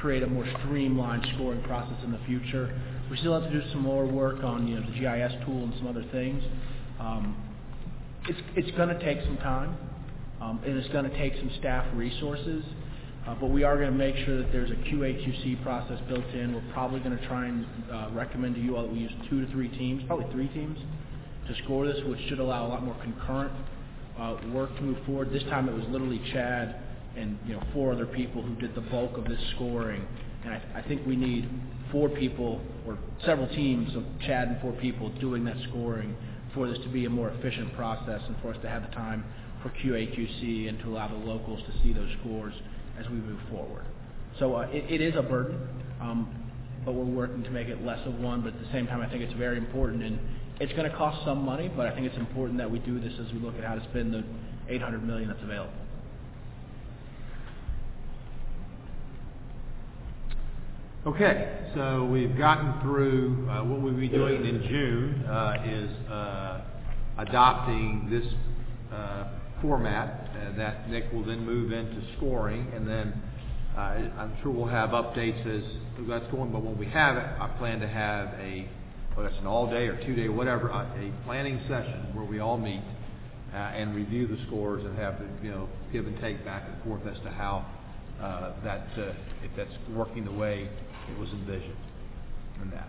[0.00, 2.78] create a more streamlined scoring process in the future.
[3.10, 5.74] We still have to do some more work on you know the GIS tool and
[5.78, 6.42] some other things.
[6.98, 7.36] Um,
[8.28, 9.76] it's it's going to take some time,
[10.40, 12.64] um, and it's going to take some staff resources.
[13.26, 16.54] Uh, but we are going to make sure that there's a QA/QC process built in.
[16.54, 19.44] We're probably going to try and uh, recommend to you all that we use two
[19.44, 20.78] to three teams, probably three teams,
[21.46, 23.52] to score this, which should allow a lot more concurrent
[24.18, 25.30] uh, work to move forward.
[25.32, 26.76] This time it was literally Chad
[27.16, 30.06] and you know four other people who did the bulk of this scoring.
[30.44, 31.48] And I, I think we need
[31.92, 36.16] four people or several teams of Chad and four people doing that scoring
[36.54, 39.24] for this to be a more efficient process and for us to have the time
[39.62, 42.54] for QA/QC and to allow the locals to see those scores
[42.98, 43.84] as we move forward.
[44.38, 45.60] So uh, it, it is a burden,
[46.00, 46.32] um,
[46.84, 48.42] but we're working to make it less of one.
[48.42, 50.18] But at the same time, I think it's very important, and
[50.60, 51.70] it's going to cost some money.
[51.74, 53.84] But I think it's important that we do this as we look at how to
[53.90, 54.24] spend the
[54.68, 55.74] 800 million that's available.
[61.06, 66.60] Okay, so we've gotten through uh, what we'll be doing in June uh, is uh,
[67.16, 68.26] adopting this
[68.92, 69.28] uh,
[69.62, 73.14] format uh, that Nick will then move into scoring, and then
[73.74, 75.64] uh, I'm sure we'll have updates as
[76.06, 76.52] that's going.
[76.52, 78.68] But when we have it, I plan to have a
[79.14, 82.82] whether it's an all-day or two-day, whatever, a planning session where we all meet
[83.54, 87.18] and review the scores and have you know give and take back and forth as
[87.24, 87.64] to how
[88.62, 88.86] that
[89.42, 90.68] if that's working the way
[91.10, 91.76] it was envisioned
[92.62, 92.88] in that.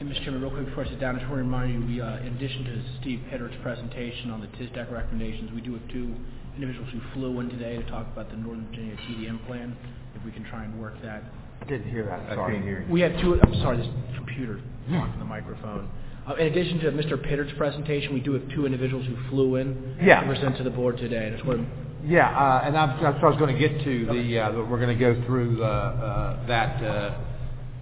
[0.00, 0.24] And Mr.
[0.24, 2.18] Chairman, real quick before I sit down, I just want to remind you, we, uh,
[2.18, 6.14] in addition to Steve Pittard's presentation on the TSDAC recommendations, we do have two
[6.56, 9.76] individuals who flew in today to talk about the Northern Virginia TDM plan,
[10.16, 11.22] if we can try and work that.
[11.62, 12.20] I didn't hear that.
[12.30, 12.54] I Sorry.
[12.54, 12.92] can't hear you.
[12.92, 15.88] We have two, I'm sorry, this computer blocking the microphone.
[16.28, 17.22] Uh, in addition to Mr.
[17.22, 20.20] Pittard's presentation, we do have two individuals who flew in Yeah.
[20.20, 21.28] to present to the board today.
[21.28, 21.66] I just want to
[22.06, 24.06] Yeah, uh, and I'm, that's what I was going to get to.
[24.06, 27.18] The uh, we're going to go through uh, uh, that, uh,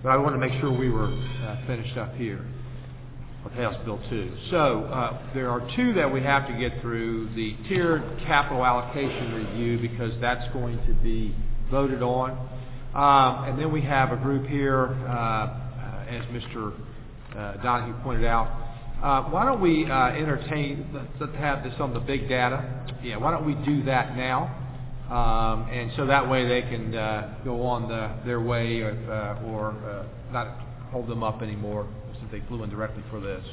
[0.00, 2.46] but I want to make sure we were uh, finished up here
[3.42, 4.32] with House Bill Two.
[4.50, 9.34] So uh, there are two that we have to get through: the tiered capital allocation
[9.34, 11.34] review because that's going to be
[11.68, 12.30] voted on,
[12.94, 16.72] um, and then we have a group here, uh, uh, as Mr.
[17.36, 18.61] Uh, Donohue pointed out.
[19.02, 20.86] Uh, why don't we uh, entertain,
[21.18, 22.86] let's, have this on the big data.
[23.02, 24.44] Yeah, why don't we do that now?
[25.10, 29.50] Um, and so that way they can uh, go on the, their way or, uh,
[29.50, 30.56] or uh, not
[30.92, 31.88] hold them up anymore
[32.20, 33.44] since they flew in directly for this.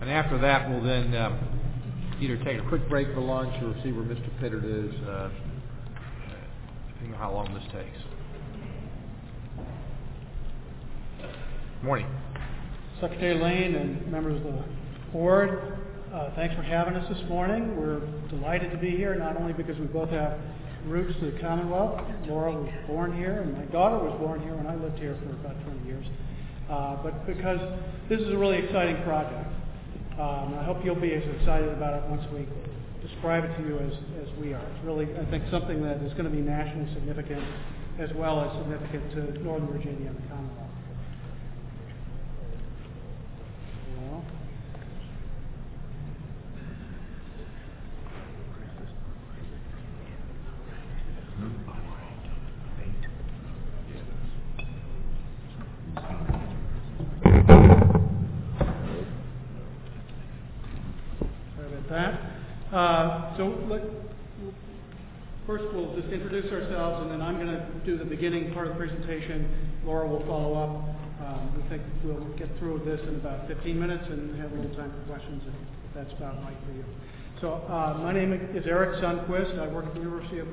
[0.00, 1.12] And after that, we'll then
[2.22, 4.30] either take a quick break for lunch or see where Mr.
[4.40, 5.28] Pittard is, uh,
[6.86, 7.98] depending on how long this takes.
[11.82, 12.06] Morning.
[13.00, 14.64] Secretary Layne and members of the
[15.12, 15.80] board,
[16.14, 17.76] uh, thanks for having us this morning.
[17.76, 17.98] We're
[18.30, 20.38] delighted to be here, not only because we both have
[20.86, 22.00] roots to the Commonwealth.
[22.28, 25.30] Laura was born here, and my daughter was born here, and I lived here for
[25.30, 26.06] about 20 years.
[26.70, 27.58] Uh, but because
[28.08, 29.50] this is a really exciting project,
[30.22, 32.46] um, I hope you'll be as excited about it once we
[33.02, 33.92] describe it to you as,
[34.22, 34.62] as we are.
[34.62, 37.42] It's really, I think, something that is going to be nationally significant
[37.98, 40.70] as well as significant to Northern Virginia and the Commonwealth.
[43.98, 44.24] Well,
[55.96, 56.31] Sorry
[61.92, 62.74] that.
[62.74, 63.82] Uh, so let,
[65.46, 68.74] first we'll just introduce ourselves, and then I'm going to do the beginning part of
[68.74, 69.46] the presentation.
[69.84, 70.72] Laura will follow up.
[71.22, 74.74] Um, we think we'll get through this in about 15 minutes and have a little
[74.74, 75.54] time for questions if
[75.94, 76.84] that's about right for you.
[77.40, 79.58] So uh, my name is Eric Sundquist.
[79.58, 80.48] I work at the University of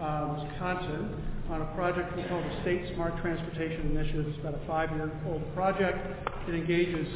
[0.00, 4.26] uh, Wisconsin on a project we call the State Smart Transportation Initiative.
[4.28, 5.98] It's about a five-year-old project.
[6.48, 7.06] It engages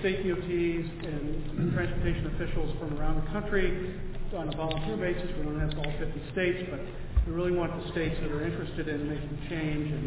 [0.00, 4.00] state DOTs and transportation officials from around the country
[4.36, 5.28] on a volunteer basis.
[5.36, 6.80] We don't have all 50 states, but
[7.26, 9.92] we really want the states that are interested in making change.
[9.92, 10.06] And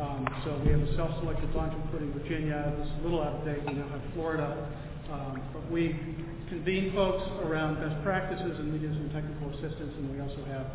[0.00, 2.72] um, so we have a self-selected bunch, including Virginia.
[2.78, 3.60] This is a little out of date.
[3.66, 4.48] We now have Florida.
[5.10, 5.96] Um, but we
[6.48, 10.66] convene folks around best practices and we do some technical assistance, and we also have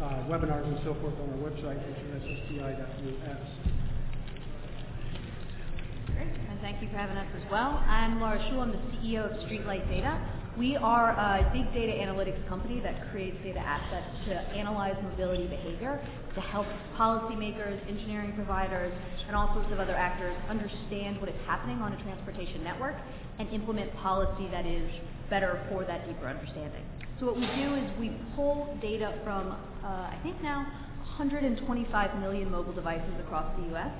[0.00, 2.22] uh, webinars and so forth on our website, which is
[2.52, 3.77] ssti.us.
[6.18, 7.78] Great, and thank you for having us as well.
[7.86, 8.62] I'm Laura Schewel.
[8.62, 10.18] I'm the CEO of Streetlight Data.
[10.58, 16.02] We are a big data analytics company that creates data assets to analyze mobility behavior
[16.34, 16.66] to help
[16.98, 18.92] policymakers, engineering providers,
[19.28, 22.96] and all sorts of other actors understand what is happening on a transportation network
[23.38, 24.90] and implement policy that is
[25.30, 26.82] better for that deeper understanding.
[27.20, 29.52] So what we do is we pull data from,
[29.84, 30.66] uh, I think now,
[31.14, 33.92] 125 million mobile devices across the U.S.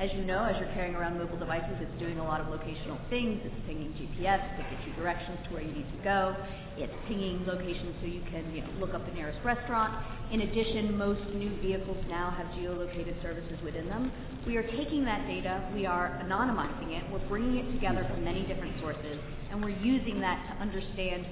[0.00, 2.96] As you know, as you're carrying around mobile devices, it's doing a lot of locational
[3.10, 3.38] things.
[3.44, 6.34] It's pinging GPS to get you directions to where you need to go.
[6.78, 9.92] It's pinging locations so you can you know, look up the nearest restaurant.
[10.32, 14.10] In addition, most new vehicles now have geolocated services within them.
[14.46, 18.46] We are taking that data, we are anonymizing it, we're bringing it together from many
[18.46, 19.18] different sources,
[19.50, 21.26] and we're using that to understand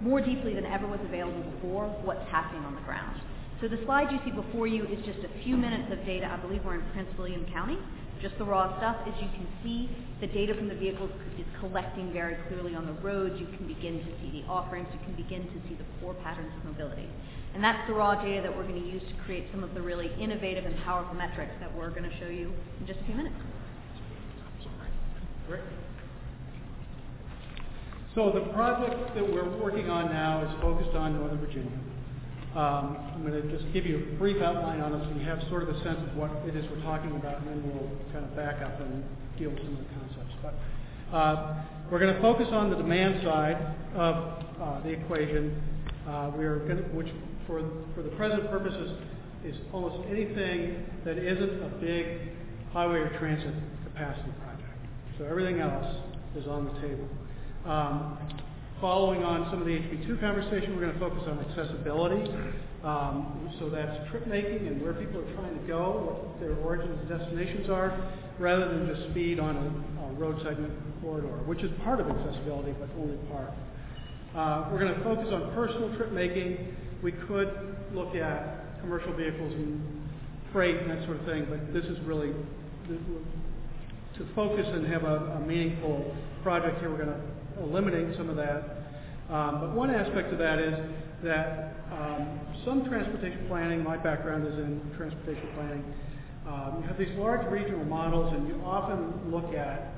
[0.00, 3.20] more deeply than ever was available before what's happening on the ground.
[3.60, 6.28] So the slide you see before you is just a few minutes of data.
[6.30, 7.78] I believe we're in Prince William County.
[8.22, 8.96] Just the raw stuff.
[9.06, 9.90] As you can see,
[10.20, 13.38] the data from the vehicles is collecting very clearly on the roads.
[13.38, 14.88] You can begin to see the offerings.
[14.92, 17.08] You can begin to see the core patterns of mobility.
[17.54, 19.80] And that's the raw data that we're going to use to create some of the
[19.80, 23.14] really innovative and powerful metrics that we're going to show you in just a few
[23.14, 23.36] minutes.
[28.14, 31.78] So the project that we're working on now is focused on Northern Virginia.
[32.56, 35.42] Um, I'm going to just give you a brief outline on it so you have
[35.50, 38.24] sort of a sense of what it is we're talking about, and then we'll kind
[38.24, 39.04] of back up and
[39.38, 40.34] deal with some of the concepts.
[40.40, 43.60] But uh, we're going to focus on the demand side
[43.94, 45.62] of uh, the equation.
[46.08, 47.08] Uh, we are going to, which
[47.46, 47.60] for
[47.94, 49.02] for the present purposes
[49.44, 52.32] is almost anything that isn't a big
[52.72, 53.52] highway or transit
[53.84, 54.80] capacity project.
[55.18, 55.94] So everything else
[56.34, 57.08] is on the table.
[57.66, 58.16] Um,
[58.80, 62.28] Following on some of the HB2 conversation, we're going to focus on accessibility.
[62.84, 66.92] Um, so that's trip making and where people are trying to go, what their origins
[67.00, 67.96] and destinations are,
[68.38, 72.76] rather than just speed on a, a road segment corridor, which is part of accessibility,
[72.78, 73.48] but only part.
[74.36, 76.76] Uh, we're going to focus on personal trip making.
[77.02, 77.48] We could
[77.94, 79.80] look at commercial vehicles and
[80.52, 82.34] freight and that sort of thing, but this is really
[82.88, 86.90] to focus and have a, a meaningful project here.
[86.90, 88.86] We're going to eliminate some of that.
[89.30, 90.74] Um, but one aspect of that is
[91.24, 95.84] that um, some transportation planning, my background is in transportation planning,
[96.46, 99.92] um, you have these large regional models and you often look at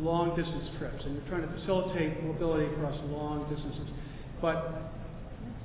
[0.00, 3.88] long distance trips and you're trying to facilitate mobility across long distances.
[4.40, 4.92] But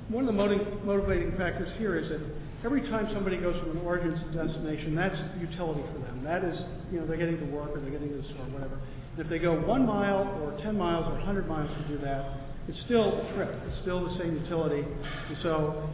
[0.08, 2.20] one of the motiv- motivating factors here is that
[2.64, 6.20] every time somebody goes from an origin to destination, that's utility for them.
[6.24, 6.58] That is,
[6.92, 8.80] you know, they're getting to work or they're getting to the store, whatever.
[9.16, 12.78] If they go one mile or 10 miles or 100 miles to do that, it's
[12.86, 13.54] still a trip.
[13.68, 14.82] It's still the same utility.
[14.82, 15.88] And so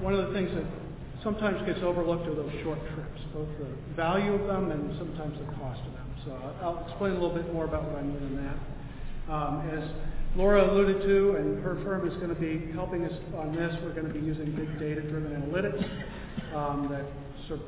[0.00, 0.64] one of the things that
[1.22, 5.52] sometimes gets overlooked are those short trips, both the value of them and sometimes the
[5.54, 6.06] cost of them.
[6.24, 6.32] So
[6.62, 9.32] I'll explain a little bit more about what I mean in that.
[9.32, 9.88] Um, as
[10.36, 13.94] Laura alluded to, and her firm is going to be helping us on this, we're
[13.94, 15.82] going to be using big data-driven analytics
[16.54, 17.04] um, that
[17.48, 17.66] sort of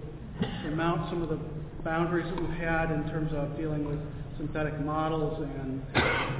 [0.63, 1.39] surmount some of the
[1.83, 3.99] boundaries that we've had in terms of dealing with
[4.39, 5.83] synthetic models and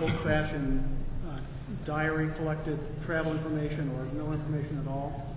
[0.01, 1.39] old-fashioned uh,
[1.87, 5.37] diary collected travel information or no information at all.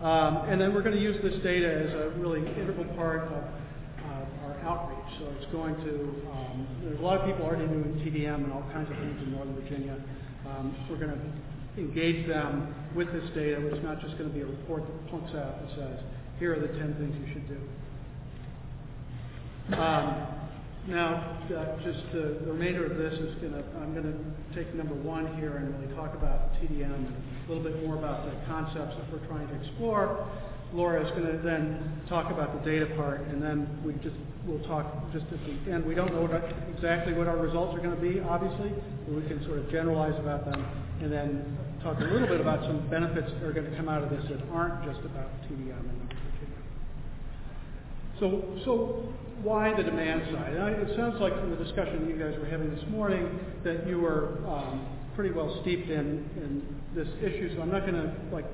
[0.00, 3.32] Um, and then we're going to use this data as a really integral part of
[3.32, 5.18] uh, our outreach.
[5.18, 8.64] So it's going to, um, there's a lot of people already doing TDM and all
[8.72, 9.96] kinds of things in Northern Virginia.
[10.46, 13.66] Um, we're going to engage them with this data.
[13.66, 16.00] It's not just going to be a report that plunks out that says,
[16.38, 17.58] here are the 10 things you should do.
[19.76, 20.47] Um,
[20.88, 24.94] now, uh, just the remainder of this is going to, I'm going to take number
[24.94, 28.96] one here and really talk about TDM and a little bit more about the concepts
[28.96, 30.26] that we're trying to explore.
[30.72, 34.16] Laura is going to then talk about the data part, and then we just
[34.46, 35.84] we'll talk just at the end.
[35.84, 36.44] We don't know what,
[36.74, 38.72] exactly what our results are going to be, obviously,
[39.04, 40.64] but we can sort of generalize about them,
[41.00, 44.02] and then talk a little bit about some benefits that are going to come out
[44.02, 46.07] of this that aren't just about TDM and
[48.20, 49.08] so, so
[49.42, 50.56] why the demand side?
[50.56, 54.00] I, it sounds like from the discussion you guys were having this morning that you
[54.00, 58.46] were um, pretty well steeped in, in this issue, so I'm not going to like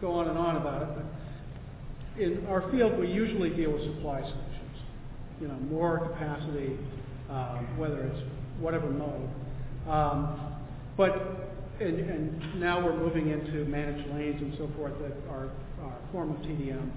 [0.00, 0.88] go on and on about it.
[0.96, 4.76] But in our field, we usually deal with supply solutions.
[5.40, 6.78] You know, more capacity,
[7.28, 8.20] um, whether it's
[8.58, 9.28] whatever mode.
[9.86, 10.56] Um,
[10.96, 15.50] but and, and now we're moving into managed lanes and so forth that are
[15.84, 16.90] a form of TDM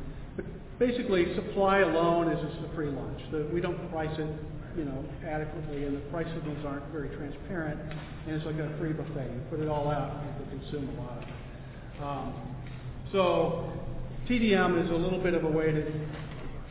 [0.80, 3.20] basically supply alone is just a free lunch.
[3.32, 4.32] The, we don't price it,
[4.78, 7.80] you know, adequately, and the price signals aren't very transparent,
[8.26, 9.28] and it's like a free buffet.
[9.28, 12.02] You put it all out, and people consume a lot of it.
[12.02, 12.34] Um,
[13.12, 13.74] so
[14.28, 15.84] TDM is a little bit of a way to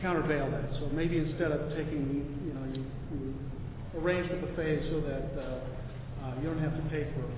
[0.01, 0.73] countervail that.
[0.81, 2.83] So maybe instead of taking, you know, you,
[3.13, 7.29] you arrange the buffet so that uh, uh, you don't have to pay for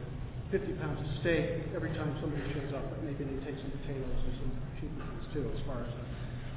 [0.56, 4.20] 50 pounds of steak every time somebody shows up, but maybe they take some potatoes
[4.24, 5.92] and some cheap things too, as far as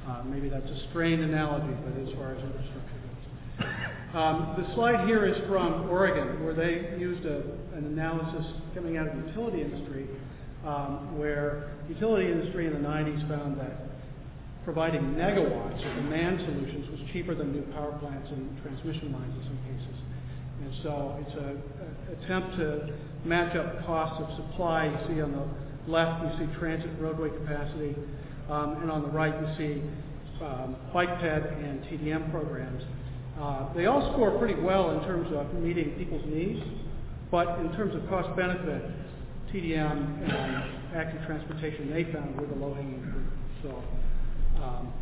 [0.07, 3.65] uh, maybe that's a strained analogy, but as far as infrastructure goes.
[4.13, 7.41] Um, the slide here is from Oregon, where they used a,
[7.75, 10.07] an analysis coming out of the utility industry,
[10.65, 13.85] um, where utility industry in the 90s found that
[14.63, 19.43] providing megawatts of demand solutions was cheaper than new power plants and transmission lines in
[19.45, 19.97] some cases.
[20.61, 21.61] And so it's an
[22.17, 22.93] attempt to
[23.25, 24.85] match up costs of supply.
[24.85, 27.95] You see on the left, you see transit roadway capacity.
[28.49, 29.81] Um, and on the right, you see
[30.43, 32.83] um, bike ped and TDM programs.
[33.39, 36.61] Uh, they all score pretty well in terms of meeting people's needs,
[37.31, 38.83] but in terms of cost benefit,
[39.51, 43.31] TDM and active transportation they found were the low-hanging fruit.
[43.63, 44.93] So um,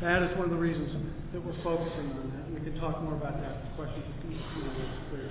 [0.00, 0.90] that is one of the reasons
[1.32, 2.60] that we're focusing on that.
[2.60, 5.30] We can talk more about that question if you know.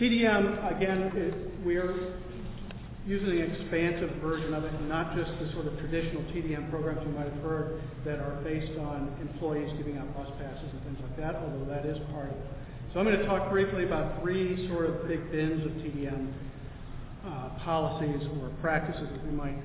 [0.00, 2.14] TDM, again, it, we're
[3.06, 7.12] using an expansive version of it, not just the sort of traditional TDM programs you
[7.12, 11.16] might have heard that are based on employees giving out bus passes and things like
[11.18, 12.46] that, although that is part of it.
[12.92, 16.32] So I'm going to talk briefly about three sort of big bins of TDM
[17.26, 19.56] uh, policies or practices that we might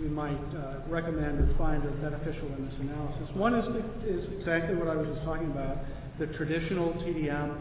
[0.00, 3.28] we might uh, recommend or find are beneficial in this analysis.
[3.34, 3.66] One is,
[4.08, 5.84] is exactly what I was just talking about,
[6.18, 7.52] the traditional TDM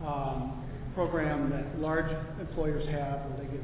[0.00, 0.64] um,
[0.94, 2.10] program that large
[2.40, 3.60] employers have where they give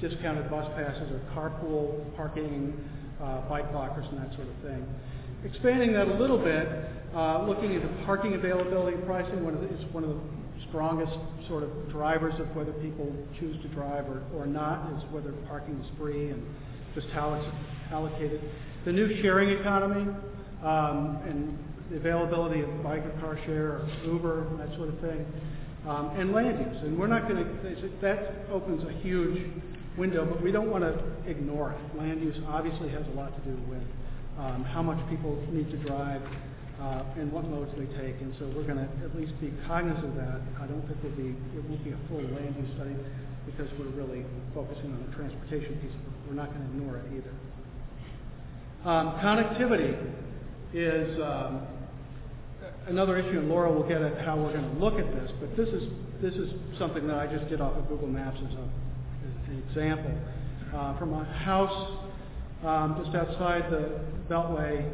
[0.00, 2.72] discounted bus passes or carpool parking,
[3.22, 4.86] uh, bike lockers, and that sort of thing.
[5.44, 6.68] Expanding that a little bit,
[7.14, 10.20] uh, looking into parking availability pricing, one of the, it's one of the
[10.68, 11.16] strongest
[11.48, 15.74] sort of drivers of whether people choose to drive or, or not is whether parking
[15.80, 16.42] is free and
[16.94, 18.40] just how it's allocated.
[18.84, 20.12] The new sharing economy
[20.62, 21.58] um, and
[21.90, 25.26] the availability of bike or car share or Uber, that sort of thing,
[25.88, 26.82] um, and land use.
[26.84, 29.50] And we're not going to, that opens a huge
[30.00, 30.96] window, but we don't want to
[31.28, 31.80] ignore it.
[31.96, 33.84] Land use obviously has a lot to do with
[34.40, 36.22] um, how much people need to drive
[36.80, 40.08] uh, and what modes they take, and so we're going to at least be cognizant
[40.08, 40.40] of that.
[40.56, 42.96] I don't think we'll be, it won't be a full land use study
[43.44, 44.24] because we're really
[44.56, 47.34] focusing on the transportation piece, but we're not going to ignore it either.
[48.88, 49.92] Um, connectivity
[50.72, 51.68] is um,
[52.88, 55.54] another issue, and Laura will get at how we're going to look at this, but
[55.56, 55.84] this is,
[56.22, 56.48] this is
[56.78, 58.89] something that I just did off of Google Maps as a
[59.50, 60.12] an example.
[60.74, 62.06] Uh, from a house
[62.64, 64.88] um, just outside the Beltway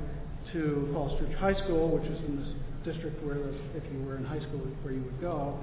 [0.53, 3.37] to Falls Church High School, which is in this district where,
[3.75, 5.59] if you were in high school, where you would go,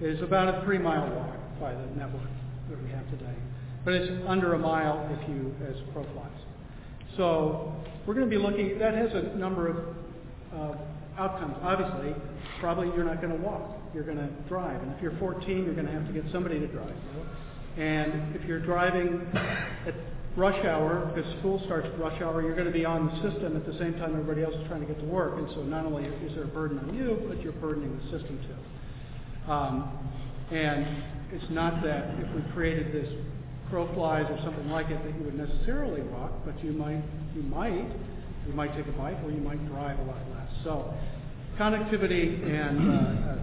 [0.00, 2.28] is about a three-mile walk by the network
[2.70, 3.36] that we have today.
[3.84, 6.30] But it's under a mile if you, as crow flies.
[7.16, 7.72] So
[8.06, 9.76] we're going to be looking, that has a number of
[10.54, 10.76] uh,
[11.18, 11.56] outcomes.
[11.62, 12.14] Obviously,
[12.58, 13.78] probably you're not going to walk.
[13.94, 14.82] You're going to drive.
[14.82, 16.96] And if you're 14, you're going to have to get somebody to drive.
[17.76, 19.94] And if you're driving at
[20.36, 23.56] rush hour, because school starts at rush hour, you're going to be on the system
[23.56, 25.38] at the same time everybody else is trying to get to work.
[25.38, 28.38] And so not only is there a burden on you, but you're burdening the system
[28.46, 29.52] too.
[29.52, 29.98] Um,
[30.50, 30.86] and
[31.32, 33.08] it's not that if we created this
[33.70, 37.02] crow flies or something like it that you would necessarily walk, but you might,
[37.34, 37.88] you might,
[38.46, 40.48] you might take a bike or you might drive a lot less.
[40.62, 40.92] So
[41.58, 43.38] connectivity and uh, uh,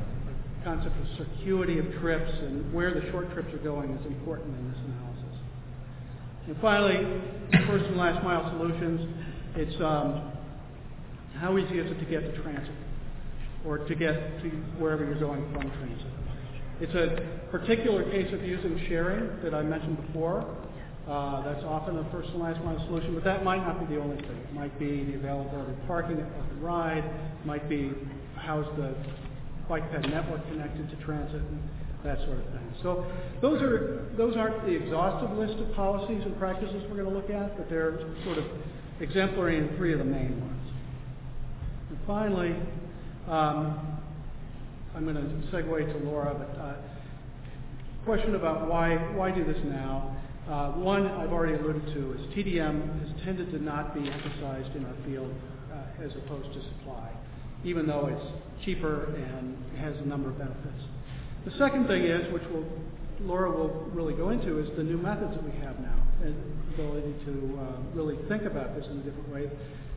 [0.64, 4.72] concept of circuity of trips and where the short trips are going is important in
[4.72, 5.36] this analysis.
[6.48, 7.22] And finally,
[7.68, 9.02] first and last mile solutions.
[9.56, 10.32] It's um,
[11.38, 12.74] how easy is it to get to transit
[13.66, 16.08] or to get to wherever you're going from transit.
[16.82, 20.56] It's a particular case of using sharing that I mentioned before.
[21.08, 24.02] Uh, that's often a first and last mile solution, but that might not be the
[24.02, 24.38] only thing.
[24.38, 27.92] It might be the availability of parking at the ride, it might be
[28.36, 28.96] how's the
[29.70, 31.62] bike ped network connected to transit, and
[32.04, 32.74] that sort of thing.
[32.82, 33.06] So
[33.42, 37.30] those are those aren't the exhaustive list of policies and practices we're going to look
[37.30, 38.46] at, but they're sort of
[39.00, 40.72] exemplary in three of the main ones.
[41.90, 42.56] And finally,
[43.28, 44.00] um,
[44.96, 46.74] I'm going to segue to Laura, but uh,
[48.06, 50.16] question about why why do this now?
[50.50, 54.84] Uh, one I've already alluded to is TDM has tended to not be emphasized in
[54.84, 55.32] our field
[55.72, 57.12] uh, as opposed to supply,
[57.64, 60.84] even though it's cheaper and has a number of benefits.
[61.46, 62.66] The second thing is, which will,
[63.22, 66.84] Laura will really go into, is the new methods that we have now and the
[66.84, 69.50] ability to uh, really think about this in a different way.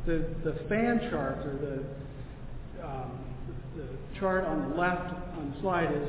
[0.06, 3.24] The, the fan charts or the, um,
[3.76, 3.86] the
[4.18, 6.08] chart on the left on the slide is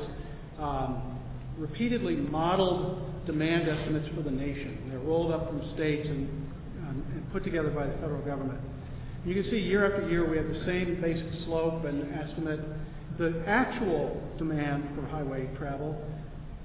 [0.58, 1.18] um,
[1.58, 4.88] repeatedly modeled demand estimates for the nation.
[4.90, 6.28] They're rolled up from states and,
[6.80, 8.60] um, and put together by the federal government.
[9.24, 12.60] You can see year after year we have the same basic slope and estimate.
[13.16, 15.96] The actual demand for highway travel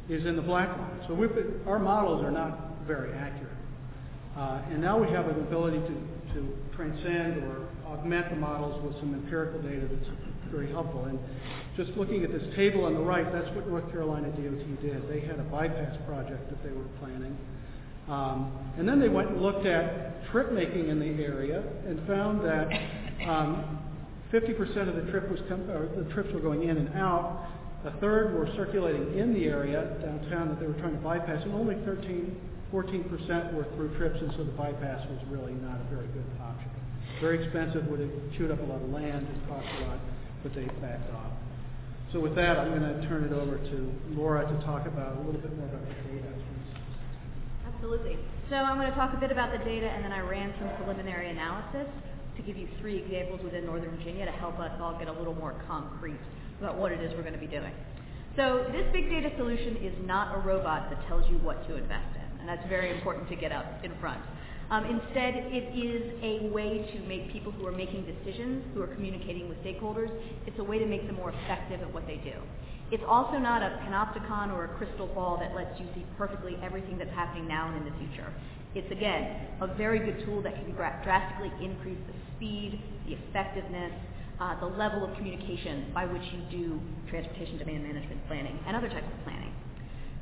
[0.09, 1.01] is in the black line.
[1.07, 3.53] So been, our models are not very accurate.
[4.35, 8.93] Uh, and now we have an ability to, to transcend or augment the models with
[8.99, 10.11] some empirical data that's
[10.51, 11.05] very helpful.
[11.05, 11.19] And
[11.77, 15.07] just looking at this table on the right, that's what North Carolina DOT did.
[15.09, 17.37] They had a bypass project that they were planning.
[18.09, 22.43] Um, and then they went and looked at trip making in the area and found
[22.45, 22.67] that
[23.27, 23.79] um,
[24.33, 27.47] 50% of the, trip was com- the trips were going in and out.
[27.85, 31.53] A third were circulating in the area downtown that they were trying to bypass, and
[31.53, 32.35] only 13,
[32.73, 36.69] 14% were through trips, and so the bypass was really not a very good option.
[37.21, 39.99] Very expensive, would have chewed up a lot of land, it cost a lot,
[40.43, 41.31] but they backed off.
[42.11, 45.21] So with that, I'm going to turn it over to Laura to talk about a
[45.21, 46.27] little bit more about the data.
[47.79, 48.19] Absolutely.
[48.49, 50.67] So I'm going to talk a bit about the data, and then I ran some
[50.75, 51.87] preliminary analysis
[52.35, 55.33] to give you three examples within Northern Virginia to help us all get a little
[55.33, 56.19] more concrete
[56.59, 57.71] about what it is we're going to be doing.
[58.35, 62.19] So this big data solution is not a robot that tells you what to invest
[62.19, 64.19] in, and that's very important to get up in front.
[64.71, 68.87] Um, instead, it is a way to make people who are making decisions, who are
[68.87, 70.11] communicating with stakeholders,
[70.45, 72.35] it's a way to make them more effective at what they do.
[72.91, 76.97] It's also not a panopticon or a crystal ball that lets you see perfectly everything
[76.97, 78.33] that's happening now and in the future.
[78.73, 83.93] It's, again, a very good tool that can drastically increase the speed, the effectiveness,
[84.39, 86.79] uh, the level of communication by which you do
[87.09, 89.53] transportation demand management planning and other types of planning.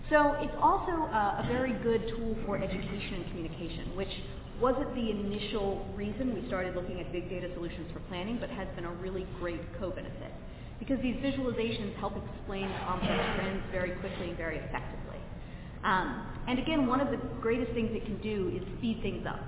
[0.09, 4.11] So it's also uh, a very good tool for education and communication, which
[4.59, 8.67] wasn't the initial reason we started looking at big data solutions for planning, but has
[8.75, 10.31] been a really great co-benefit.
[10.79, 15.19] Because these visualizations help explain complex trends very quickly and very effectively.
[15.83, 19.39] Um, and again, one of the greatest things it can do is speed things up.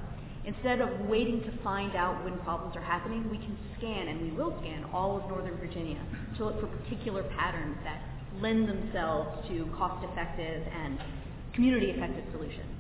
[0.45, 4.31] Instead of waiting to find out when problems are happening, we can scan, and we
[4.31, 6.01] will scan, all of Northern Virginia
[6.37, 8.01] to look for particular patterns that
[8.41, 10.97] lend themselves to cost-effective and
[11.53, 12.71] community-effective solutions.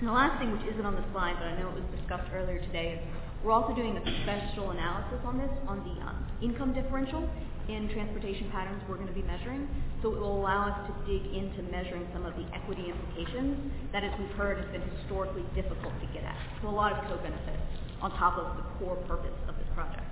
[0.00, 2.32] And the last thing, which isn't on the slide, but I know it was discussed
[2.32, 3.00] earlier today, is
[3.44, 7.28] we're also doing a special analysis on this, on the um, income differential
[7.70, 9.68] in transportation patterns we're going to be measuring.
[10.02, 14.02] So it will allow us to dig into measuring some of the equity implications that,
[14.02, 16.36] as we've heard, has been historically difficult to get at.
[16.62, 17.62] So a lot of co-benefits
[18.02, 20.04] on top of the core purpose of this project.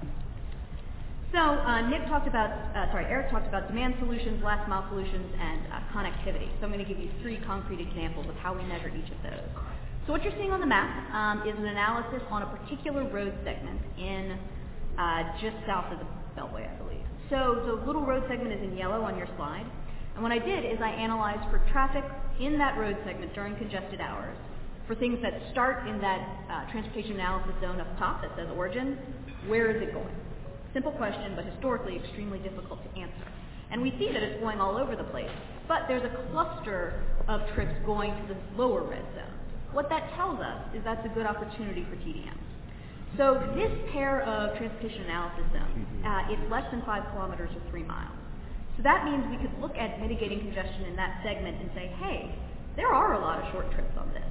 [1.32, 5.28] So uh, Nick talked about, uh, sorry, Eric talked about demand solutions, last mile solutions,
[5.38, 6.48] and uh, connectivity.
[6.56, 9.20] So I'm going to give you three concrete examples of how we measure each of
[9.22, 9.44] those.
[10.06, 13.34] So what you're seeing on the map um, is an analysis on a particular road
[13.44, 14.38] segment in
[14.96, 16.87] uh, just south of the Beltway, I believe.
[17.30, 19.66] So the little road segment is in yellow on your slide.
[20.14, 22.04] And what I did is I analyzed for traffic
[22.40, 24.36] in that road segment during congested hours
[24.86, 28.96] for things that start in that uh, transportation analysis zone up top that says origin,
[29.46, 30.14] where is it going?
[30.72, 33.28] Simple question, but historically extremely difficult to answer.
[33.70, 35.30] And we see that it's going all over the place.
[35.68, 39.34] But there's a cluster of trips going to the lower red zone.
[39.72, 42.38] What that tells us is that's a good opportunity for TDM.
[43.16, 47.82] So this pair of transportation analysis zones, uh, it's less than five kilometers or three
[47.82, 48.14] miles.
[48.76, 52.34] So that means we could look at mitigating congestion in that segment and say, hey,
[52.76, 54.30] there are a lot of short trips on this.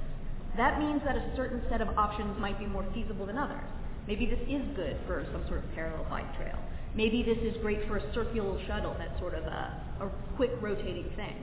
[0.56, 3.68] That means that a certain set of options might be more feasible than others.
[4.06, 6.56] Maybe this is good for some sort of parallel bike trail.
[6.94, 11.12] Maybe this is great for a circular shuttle that's sort of a, a quick rotating
[11.14, 11.36] thing.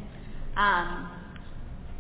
[0.57, 1.07] Um,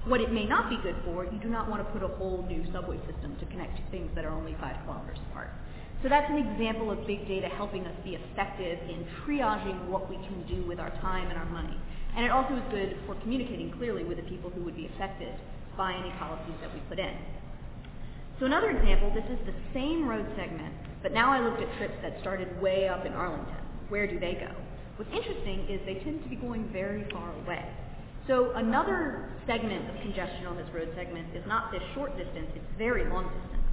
[0.05, 2.45] what it may not be good for, you do not want to put a whole
[2.47, 5.49] new subway system to connect to things that are only five kilometers apart.
[6.03, 10.17] So that's an example of big data helping us be effective in triaging what we
[10.17, 11.75] can do with our time and our money.
[12.15, 15.33] And it also is good for communicating clearly with the people who would be affected
[15.75, 17.17] by any policies that we put in.
[18.39, 21.95] So another example, this is the same road segment, but now I looked at trips
[22.01, 23.63] that started way up in Arlington.
[23.89, 24.53] Where do they go?
[24.97, 27.65] What's interesting is they tend to be going very far away.
[28.27, 32.73] So another segment of congestion on this road segment is not this short distance, it's
[32.77, 33.63] very long distance.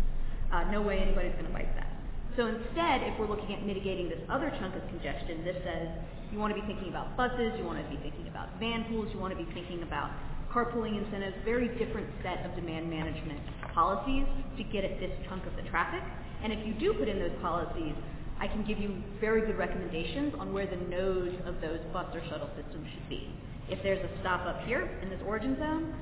[0.52, 1.88] Uh, no way anybody's going to bike that.
[2.36, 5.88] So instead, if we're looking at mitigating this other chunk of congestion, this says
[6.32, 9.08] you want to be thinking about buses, you want to be thinking about van pools,
[9.12, 10.12] you want to be thinking about
[10.52, 13.40] carpooling incentives, very different set of demand management
[13.72, 16.04] policies to get at this chunk of the traffic.
[16.44, 17.96] And if you do put in those policies,
[18.38, 22.20] I can give you very good recommendations on where the nodes of those bus or
[22.28, 23.32] shuttle systems should be.
[23.68, 25.94] If there's a stop up here in this origin zone,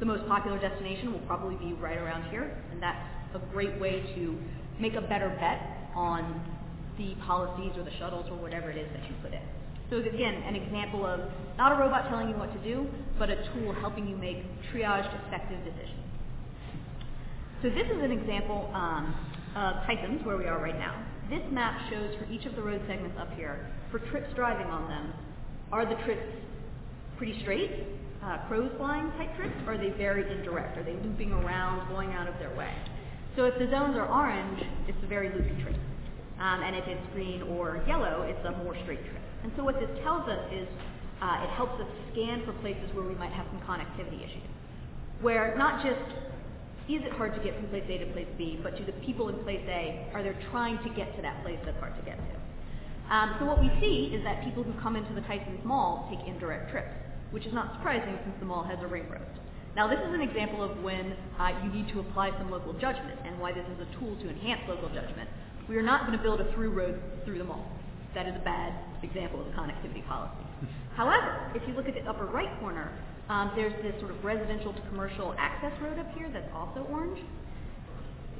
[0.00, 2.98] the most popular destination will probably be right around here, and that's
[3.34, 4.38] a great way to
[4.80, 6.42] make a better bet on
[6.98, 9.42] the policies or the shuttles or whatever it is that you put in.
[9.90, 11.20] So again, an example of
[11.58, 12.86] not a robot telling you what to do,
[13.18, 14.38] but a tool helping you make
[14.72, 16.00] triaged, effective decisions.
[17.62, 19.14] So this is an example um,
[19.56, 21.04] of Tysons, where we are right now.
[21.30, 24.88] This map shows for each of the road segments up here, for trips driving on
[24.88, 25.12] them,
[25.72, 26.26] are the trips
[27.16, 27.70] pretty straight,
[28.22, 30.78] uh, crows flying type trips, or are they very indirect?
[30.78, 32.72] Are they looping around, going out of their way?
[33.36, 35.76] So if the zones are orange, it's a very loopy trip.
[36.38, 39.22] Um, and if it's green or yellow, it's a more straight trip.
[39.42, 40.68] And so what this tells us is
[41.22, 44.48] uh, it helps us scan for places where we might have some connectivity issues.
[45.20, 46.00] Where not just
[46.88, 49.28] is it hard to get from place A to place B, but do the people
[49.28, 52.16] in place A, are they trying to get to that place that's hard to get
[52.16, 52.36] to?
[53.14, 56.26] Um, so what we see is that people who come into the Tysons Mall take
[56.28, 56.92] indirect trips,
[57.34, 59.26] which is not surprising since the mall has a ring road.
[59.74, 63.18] Now this is an example of when uh, you need to apply some local judgment
[63.26, 65.28] and why this is a tool to enhance local judgment.
[65.68, 67.66] We are not going to build a through road through the mall.
[68.14, 70.46] That is a bad example of a connectivity policy.
[70.94, 72.92] However, if you look at the upper right corner,
[73.28, 77.18] um, there's this sort of residential to commercial access road up here that's also orange.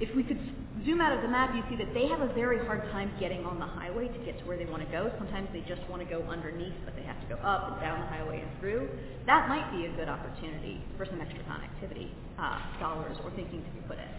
[0.00, 0.40] If we could
[0.84, 3.44] zoom out of the map, you see that they have a very hard time getting
[3.44, 5.10] on the highway to get to where they want to go.
[5.18, 8.00] Sometimes they just want to go underneath, but they have to go up and down
[8.00, 8.90] the highway and through.
[9.26, 13.70] That might be a good opportunity for some extra connectivity uh, dollars or thinking to
[13.70, 14.10] be put in.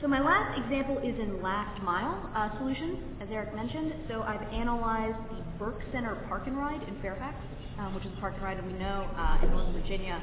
[0.00, 3.92] So my last example is in last mile uh, solutions, as Eric mentioned.
[4.08, 7.36] So I've analyzed the Burke Center Park and Ride in Fairfax,
[7.78, 10.22] um, which is a park and ride, and we know uh, in Northern Virginia,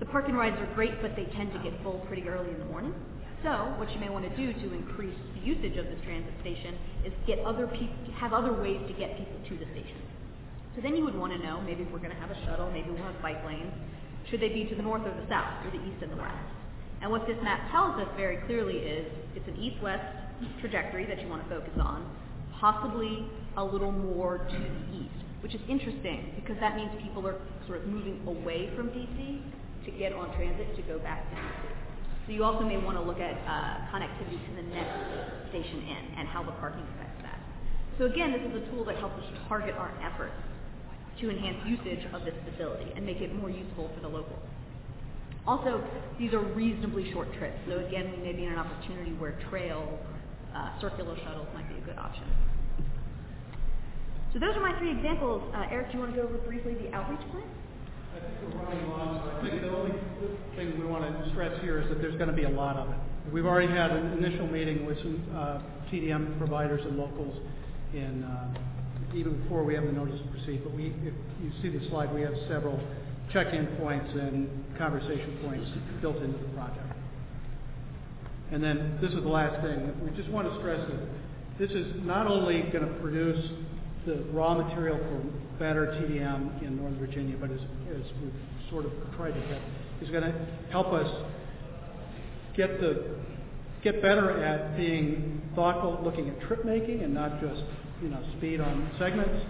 [0.00, 2.58] the park and rides are great, but they tend to get full pretty early in
[2.58, 2.94] the morning.
[3.42, 6.74] So what you may want to do to increase the usage of this transit station
[7.04, 7.68] is get other
[8.16, 10.00] have other ways to get people to the station.
[10.74, 12.70] So then you would want to know, maybe if we're going to have a shuttle,
[12.70, 13.72] maybe we'll have bike lanes,
[14.30, 16.36] should they be to the north or the south, or the east and the west?
[17.00, 20.04] And what this map tells us very clearly is it's an east-west
[20.60, 22.04] trajectory that you want to focus on,
[22.60, 27.36] possibly a little more to the east, which is interesting because that means people are
[27.66, 29.40] sort of moving away from DC
[29.84, 31.65] to get on transit to go back to DC.
[32.26, 36.18] So you also may want to look at uh, connectivity to the next station in
[36.18, 37.38] and how the parking affects that.
[37.98, 40.34] So again, this is a tool that helps us target our efforts
[41.20, 44.42] to enhance usage of this facility and make it more useful for the locals.
[45.46, 45.82] Also,
[46.18, 49.98] these are reasonably short trips, so again, we may be in an opportunity where trail,
[50.52, 52.26] uh, circular shuttles might be a good option.
[54.34, 55.42] So those are my three examples.
[55.54, 57.44] Uh, Eric, do you want to go over briefly the outreach plan?
[58.26, 59.92] I think the only
[60.56, 62.90] thing we want to stress here is that there's going to be a lot of
[62.90, 62.96] it.
[63.32, 67.36] We've already had an initial meeting with some uh, TDM providers and locals
[67.92, 68.54] in uh,
[69.14, 70.62] even before we have the notice to proceed.
[70.64, 72.80] But we, if you see the slide, we have several
[73.32, 74.48] check-in points and
[74.78, 75.68] conversation points
[76.00, 76.92] built into the project.
[78.52, 79.92] And then this is the last thing.
[80.04, 81.00] We just want to stress that
[81.58, 83.50] this is not only going to produce
[84.06, 85.22] the raw material for
[85.58, 87.60] better TDM in Northern Virginia, but as,
[87.90, 88.32] as we've
[88.70, 89.60] sort of tried to get,
[90.02, 91.08] is going to help us
[92.56, 93.16] get the
[93.82, 97.62] get better at being thoughtful, looking at trip making, and not just
[98.02, 99.44] you know speed on segments.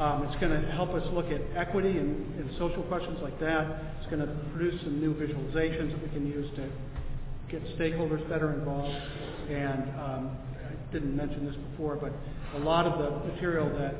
[0.00, 3.94] Um, it's going to help us look at equity and, and social questions like that.
[4.00, 6.68] It's going to produce some new visualizations that we can use to
[7.50, 8.96] get stakeholders better involved.
[9.50, 12.12] And um, I didn't mention this before, but
[12.56, 13.94] a lot of the material that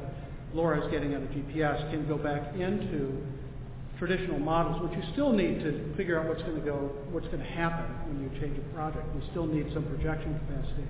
[0.54, 3.24] Laura is getting out of GPS can go back into
[3.98, 7.38] traditional models, which you still need to figure out what's going to go, what's going
[7.38, 9.06] to happen when you change a project.
[9.14, 10.84] We still need some projection capacity,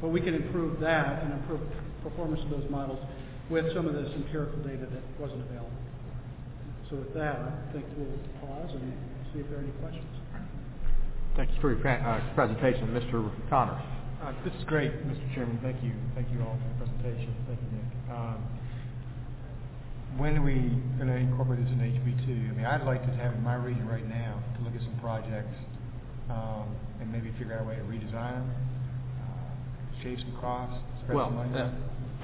[0.00, 1.60] but we can improve that and improve
[2.02, 3.00] performance of those models
[3.50, 5.72] with some of this empirical data that wasn't available.
[6.90, 8.92] So with that, I think we'll pause and
[9.32, 10.04] see if there are any questions.
[11.36, 13.30] Thank you for your uh, presentation, Mr.
[13.48, 13.80] Connors.
[14.22, 15.34] Uh, This is great, Mr.
[15.34, 15.58] Chairman.
[15.62, 15.92] Thank you.
[16.14, 17.34] Thank you all for the presentation.
[17.46, 18.10] Thank you, Nick.
[18.10, 18.42] Um,
[20.18, 20.54] When are we
[20.98, 22.50] going to incorporate this in HB2?
[22.50, 24.98] I mean, I'd like to have in my region right now to look at some
[25.00, 25.54] projects
[26.28, 28.50] um, and maybe figure out a way to redesign them,
[29.22, 30.74] uh, shave some costs,
[31.04, 31.54] spread Well, some money.
[31.56, 31.70] uh,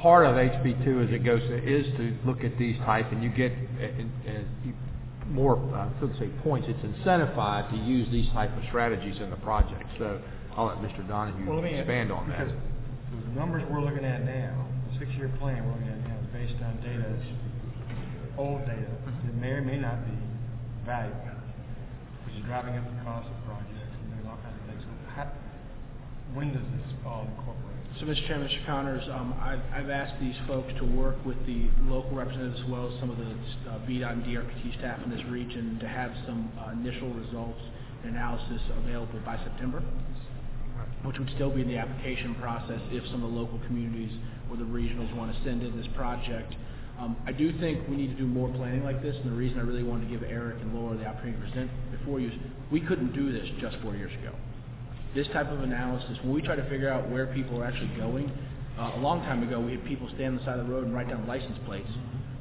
[0.02, 3.30] part of HB2 as it goes, to- is to look at these type, and you
[3.30, 3.86] get uh,
[4.28, 4.42] uh,
[5.30, 6.66] more, uh, so to say, points.
[6.68, 9.84] It's incentivized to use these type of strategies in the project.
[9.98, 10.20] So
[10.56, 11.06] I'll let Mr.
[11.06, 12.38] Donohue Well, let me expand on that.
[12.48, 12.54] Because
[13.24, 16.76] the numbers we're looking at now, the six-year plan we're looking at now based on
[16.82, 17.43] data, that's
[18.38, 20.16] old data, that may or may not be
[20.84, 21.20] valuable,
[22.26, 24.82] which is driving up the cost of projects and doing all kinds of things.
[24.82, 25.30] So how,
[26.34, 27.74] when does this all incorporate?
[28.00, 28.26] So, Mr.
[28.26, 28.66] Chairman, Mr.
[28.66, 32.90] Connors, um, I've, I've asked these folks to work with the local representatives as well
[32.92, 33.30] as some of the
[33.70, 37.60] uh, VDOT and DRPT staff in this region to have some uh, initial results
[38.02, 39.80] and analysis available by September,
[41.04, 44.12] which would still be in the application process if some of the local communities
[44.50, 46.52] or the regionals want to send in this project.
[47.00, 49.58] Um, I do think we need to do more planning like this, and the reason
[49.58, 52.34] I really wanted to give Eric and Laura the opportunity to present before you is
[52.70, 54.32] we couldn't do this just four years ago
[55.14, 58.30] this type of analysis, when we try to figure out where people are actually going,
[58.78, 60.84] uh, a long time ago, we had people stand on the side of the road
[60.84, 61.88] and write down license plates,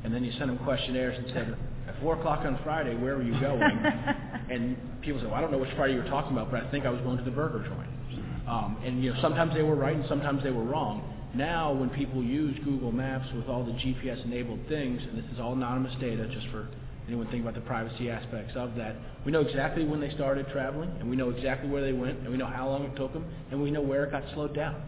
[0.04, 1.56] and then you send them questionnaires and said,
[1.88, 3.62] at four o'clock on Friday, where were you going?
[4.50, 6.72] and people said, well, I don't know which Friday you were talking about, but I
[6.72, 7.90] think I was going to the burger joint.
[8.48, 11.13] Um, and you know, sometimes they were right and sometimes they were wrong.
[11.34, 15.54] Now, when people use Google Maps with all the GPS-enabled things, and this is all
[15.54, 16.68] anonymous data, just for
[17.08, 18.96] anyone thinking about the privacy aspects of that.
[19.26, 22.30] We know exactly when they started traveling, and we know exactly where they went, and
[22.30, 24.82] we know how long it took them, and we know where it got slowed down.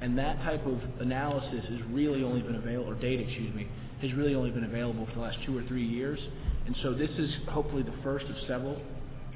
[0.00, 3.68] And that type of analysis has really only been available, or data, excuse me,
[4.02, 6.18] has really only been available for the last two or three years.
[6.66, 8.80] And so this is hopefully the first of several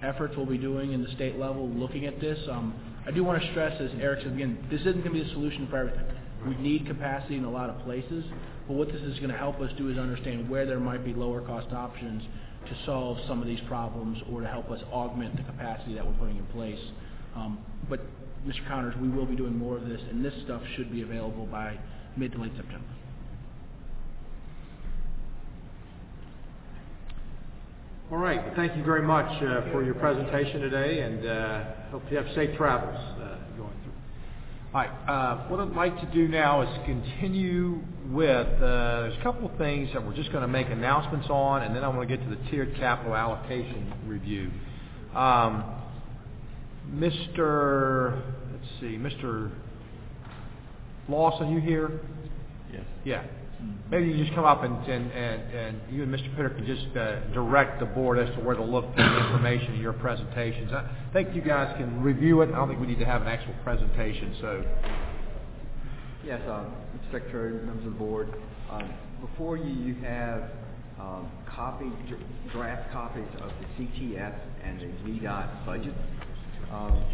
[0.02, 2.39] efforts we'll be doing in the state level looking at this.
[2.51, 2.74] Um,
[3.06, 5.31] I do want to stress, as Eric said again, this isn't going to be the
[5.31, 6.05] solution for everything.
[6.47, 8.24] We need capacity in a lot of places,
[8.66, 11.14] but what this is going to help us do is understand where there might be
[11.14, 12.23] lower cost options
[12.66, 16.12] to solve some of these problems or to help us augment the capacity that we're
[16.14, 16.78] putting in place.
[17.36, 17.59] Um,
[17.89, 18.01] but,
[18.47, 18.66] Mr.
[18.66, 21.78] Connors, we will be doing more of this, and this stuff should be available by
[22.16, 22.89] mid to late September.
[28.10, 28.52] All right.
[28.56, 32.55] Thank you very much uh, for your presentation today, and uh, hope you have safe
[32.59, 33.73] travels uh, going
[34.73, 34.90] right.
[35.09, 37.81] Uh, what I'd like to do now is continue
[38.11, 41.62] with, uh, there's a couple of things that we're just going to make announcements on,
[41.62, 44.51] and then I want to get to the tiered capital allocation review.
[45.15, 45.65] Um,
[46.90, 48.23] Mr.,
[48.53, 49.51] let's see, Mr.
[51.09, 52.01] Lawson, you here?
[52.73, 52.85] Yes.
[53.05, 53.24] Yeah.
[53.90, 56.34] Maybe you just come up and, and, and, and you and Mr.
[56.34, 59.74] Pittard can just uh, direct the board as to where to look for the information
[59.74, 60.72] in your presentations.
[60.72, 62.48] I think you guys can review it.
[62.48, 64.64] I don't think we need to have an actual presentation, so.
[66.24, 66.64] Yes, uh.
[67.10, 68.32] Secretary, members of the board,
[68.70, 68.90] um,
[69.20, 70.44] before you, you have
[70.98, 71.93] um, copy,
[72.52, 74.34] draft copies of the CTF
[74.64, 75.94] and the VDOT budget.
[76.72, 77.05] Um,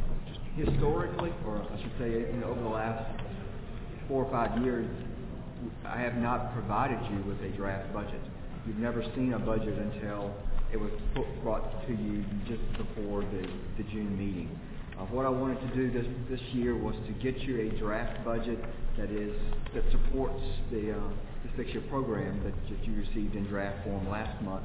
[0.56, 3.20] historically, or I should say, over the last
[4.06, 4.86] four or five years,
[5.86, 8.20] I have not provided you with a draft budget.
[8.66, 10.34] You've never seen a budget until
[10.72, 10.90] it was
[11.42, 14.58] brought to you just before the, the June meeting.
[14.98, 18.24] Uh, what I wanted to do this, this year was to get you a draft
[18.24, 18.58] budget
[18.98, 19.32] that is
[19.74, 20.98] that supports the, uh,
[21.44, 24.64] the six-year program that, that you received in draft form last month,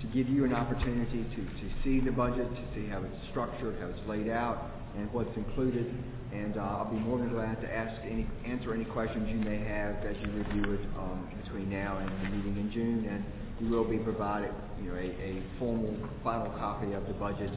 [0.00, 3.76] to give you an opportunity to, to see the budget, to see how it's structured,
[3.80, 5.92] how it's laid out, and what's included.
[6.34, 9.58] And uh, I'll be more than glad to ask any, answer any questions you may
[9.58, 13.06] have as you review it um, between now and the meeting in June.
[13.08, 13.24] And
[13.60, 14.50] you will be provided,
[14.82, 17.50] you know, a, a formal final copy of the budget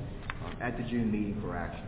[0.46, 1.86] um, at the June meeting for action.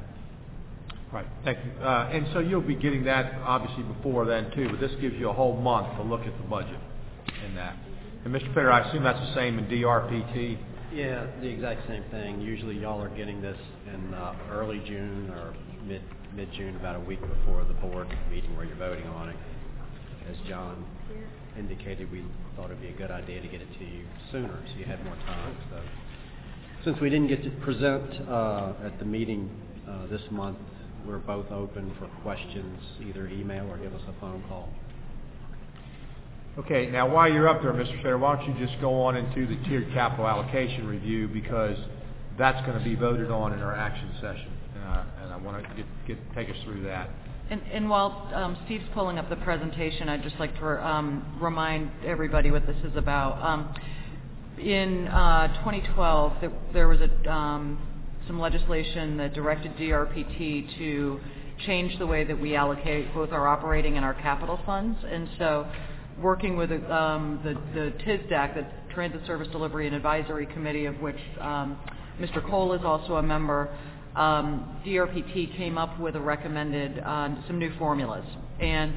[1.12, 1.28] Right.
[1.44, 1.72] Thank you.
[1.82, 5.30] Uh, and so you'll be getting that obviously before then too, but this gives you
[5.30, 6.80] a whole month to look at the budget
[7.46, 7.78] in that.
[8.26, 8.54] And Mr.
[8.54, 10.58] Pittard, I assume that's the same in DRPT?
[10.94, 12.42] Yeah, the exact same thing.
[12.42, 13.58] Usually y'all are getting this
[13.94, 15.54] in uh, early June or
[15.86, 16.02] mid,
[16.36, 19.36] mid-June, about a week before the board meeting where you're voting on it.
[20.30, 20.86] As John
[21.58, 22.24] indicated, we
[22.56, 25.04] thought it'd be a good idea to get it to you sooner so you had
[25.04, 25.58] more time.
[25.72, 25.82] So
[26.86, 29.50] since we didn't get to present uh, at the meeting
[29.88, 30.58] uh, this month,
[31.06, 34.70] we're both open for questions, either email or give us a phone call.
[36.58, 38.02] Okay, now while you're up there, Mr.
[38.02, 41.78] Schroeder, why don't you just go on into the tiered capital allocation review because
[42.38, 44.52] that's going to be voted on in our action session.
[44.86, 47.10] Uh, and I want to take us through that.
[47.50, 52.52] And, while um, Steve's pulling up the presentation, I'd just like to um, remind everybody
[52.52, 53.42] what this is about.
[53.44, 53.74] Um,
[54.60, 56.34] in uh, 2012,
[56.74, 57.00] there, was
[58.28, 61.20] some legislation that directed DRPT to
[61.66, 65.00] change the way that we allocate both our operating and our capital funds.
[65.10, 65.68] And so
[66.22, 72.48] working with the, TSDAC, the Transit Service Delivery and Advisory Committee, of which Mr.
[72.48, 73.76] Cole is also a member,
[74.16, 78.26] um, DRPT came up with a recommended uh, some new formulas.
[78.60, 78.94] And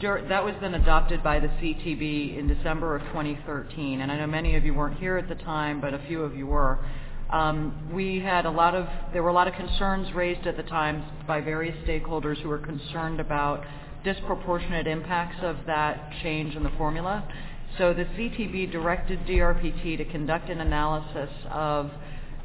[0.00, 4.00] dur- that was then adopted by the CTB in December of 2013.
[4.00, 6.36] And I know many of you weren't here at the time, but a few of
[6.36, 6.84] you were.
[7.30, 10.62] Um, we had a lot of, there were a lot of concerns raised at the
[10.62, 13.64] time by various stakeholders who were concerned about
[14.04, 17.28] disproportionate impacts of that change in the formula.
[17.78, 21.90] So the CTB directed DRPT to conduct an analysis of of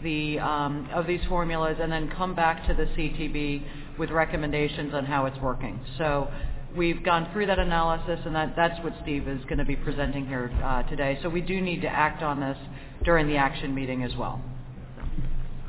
[0.01, 5.79] these formulas and then come back to the CTB with recommendations on how it's working.
[5.97, 6.29] So
[6.75, 10.25] we've gone through that analysis, and that, that's what Steve is going to be presenting
[10.27, 11.19] here uh, today.
[11.21, 12.57] So we do need to act on this
[13.03, 14.41] during the action meeting as well.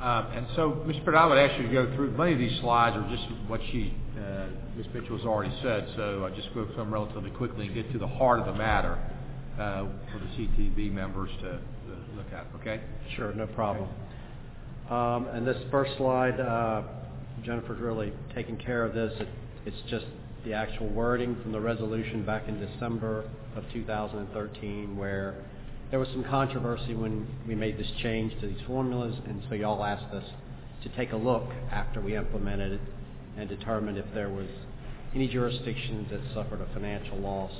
[0.00, 1.04] Um, and so, Mr.
[1.04, 3.60] Pitt, I would ask you to go through, many of these slides are just what
[3.70, 4.46] she, uh,
[4.76, 4.86] Ms.
[4.92, 7.98] Mitchell has already said, so I just go through them relatively quickly and get to
[7.98, 8.98] the heart of the matter
[9.54, 12.80] uh, for the CTB members to, to look at, okay?
[13.14, 13.88] Sure, no problem.
[14.90, 16.82] Um, and this first slide, uh,
[17.44, 19.12] Jennifer's really taken care of this.
[19.20, 19.28] It,
[19.64, 20.06] it's just
[20.44, 23.24] the actual wording from the resolution back in December
[23.56, 25.36] of 2013 where
[25.90, 29.84] there was some controversy when we made this change to these formulas, and so y'all
[29.84, 30.24] asked us
[30.82, 32.80] to take a look after we implemented it
[33.36, 34.48] and determine if there was
[35.14, 37.52] any jurisdictions that suffered a financial loss,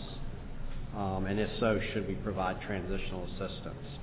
[0.97, 3.99] um, and if so, should we provide transitional assistance.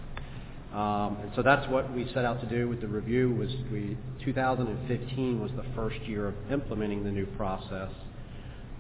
[0.74, 3.34] Um, and so that's what we set out to do with the review.
[3.34, 7.92] Was we 2015 was the first year of implementing the new process.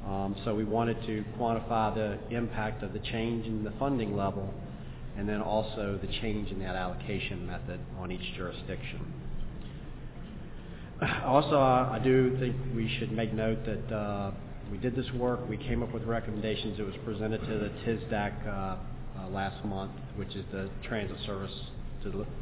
[0.05, 4.53] Um, so we wanted to quantify the impact of the change in the funding level,
[5.17, 9.13] and then also the change in that allocation method on each jurisdiction.
[11.25, 14.31] Also, I do think we should make note that uh,
[14.69, 15.39] we did this work.
[15.47, 16.77] We came up with recommendations.
[16.77, 21.53] It was presented to the TSDAC uh, uh, last month, which is the Transit Service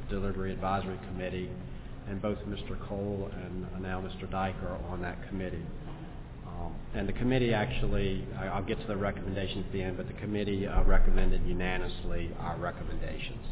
[0.10, 1.50] Delivery Advisory Committee,
[2.10, 2.80] and both Mr.
[2.88, 4.30] Cole and now Mr.
[4.30, 5.66] Dyke are on that committee.
[6.48, 10.14] Um, and the committee actually, I'll get to the recommendations at the end, but the
[10.14, 13.46] committee uh, recommended unanimously our recommendations.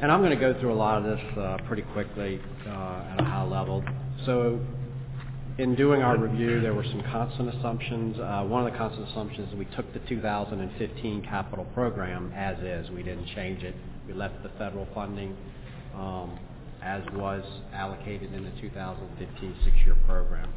[0.00, 3.20] And I'm going to go through a lot of this uh, pretty quickly uh, at
[3.20, 3.82] a high level.
[4.26, 4.60] So
[5.58, 8.16] in doing our review, there were some constant assumptions.
[8.20, 12.88] Uh, one of the constant assumptions is we took the 2015 capital program as is.
[12.90, 13.74] We didn't change it.
[14.06, 15.36] We left the federal funding
[15.96, 16.38] um,
[16.80, 20.48] as was allocated in the 2015 six-year program.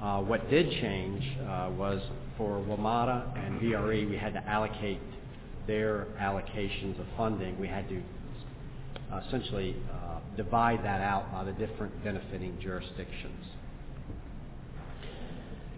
[0.00, 2.00] Uh, what did change uh, was
[2.38, 5.00] for WMATA and VRE, we had to allocate
[5.66, 7.58] their allocations of funding.
[7.58, 8.00] We had to
[9.26, 9.74] essentially
[10.36, 13.44] divide that out by the different benefiting jurisdictions.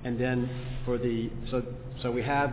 [0.05, 0.51] And then
[0.85, 1.63] for the, so,
[2.03, 2.53] so we had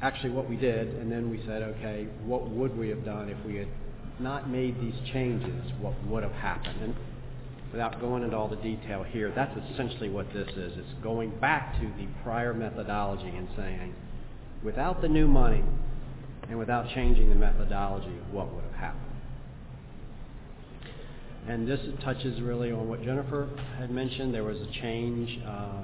[0.00, 3.38] actually what we did, and then we said, okay, what would we have done if
[3.46, 3.68] we had
[4.18, 5.72] not made these changes?
[5.80, 6.82] What would have happened?
[6.82, 6.94] And
[7.70, 10.72] without going into all the detail here, that's essentially what this is.
[10.76, 13.94] It's going back to the prior methodology and saying,
[14.64, 15.62] without the new money
[16.48, 19.06] and without changing the methodology, what would have happened?
[21.48, 23.48] And this touches really on what Jennifer
[23.78, 24.34] had mentioned.
[24.34, 25.40] There was a change.
[25.46, 25.82] Uh,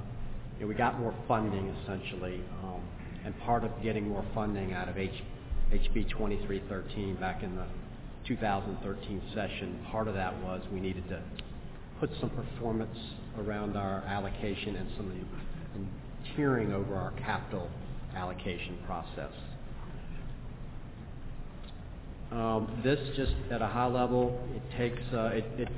[0.59, 2.81] you know, we got more funding essentially, um,
[3.23, 5.23] and part of getting more funding out of H,
[5.71, 7.65] HB 2313 back in the
[8.27, 11.21] 2013 session, part of that was we needed to
[11.99, 12.97] put some performance
[13.37, 15.15] around our allocation and some of
[15.75, 15.87] and
[16.35, 17.69] tiering over our capital
[18.15, 19.31] allocation process.
[22.31, 25.69] Um, this just at a high level, it takes, uh, it, it,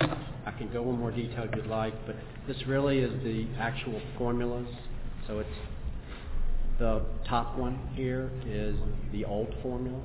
[0.00, 2.16] I can go in more detail if you'd like, but
[2.46, 4.68] this really is the actual formulas.
[5.26, 5.48] So it's
[6.78, 8.76] the top one here is
[9.12, 10.00] the old formula,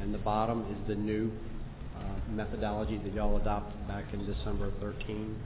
[0.00, 1.30] and the bottom is the new
[1.96, 5.36] uh, methodology that y'all adopted back in December of 13.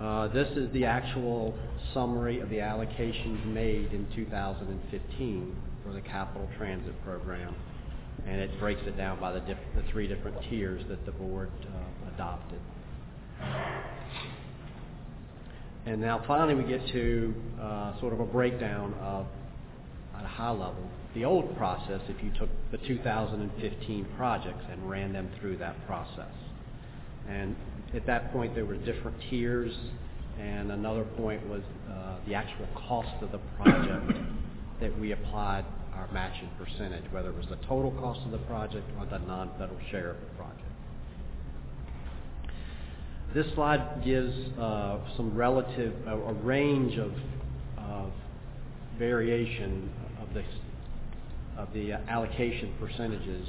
[0.00, 1.54] Uh, this is the actual
[1.94, 7.54] summary of the allocations made in 2015 for the capital transit program,
[8.26, 11.50] and it breaks it down by the, diff- the three different tiers that the board
[11.68, 12.60] uh, adopted.
[15.84, 19.26] And now finally we get to uh, sort of a breakdown of,
[20.16, 25.12] at a high level, the old process if you took the 2015 projects and ran
[25.12, 26.32] them through that process.
[27.28, 27.54] And
[27.94, 29.72] at that point there were different tiers
[30.40, 34.12] and another point was uh, the actual cost of the project
[34.80, 35.64] that we applied
[35.96, 39.78] our matching percentage, whether it was the total cost of the project or the non-federal
[39.90, 40.62] share of the project.
[43.34, 47.12] This slide gives uh, some relative, a, a range of,
[47.78, 48.10] of
[48.98, 49.90] variation
[50.22, 50.42] of the,
[51.60, 53.46] of the allocation percentages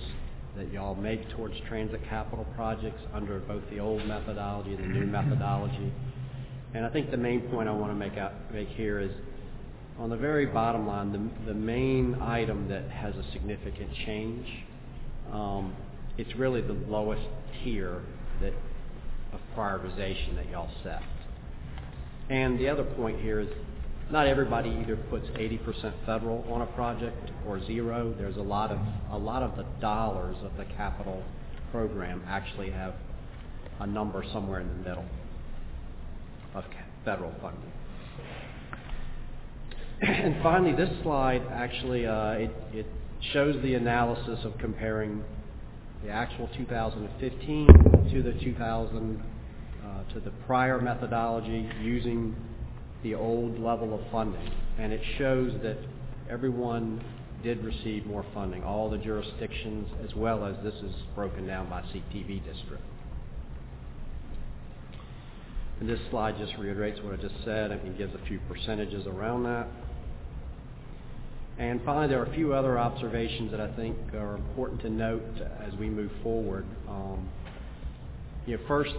[0.57, 5.05] that y'all make towards transit capital projects under both the old methodology and the new
[5.05, 5.93] methodology.
[6.73, 9.11] And I think the main point I want to make, out, make here is
[9.99, 14.47] on the very bottom line, the, the main item that has a significant change,
[15.31, 15.75] um,
[16.17, 17.23] it's really the lowest
[17.63, 18.01] tier
[18.41, 18.53] that
[19.33, 21.01] of prioritization that y'all set.
[22.29, 23.49] And the other point here is
[24.09, 28.13] not everybody either puts 80% federal on a project or zero.
[28.17, 28.79] There's a lot of
[29.11, 31.23] a lot of the dollars of the capital
[31.71, 32.93] program actually have
[33.79, 35.05] a number somewhere in the middle
[36.55, 36.63] of
[37.03, 37.71] federal funding.
[40.01, 42.85] and finally, this slide actually uh, it, it
[43.33, 45.23] shows the analysis of comparing
[46.03, 47.67] the actual 2015
[48.11, 49.23] to the 2000
[49.83, 52.35] uh, to the prior methodology using
[53.01, 55.77] the old level of funding, and it shows that
[56.29, 57.03] everyone
[57.43, 61.81] did receive more funding, all the jurisdictions, as well as this is broken down by
[61.81, 62.83] CTB district.
[65.79, 67.71] And this slide just reiterates what I just said.
[67.71, 69.67] It gives a few percentages around that.
[71.59, 75.23] And finally, there are a few other observations that I think are important to note
[75.65, 76.65] as we move forward.
[76.88, 77.27] Um,
[78.45, 78.93] you know, first,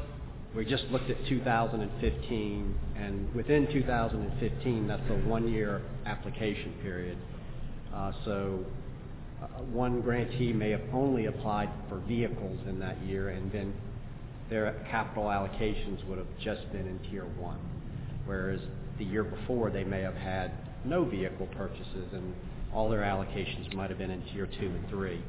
[0.57, 7.17] we just looked at 2015, and within 2015, that's a one-year application period.
[7.95, 8.65] Uh, so
[9.41, 13.73] uh, one grantee may have only applied for vehicles in that year, and then
[14.51, 17.59] their capital allocations would have just been in Tier 1,
[18.27, 18.61] whereas
[18.99, 20.51] the year before they may have had
[20.85, 22.35] no vehicle purchases and
[22.73, 25.23] all their allocations might have been in Tier 2 and 3.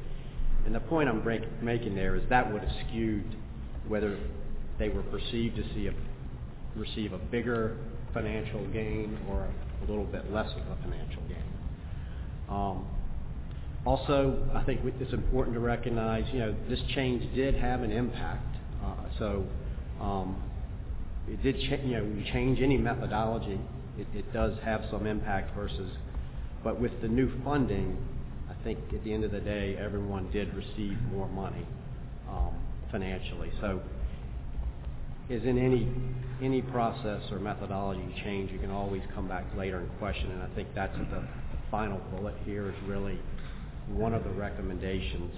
[0.66, 3.24] And the point I'm break, making there is that would have skewed
[3.88, 4.18] whether
[4.78, 5.94] they were perceived to see a,
[6.76, 7.76] receive a bigger
[8.12, 9.48] financial gain or
[9.82, 11.44] a little bit less of a financial gain.
[12.48, 12.86] Um,
[13.86, 18.56] also, I think it's important to recognize, you know, this change did have an impact.
[18.84, 19.44] Uh, so
[20.00, 20.42] um,
[21.28, 23.58] it did, cha- you know, you change any methodology,
[24.14, 25.90] it, does have some impact versus
[26.62, 27.96] but with the new funding,
[28.50, 31.66] I think at the end of the day, everyone did receive more money
[32.28, 32.54] um,
[32.90, 33.50] financially.
[33.60, 33.80] So
[35.30, 35.88] is in any
[36.42, 40.48] any process or methodology change, you can always come back later and question, and I
[40.54, 41.22] think that's the,
[41.70, 43.16] final bullet here is really
[43.92, 45.32] one of the recommendations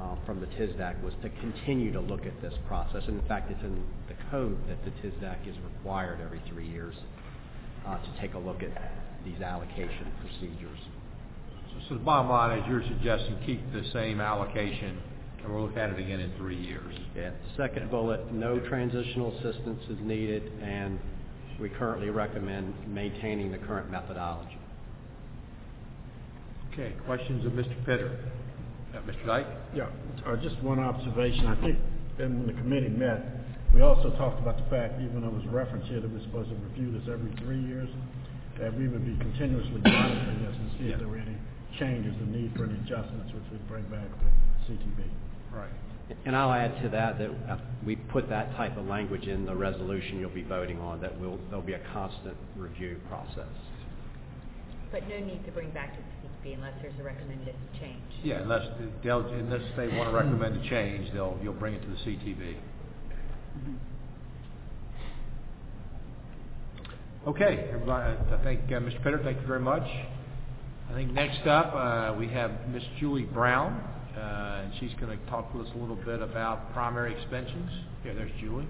[0.00, 3.02] uh, from the TSDAC was to continue to look at this process.
[3.06, 6.94] And in fact, it's in the code that the TSDAC is required every three years
[7.84, 8.70] to take a look at
[9.24, 10.78] these allocation procedures.
[11.88, 15.00] So the bottom line is you're suggesting keep the same allocation,
[15.42, 16.94] and we'll look at it again in three years.
[17.16, 17.30] Yeah.
[17.56, 20.98] Second bullet, no transitional assistance is needed, and
[21.60, 24.58] we currently recommend maintaining the current methodology.
[26.72, 26.94] Okay.
[27.04, 27.84] Questions of Mr.
[27.84, 28.18] Pittard?
[28.94, 29.26] Uh, Mr.
[29.26, 29.46] Dyke?
[29.74, 29.88] Yeah.
[30.26, 31.46] Uh, just one observation.
[31.46, 31.78] I think
[32.16, 33.24] when the committee met,
[33.74, 36.50] we also talked about the fact, even though it was referenced here, that we're supposed
[36.50, 37.88] to review this every three years
[38.60, 41.36] that we would be continuously monitoring this and see if there were any
[41.78, 45.08] changes, the need for any adjustments, which we'd bring back to CTB.
[45.52, 45.72] Right.
[46.26, 49.54] And I'll add to that that uh, we put that type of language in the
[49.54, 53.48] resolution you'll be voting on, that will there'll be a constant review process.
[54.90, 58.02] But no need to bring back to the CTB unless there's a recommended change.
[58.22, 58.68] Yeah, unless
[59.02, 62.56] they'll, unless they want to recommend a change, they'll you'll bring it to the CTB.
[67.24, 69.00] Okay, everybody, I thank uh, Mr.
[69.04, 69.22] Pittard.
[69.22, 69.86] Thank you very much.
[70.90, 73.74] I think next up uh, we have Miss Julie Brown,
[74.16, 77.70] uh, and she's going to talk with us a little bit about primary expenses.
[78.04, 78.66] Yeah, there's Julie.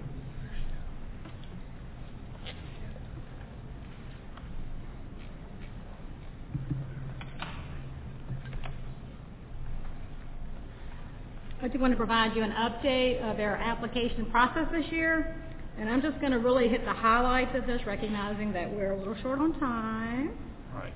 [11.63, 15.33] I do want to provide you an update of our application process this year.
[15.79, 18.97] And I'm just going to really hit the highlights of this, recognizing that we're a
[18.97, 20.31] little short on time.
[20.75, 20.93] Right.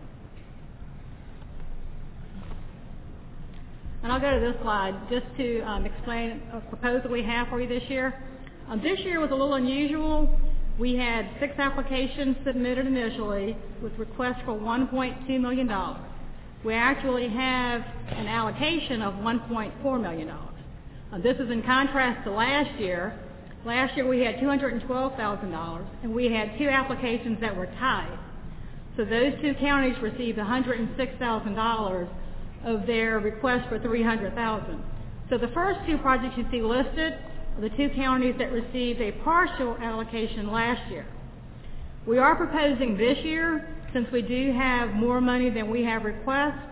[4.03, 7.61] And I'll go to this slide just to um, explain a proposal we have for
[7.61, 8.22] you this year.
[8.68, 10.38] Um, this year was a little unusual.
[10.77, 15.72] we had six applications submitted initially with requests for $1.2 million.
[16.65, 20.30] We actually have an allocation of $1.4 million.
[21.12, 23.18] Uh, this is in contrast to last year.
[23.66, 28.20] Last year we had $212,000 and we had two applications that were tied.
[28.98, 32.10] So those two counties received $106,000
[32.66, 34.84] of their request for 300,000.
[35.30, 37.14] So the first two projects you see listed
[37.56, 41.06] are the two counties that received a partial allocation last year.
[42.06, 46.64] We are proposing this year, since we do have more money than we have requests,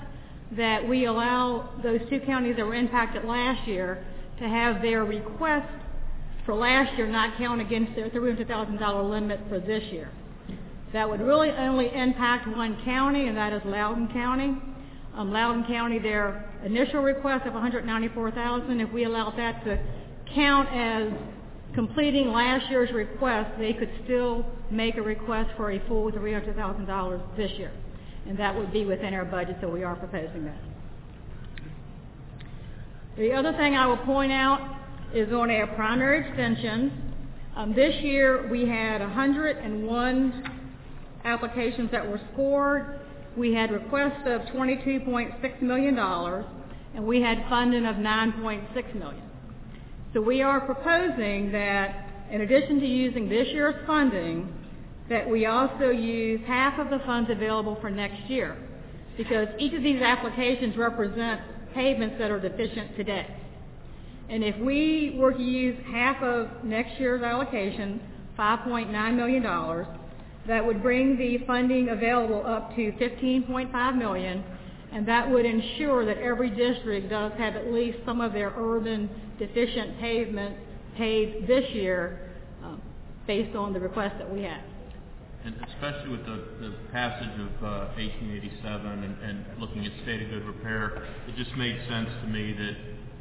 [0.52, 4.06] that we allow those two counties that were impacted last year
[4.40, 5.68] to have their request
[6.46, 10.12] for last year not count against their $300,000 limit for this year.
[10.94, 14.56] That would really only impact one county, and that is Loudoun County.
[15.16, 19.80] Um, Loudoun County, their initial request of 194,000, if we allowed that to
[20.34, 21.12] count as
[21.74, 27.52] completing last year's request, they could still make a request for a full $300,000 this
[27.58, 27.72] year.
[28.28, 30.75] And that would be within our budget, so we are proposing that.
[33.18, 34.60] The other thing I will point out
[35.14, 36.92] is on our primary extensions.
[37.56, 40.44] Um, this year we had 101
[41.24, 43.00] applications that were scored.
[43.38, 49.24] We had requests of $22.6 million, and we had funding of 9.6 million.
[50.14, 54.54] So we are proposing that in addition to using this year's funding,
[55.08, 58.58] that we also use half of the funds available for next year
[59.16, 61.40] because each of these applications represent
[61.76, 63.28] pavements that are deficient today.
[64.30, 68.02] And if we were to use half of next year's allocation,
[68.40, 69.44] $5.9 million,
[70.48, 74.44] that would bring the funding available up to 15.5 million,
[74.92, 79.10] and that would ensure that every district does have at least some of their urban
[79.38, 80.56] deficient pavement
[80.98, 82.32] paved this year
[82.64, 82.82] um,
[83.28, 84.62] based on the request that we have.
[85.46, 90.30] And especially with the, the passage of uh, 1887 and, and looking at state of
[90.30, 92.76] good repair, it just made sense to me that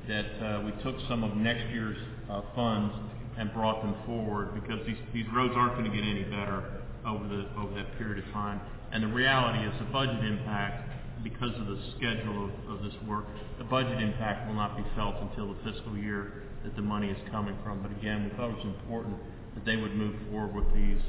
[0.08, 1.96] that uh, we took some of next year's
[2.30, 2.92] uh, funds
[3.38, 7.26] and brought them forward because these, these roads aren't going to get any better over
[7.28, 8.60] the over that period of time.
[8.92, 10.90] And the reality is the budget impact,
[11.22, 13.24] because of the schedule of, of this work,
[13.58, 17.18] the budget impact will not be felt until the fiscal year that the money is
[17.30, 17.82] coming from.
[17.82, 19.16] But again, we thought it was important
[19.54, 21.00] that they would move forward with these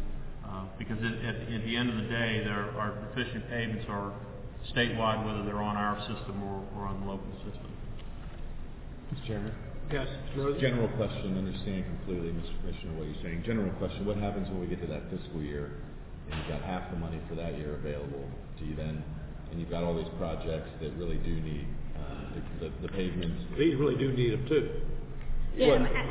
[0.48, 4.14] uh, because it, at, at the end of the day, there are deficient payments are
[4.74, 7.70] statewide, whether they're on our system or, or on the local system.
[9.14, 9.28] Mr.
[9.28, 9.54] Chairman?
[9.92, 10.08] Yes.
[10.60, 12.54] General question, understand completely, Mr.
[12.62, 13.44] Commissioner, what you're saying.
[13.46, 15.78] General question, what happens when we get to that fiscal year
[16.26, 18.26] and you've got half the money for that year available?
[18.58, 19.04] Do you then,
[19.52, 21.68] and you've got all these projects that really do need
[21.98, 23.38] uh, the, the, the pavements?
[23.58, 24.82] These really do need them too.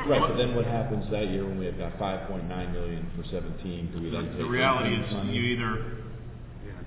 [0.08, 3.92] Right, but then what happens that year when we have got 5.9 million for 17?
[3.92, 6.00] Do we then take the reality is you either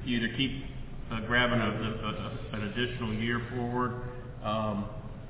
[0.05, 0.63] you either keep
[1.11, 3.91] uh, grabbing an additional year forward
[4.43, 4.85] um,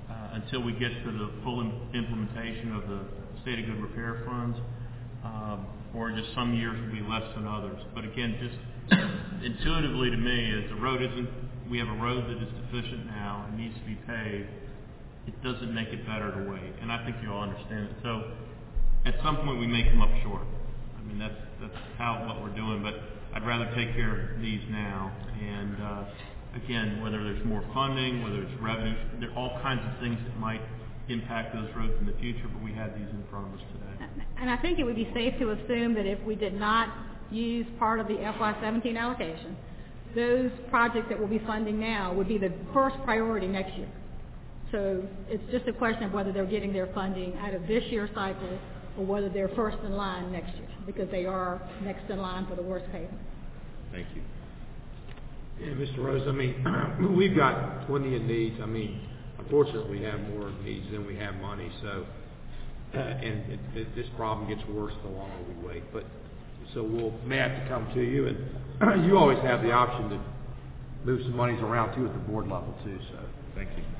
[0.09, 1.61] uh, until we get to the full
[1.93, 3.01] implementation of the
[3.41, 4.57] state of good repair funds,
[5.23, 7.79] um, or just some years will be less than others.
[7.95, 8.57] But again, just
[9.43, 11.29] intuitively to me, is the road isn't.
[11.69, 14.47] We have a road that is deficient now and needs to be paved
[15.27, 16.73] it doesn't make it better to wait.
[16.81, 17.95] And I think you all understand it.
[18.01, 18.31] So
[19.05, 20.41] at some point we may come up short.
[20.97, 22.81] I mean, that's, that's how, what we're doing.
[22.81, 22.95] But
[23.35, 25.11] I'd rather take care of these now.
[25.39, 26.03] And uh,
[26.63, 30.39] again, whether there's more funding, whether it's revenue, there are all kinds of things that
[30.39, 30.61] might
[31.09, 34.23] impact those roads in the future, but we have these in front of us today.
[34.39, 36.89] And I think it would be safe to assume that if we did not
[37.31, 39.55] use part of the FY17 allocation,
[40.15, 43.89] those projects that we'll be funding now would be the first priority next year.
[44.71, 48.09] So it's just a question of whether they're getting their funding out of this year's
[48.13, 48.59] cycle
[48.97, 52.55] or whether they're first in line next year, because they are next in line for
[52.55, 53.13] the worst payment.
[53.91, 54.21] Thank you.
[55.59, 55.99] Yeah, Mr.
[55.99, 58.59] Rose, I mean, we've got plenty of needs.
[58.61, 59.07] I mean,
[59.39, 62.05] unfortunately, we have more needs than we have money, so,
[62.93, 65.83] uh, and it, it, this problem gets worse the longer we wait.
[65.93, 66.05] But,
[66.73, 70.21] so we'll, may have to come to you, and you always have the option to
[71.05, 73.19] move some monies around too at the board level too, so.
[73.55, 73.96] Thank you.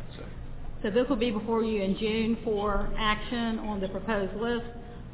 [0.83, 0.89] So.
[0.91, 4.65] This will be before you in June for action on the proposed list.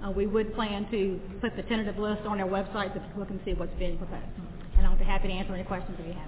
[0.03, 3.39] Uh, we would plan to put the tentative list on our website so people can
[3.45, 4.25] see what's being proposed.
[4.77, 6.27] And I'll be happy to answer any questions if you have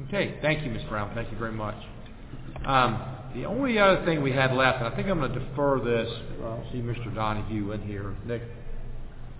[0.00, 0.08] any.
[0.08, 0.82] Okay, thank you, Ms.
[0.88, 1.14] Brown.
[1.14, 1.76] Thank you very much.
[2.66, 3.02] Um,
[3.34, 6.12] the only other thing we had left, and I think I'm going to defer this.
[6.42, 7.14] I'll see Mr.
[7.14, 8.14] Donohue in here.
[8.26, 8.42] Nick.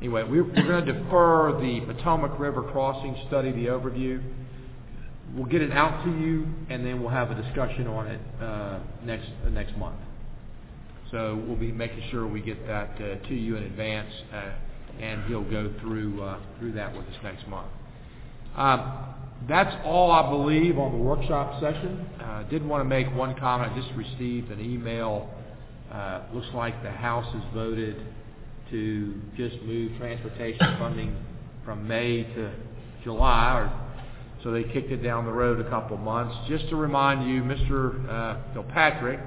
[0.00, 4.22] Anyway, we're, we're going to defer the Potomac River crossing study, the overview
[5.34, 8.78] we'll get it out to you, and then we'll have a discussion on it uh,
[9.04, 9.96] next uh, next month.
[11.10, 14.50] So we'll be making sure we get that uh, to you in advance, uh,
[15.00, 17.68] and he'll go through, uh, through that with us next month.
[18.56, 19.14] Um,
[19.48, 22.06] That's all I believe on the workshop session.
[22.20, 23.72] Uh, Did want to make one comment.
[23.72, 25.28] I just received an email.
[25.92, 27.96] Uh, Looks like the House has voted
[28.70, 31.16] to just move transportation funding
[31.64, 32.52] from May to
[33.04, 33.83] July, or
[34.44, 36.36] so they kicked it down the road a couple months.
[36.46, 38.08] Just to remind you, Mr.
[38.08, 39.18] uh, Kilpatrick,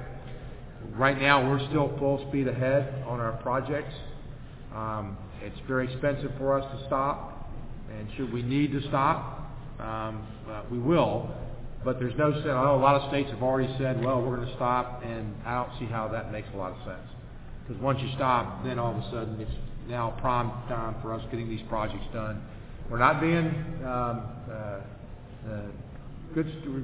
[0.94, 3.92] right now, we're still full speed ahead on our projects.
[4.72, 7.48] Um, It's very expensive for us to stop,
[7.90, 11.30] and should we need to stop, um, uh, we will.
[11.84, 14.36] But there's no sense, I know a lot of states have already said, well, we're
[14.36, 17.08] going to stop, and I don't see how that makes a lot of sense.
[17.66, 19.50] Because once you stop, then all of a sudden, it's
[19.88, 22.42] now prime time for us getting these projects done.
[22.90, 23.46] We're not being
[23.84, 24.80] um, uh,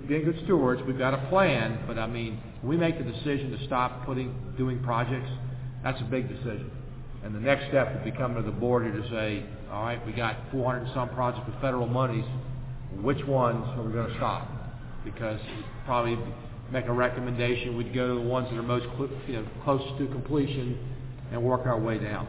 [0.08, 0.82] being good stewards.
[0.86, 4.82] We've got a plan, but I mean, we make the decision to stop putting, doing
[4.82, 5.30] projects,
[5.82, 6.70] that's a big decision.
[7.22, 10.04] And the next step would be coming to the board here to say, all right,
[10.06, 12.24] we got 400 and some projects with federal monies,
[13.00, 14.48] which ones are we going to stop?
[15.04, 15.40] Because
[15.84, 16.18] probably
[16.70, 19.98] make a recommendation, we'd go to the ones that are most, cl- you know, closest
[19.98, 20.78] to completion
[21.32, 22.26] and work our way down.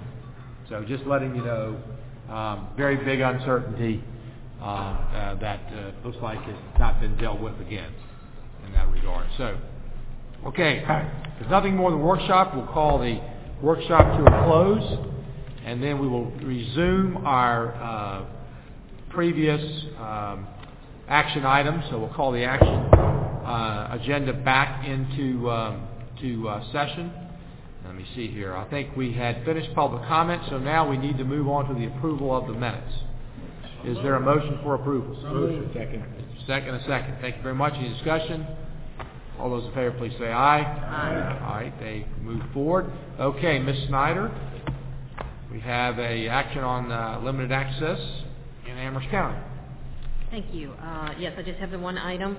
[0.70, 1.82] So just letting you know,
[2.30, 4.15] um, very big uncertainty uh, uh,
[4.60, 7.92] that uh, looks like has not been dealt with again
[8.66, 9.28] in that regard.
[9.38, 9.58] So,
[10.48, 10.84] okay,
[11.40, 13.20] there's nothing more than workshop, we'll call the
[13.62, 15.08] workshop to a close,
[15.66, 18.26] and then we will resume our uh,
[19.10, 19.62] previous
[19.98, 20.48] um,
[21.08, 21.84] action items.
[21.90, 25.88] So we'll call the action uh, agenda back into um,
[26.22, 27.12] to uh, session.
[27.86, 28.56] Let me see here.
[28.56, 31.74] I think we had finished public comment, so now we need to move on to
[31.74, 32.94] the approval of the minutes.
[33.86, 35.16] Is there a motion for approval?
[35.22, 35.70] Motion.
[35.74, 36.04] Second.
[36.48, 37.18] Second, a second.
[37.22, 37.74] Thank you very much.
[37.76, 38.46] Any discussion?
[39.40, 40.62] All those in favor, please say aye.
[40.62, 41.40] Aye.
[41.46, 42.92] All right, they move forward.
[43.20, 43.88] Okay, Ms.
[43.88, 44.32] Snyder,
[45.52, 48.00] we have a action on uh, limited access
[48.66, 49.38] in Amherst County.
[50.32, 50.72] Thank you.
[50.82, 52.38] Uh, Yes, I just have the one item,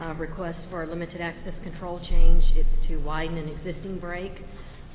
[0.00, 2.42] uh, request for a limited access control change.
[2.54, 4.32] It's to widen an existing break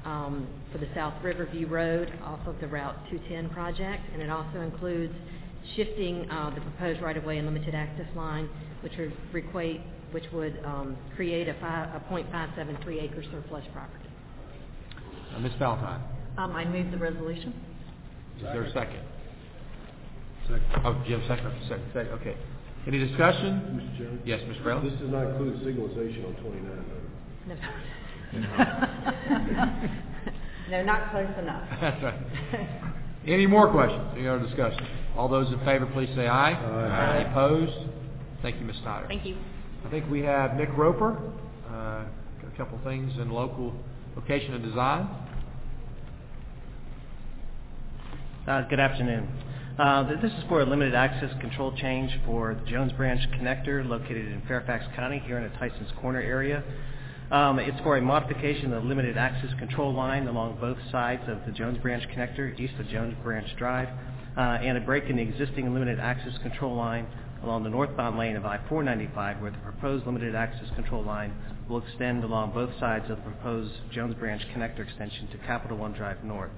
[0.05, 4.61] um, for the South Riverview Road off of the Route 210 project, and it also
[4.61, 5.13] includes
[5.75, 8.49] shifting uh, the proposed right-of-way and limited access line,
[8.81, 9.81] which would equate,
[10.11, 14.09] which would um, create a fi- a .573 acre surplus property.
[15.35, 15.53] Uh, Ms.
[15.59, 16.01] Valentine,
[16.38, 17.53] Um, I move the resolution.
[18.38, 18.99] is there a second?
[20.48, 20.64] Second.
[20.83, 22.35] Oh, Jim, second, second, second, okay.
[22.88, 23.61] Any discussion?
[23.77, 23.98] Mr.
[23.98, 24.22] Chairman?
[24.25, 24.64] Yes, Mr.
[24.64, 24.90] Fraley?
[24.90, 26.85] This does not include signalization on 29,
[27.48, 27.56] though.
[30.72, 31.67] No, not close enough.
[31.81, 32.93] That's right.
[33.27, 34.85] Any more questions, any other discussion?
[35.16, 36.53] All those in favor, please say aye.
[36.53, 37.16] Aye.
[37.19, 37.88] Any opposed?
[38.41, 38.77] Thank you, Ms.
[38.82, 39.08] Snyder.
[39.08, 39.38] Thank you.
[39.85, 41.17] I think we have Nick Roper,
[41.69, 43.74] uh, a couple things in local
[44.16, 45.08] location and design.
[48.48, 49.27] Uh, Good afternoon.
[49.77, 54.25] Uh, This is for a limited access control change for the Jones Branch connector located
[54.32, 56.64] in Fairfax County here in the Tysons Corner area.
[57.32, 61.38] Um, It's for a modification of the limited access control line along both sides of
[61.45, 63.88] the Jones Branch connector, east of Jones Branch Drive,
[64.35, 67.08] uh, and a break in the existing limited access control line
[67.43, 71.34] along the northbound lane of I-495, where the proposed limited access control line
[71.69, 75.93] will extend along both sides of the proposed Jones Branch connector extension to Capital One
[75.93, 76.51] Drive North.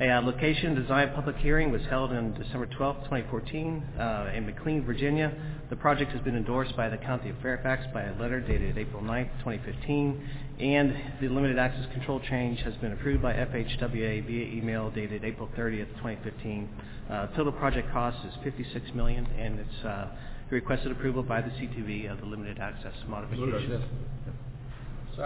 [0.00, 4.84] A uh, location design public hearing was held on December 12, 2014, uh, in McLean,
[4.84, 5.32] Virginia.
[5.68, 9.02] The project has been endorsed by the County of Fairfax by a letter dated April
[9.02, 10.28] 9, 2015,
[10.60, 15.50] and the limited access control change has been approved by FHWA via email dated April
[15.56, 16.68] 30, 2015.
[17.10, 20.08] Uh, Total project cost is 56 million, and it's uh,
[20.48, 23.82] requested approval by the CTB of the limited access modification.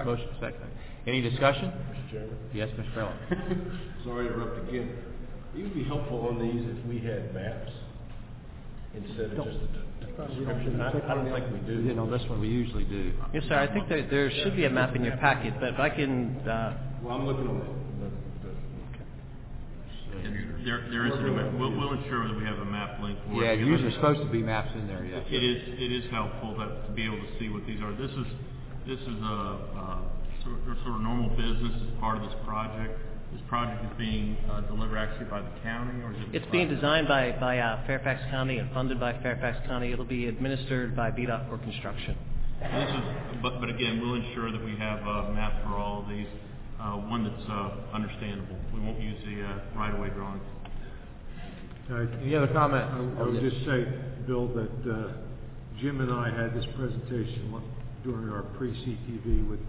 [0.04, 0.70] Motion second.
[1.06, 1.70] Any discussion?
[1.70, 2.10] Mr.
[2.10, 2.36] Chairman?
[2.52, 2.94] Yes, Mr.
[2.94, 3.14] Fraley.
[4.04, 4.90] Sorry to interrupt again.
[5.56, 7.70] It would be helpful on these if we had maps
[8.94, 10.80] instead of just a description.
[10.80, 11.80] I I don't think we do.
[11.82, 13.12] You know, this one we usually do.
[13.32, 15.78] Yes, sir, I think that there should be a map in your packet, but if
[15.78, 17.62] I can, uh, Well, I'm looking on it.
[20.64, 21.52] There, there is, a map.
[21.60, 23.60] we'll, we'll ensure that we have a map link for Yeah, it.
[23.60, 25.22] usually there's supposed to be maps in there, yes.
[25.30, 27.94] It is, it is helpful that, to be able to see what these are.
[27.94, 28.26] This is,
[28.88, 29.98] this is a, uh,
[30.46, 32.98] sort of, normal business as part of this project.
[33.32, 36.42] This project is being, uh, delivered actually by the county, or is it?
[36.42, 39.92] it's being designed by, by uh, Fairfax County and funded by Fairfax County.
[39.92, 42.16] It'll be administered by VDOT for construction.
[42.60, 46.08] This is, but, but again, we'll ensure that we have a map for all of
[46.08, 46.28] these,
[46.80, 48.56] uh, one that's, uh, understandable.
[48.72, 50.42] We won't use the, uh, right-of-way drawings.
[52.22, 52.84] Any other comment?
[53.18, 53.86] I would just say,
[54.26, 55.12] Bill, that uh,
[55.80, 57.62] Jim and I had this presentation
[58.02, 59.60] during our pre-CTB with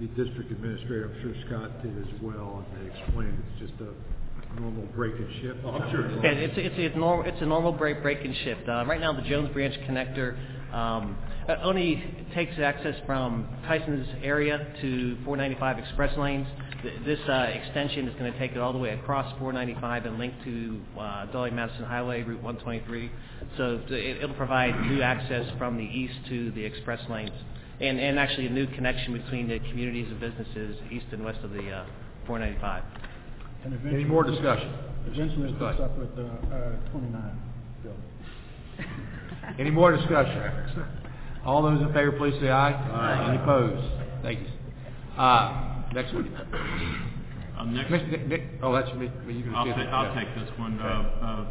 [0.00, 4.60] the district administrator, I'm sure Scott did as well, and they explained it's just a
[4.60, 5.58] normal break and shift.
[5.64, 6.10] Oh, I'm sure.
[6.24, 8.66] Yeah, it's, it's, it's, normal, it's a normal break, break and shift.
[8.66, 10.38] Uh, right now, the Jones Branch connector
[10.74, 12.02] um, uh, only
[12.34, 16.46] takes access from Tysons area to 495 express lanes.
[17.04, 20.32] This uh, extension is going to take it all the way across 495 and link
[20.44, 23.10] to uh, Dolly Madison Highway, Route 123.
[23.58, 27.32] So it, it'll provide new access from the east to the express lanes,
[27.80, 31.50] and, and actually a new connection between the communities and businesses east and west of
[31.52, 31.86] the uh,
[32.26, 32.82] 495.
[33.64, 34.72] And Any more discussion?
[35.06, 35.90] Eventually, it Go picks ahead.
[35.90, 36.22] up with, uh,
[36.54, 37.40] uh, twenty-nine,
[37.82, 37.92] Bill.
[39.58, 40.84] Any more discussion?
[41.44, 42.72] All those in favor, please say aye.
[42.72, 43.28] Aye.
[43.32, 44.22] Any opposed?
[44.22, 44.46] Thank you.
[45.20, 46.28] Uh, next one.
[47.58, 48.10] Um, next- Mr.
[48.10, 49.76] Nick- Nick, oh, that's me, you can I'll see it.
[49.76, 50.20] take, I'll Yeah.
[50.24, 50.78] take this one.
[50.78, 50.88] Okay.
[50.88, 51.44] Uh, uh,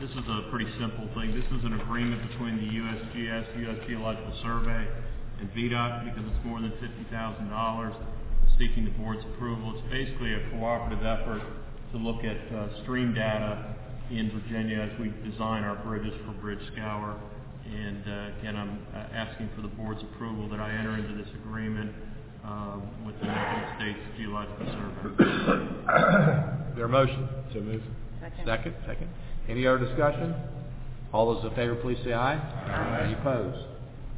[0.00, 1.34] This is a pretty simple thing.
[1.34, 3.78] This is an agreement between the USGS, U.S.
[3.88, 4.86] Geological Survey,
[5.40, 7.94] and VDOT because it's more than fifty thousand dollars,
[8.58, 9.74] seeking the board's approval.
[9.76, 11.42] It's basically a cooperative effort
[11.92, 13.74] to look at uh, stream data
[14.10, 17.16] in Virginia as we design our bridges for Bridge Scour.
[17.66, 21.32] And uh, again, I'm uh, asking for the board's approval that I enter into this
[21.42, 21.92] agreement
[22.44, 25.24] um, with the United States Geological Survey.
[26.70, 27.28] Is there a motion?
[27.52, 27.82] So move.
[28.44, 29.08] Second, second.
[29.48, 30.34] Any other discussion?
[31.12, 32.34] All those in favor, please say aye.
[32.36, 33.04] Aye.
[33.04, 33.66] Any opposed?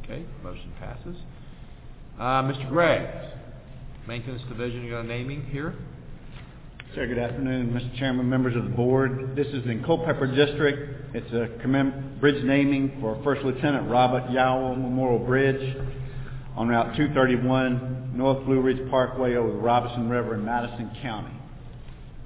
[0.09, 1.15] Okay, motion passes.
[2.17, 2.67] Uh, Mr.
[2.67, 3.07] Gregg,
[4.07, 5.75] Maintenance Division, you got a naming here?
[6.95, 7.95] Sir, good afternoon, Mr.
[7.99, 9.35] Chairman, members of the board.
[9.35, 11.15] This is in Culpeper District.
[11.15, 11.55] It's a
[12.19, 15.77] bridge naming for First Lieutenant Robert Yowell Memorial Bridge
[16.55, 21.35] on Route 231, North Blue Ridge Parkway over the Robinson River in Madison County.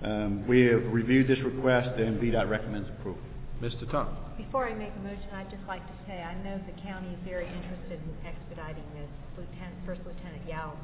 [0.03, 3.21] Um, we have reviewed this request and VDOT recommends approval.
[3.61, 3.91] Mr.
[3.91, 4.22] Tung.
[4.37, 7.19] Before I make a motion, I'd just like to say, I know the county is
[7.23, 9.09] very interested in expediting this.
[9.37, 10.77] Lieutenant, First Lieutenant Yowell,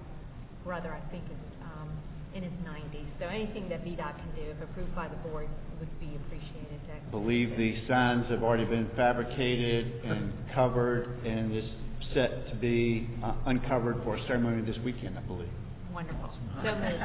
[0.64, 1.90] brother, I think is, um,
[2.36, 3.08] in his nineties.
[3.20, 5.48] So anything that VDOT can do, if approved by the board,
[5.80, 6.80] would be appreciated.
[6.88, 11.66] to- believe the signs have already been fabricated and covered and is
[12.14, 15.50] set to be uh, uncovered for a ceremony this weekend, I believe.
[15.94, 16.30] Wonderful.
[16.64, 17.04] So moved.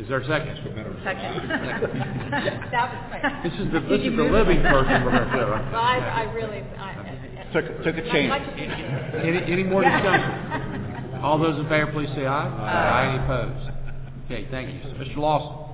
[0.00, 0.56] Is there a second?
[1.04, 1.48] Second.
[2.72, 3.22] That was quick.
[3.44, 5.68] This is the, this is the living person we're gonna?
[5.70, 6.96] Well, I, I really, I.
[7.52, 8.48] Took, took a chance.
[9.22, 11.20] Any, any more discussion?
[11.22, 12.48] All those in favor, please say aye.
[12.48, 13.08] Aye.
[13.12, 13.70] Any opposed?
[14.24, 14.80] Okay, thank you.
[14.92, 15.16] Mr.
[15.18, 15.66] Lawson.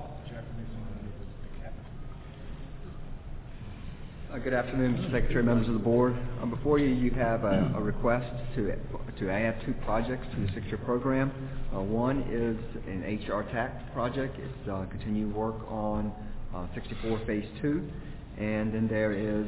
[4.33, 5.11] Uh, Good afternoon, Mr.
[5.11, 6.17] Secretary, members of the board.
[6.41, 8.71] Um, Before you, you have a a request to
[9.19, 11.33] to add two projects to the six-year program.
[11.75, 12.55] Uh, One is
[12.87, 14.39] an HR TAC project.
[14.39, 16.13] It's uh, continued work on
[16.55, 17.89] uh, 64 Phase 2.
[18.37, 19.47] And then there is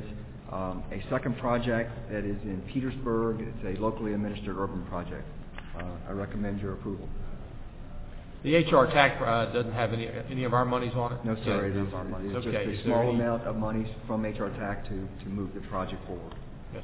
[0.52, 3.40] um, a second project that is in Petersburg.
[3.40, 5.24] It's a locally administered urban project.
[5.78, 7.08] Uh, I recommend your approval.
[8.44, 11.26] The HR TAC uh, doesn't have any, any of our monies on it?
[11.26, 11.88] No, sir, it Yeah, is,
[12.36, 15.30] it's just Okay, a there small any- amount of money from HR TAC to, to
[15.30, 16.34] move the project forward.
[16.74, 16.84] Yes.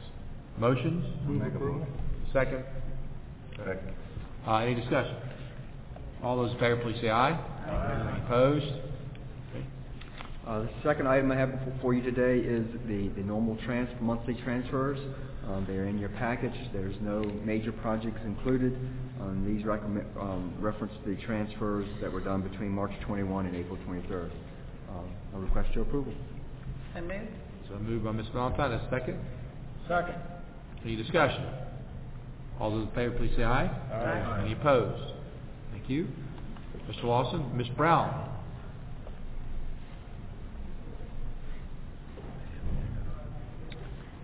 [0.58, 1.06] Motions?
[1.26, 1.88] Move approval.
[2.34, 2.64] Second?
[3.58, 3.94] Second.
[4.46, 5.16] Uh, any discussion?
[6.22, 7.32] All those in favor, please say aye.
[7.32, 8.10] Aye.
[8.16, 8.66] Any opposed?
[9.56, 9.66] Okay.
[10.46, 13.90] Uh, The second item I have before- for you today is the, the normal trans,
[14.02, 15.00] monthly transfers.
[15.48, 16.54] Um, They're in your package.
[16.74, 18.74] There's no major projects included.
[19.22, 23.78] Um, These recommend, um, reference the transfers that were done between March 21 and April
[23.88, 24.32] 23rd.
[24.90, 26.14] Um, I request your approval.
[26.96, 27.30] So moved.
[27.70, 28.26] So moved by Ms.
[28.34, 29.20] Valentine, a second?
[29.88, 30.16] Second.
[30.84, 31.44] Any discussion?
[32.60, 33.66] All those in favor, please say aye.
[33.68, 34.42] Aye.
[34.44, 35.14] Any opposed?
[35.72, 36.08] Thank you.
[36.90, 37.04] Mr.
[37.04, 37.68] Lawson, Ms.
[37.76, 38.30] Brown.
[42.18, 42.22] I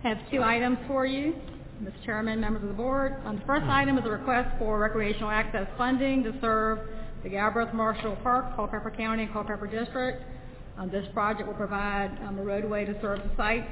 [0.02, 1.34] have two items for you,
[1.82, 1.92] Mr.
[2.04, 3.16] Chairman, members of the board.
[3.24, 6.78] Um, The first item is a request for recreational access funding to serve
[7.22, 10.22] the Galbraith Marshall Park, Culpeper County, and Culpeper District.
[10.78, 13.66] Um, This project will provide um, a roadway to serve the site.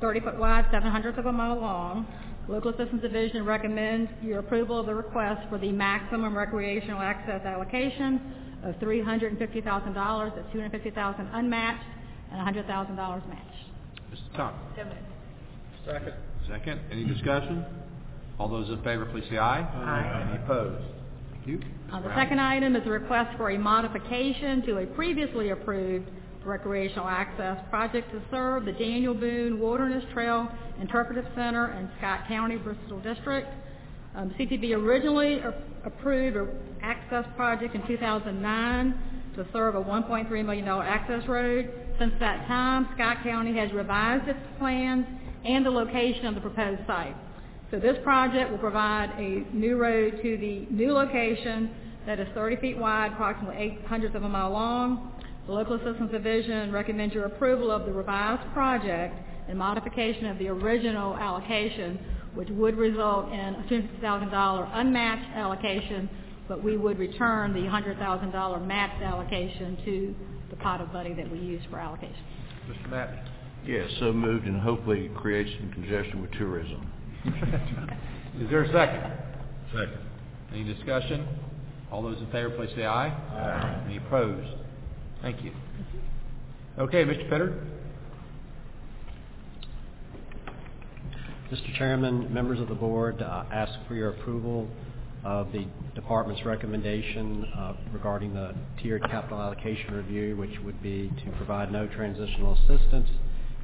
[0.00, 2.06] 30 foot wide, 7 hundredths of a mile long.
[2.48, 8.20] Local Assistance Division recommends your approval of the request for the maximum recreational access allocation
[8.62, 10.36] of $350,000.
[10.36, 11.84] That's 250,000 unmatched
[12.30, 13.40] and $100,000 matched.
[14.12, 14.36] Mr.
[14.36, 14.60] Thomas.
[14.76, 15.05] So moved.
[15.86, 16.14] Second.
[16.48, 16.80] Second.
[16.90, 17.64] Any discussion?
[18.38, 19.60] All those in favor, please say aye.
[19.60, 20.28] Aye.
[20.28, 20.84] Any opposed?
[21.32, 21.60] Thank you.
[21.92, 26.08] Uh, The second item is a request for a modification to a previously approved
[26.44, 30.48] recreational access project to serve the Daniel Boone Wilderness Trail
[30.80, 33.48] Interpretive Center in Scott County, Bristol District.
[34.14, 35.40] Um, CTB originally
[35.84, 36.48] approved an
[36.82, 38.94] access project in 2009
[39.36, 41.70] to serve a $1.3 million access road.
[41.98, 45.04] Since that time, Scott County has revised its plans
[45.46, 47.16] and the location of the proposed site.
[47.70, 51.70] So this project will provide a new road to the new location
[52.06, 55.12] that is 30 feet wide, approximately eight hundredths of a mile long.
[55.46, 59.14] The Local Assistance Division recommends your approval of the revised project
[59.48, 61.98] and modification of the original allocation,
[62.34, 66.08] which would result in a $50,000 unmatched allocation,
[66.48, 70.14] but we would return the $100,000 matched allocation to
[70.50, 72.16] the pot of money that we use for allocation.
[72.68, 72.90] Mr.
[72.90, 73.25] Matt?
[73.66, 76.90] Yes, so moved, and hopefully it creates some congestion with tourism.
[78.40, 79.12] Is there a second?
[79.72, 79.98] Second.
[80.52, 81.26] Any discussion?
[81.90, 83.08] All those in favor, please say aye.
[83.08, 83.82] Aye.
[83.86, 84.48] Any opposed?
[85.20, 85.52] Thank you.
[86.78, 87.28] Okay, Mr.
[87.28, 87.66] Pittard?
[91.50, 91.76] Mr.
[91.78, 94.68] Chairman, members of the board, uh, ask for your approval
[95.24, 101.30] of the department's recommendation uh, regarding the tiered capital allocation review, which would be to
[101.36, 103.08] provide no transitional assistance,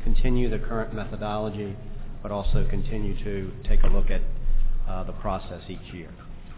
[0.03, 1.77] continue the current methodology,
[2.23, 4.23] but also continue to take a look at
[4.89, 6.11] uh, the process each year.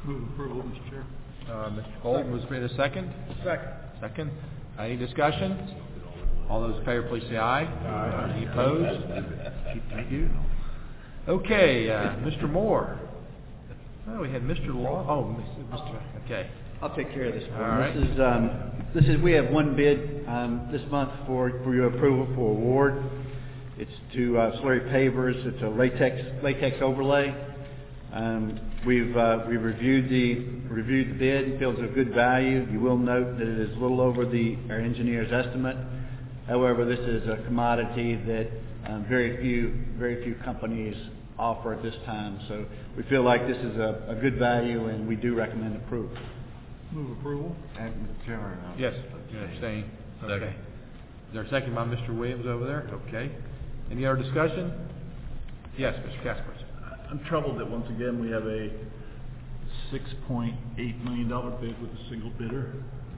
[0.04, 0.90] Move approval, Mr.
[0.90, 1.04] Chair.
[1.48, 2.02] Uh, Mr.
[2.02, 3.12] Gold was made a second?
[3.44, 3.68] Second.
[4.00, 4.30] Second.
[4.78, 5.76] Any discussion?
[6.48, 7.64] All those in favor, please say aye.
[7.64, 8.34] Aye.
[8.36, 9.08] Any opposed?
[9.90, 10.30] Thank you.
[11.28, 12.50] Okay, uh, Mr.
[12.50, 12.98] Moore.
[14.10, 14.74] Oh, we had Mr.
[14.74, 16.50] Law, oh, Mr., okay.
[16.82, 17.44] I'll take care of this.
[17.54, 17.94] All right.
[17.94, 18.50] This is, um,
[18.94, 23.02] this is, we have one bid, um, this month for, for your approval for award.
[23.76, 25.44] It's to, uh, Slurry Pavers.
[25.46, 27.34] It's a latex, latex overlay.
[28.12, 32.68] Um, we've, uh, we've reviewed the, reviewed the bid, feels a good value.
[32.70, 35.76] You will note that it is a little over the, our engineer's estimate.
[36.46, 38.48] However, this is a commodity that,
[38.86, 40.94] um, very few, very few companies
[41.36, 42.38] offer at this time.
[42.46, 46.16] So we feel like this is a, a good value and we do recommend approval.
[46.92, 47.56] Move approval?
[47.76, 48.26] And Mr.
[48.26, 48.94] Chairman, Yes,
[49.32, 49.90] you abstain.
[50.22, 50.54] Okay.
[51.28, 52.16] Is there a second by Mr.
[52.16, 52.88] Williams over there?
[53.08, 53.32] Okay.
[53.90, 54.72] Any other discussion?
[55.76, 56.22] Yes, Mr.
[56.22, 56.58] Caspers.
[57.10, 58.70] I'm troubled that once again we have a
[59.92, 61.28] $6.8 million
[61.60, 62.74] bid with a single bidder.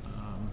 [0.07, 0.51] Um,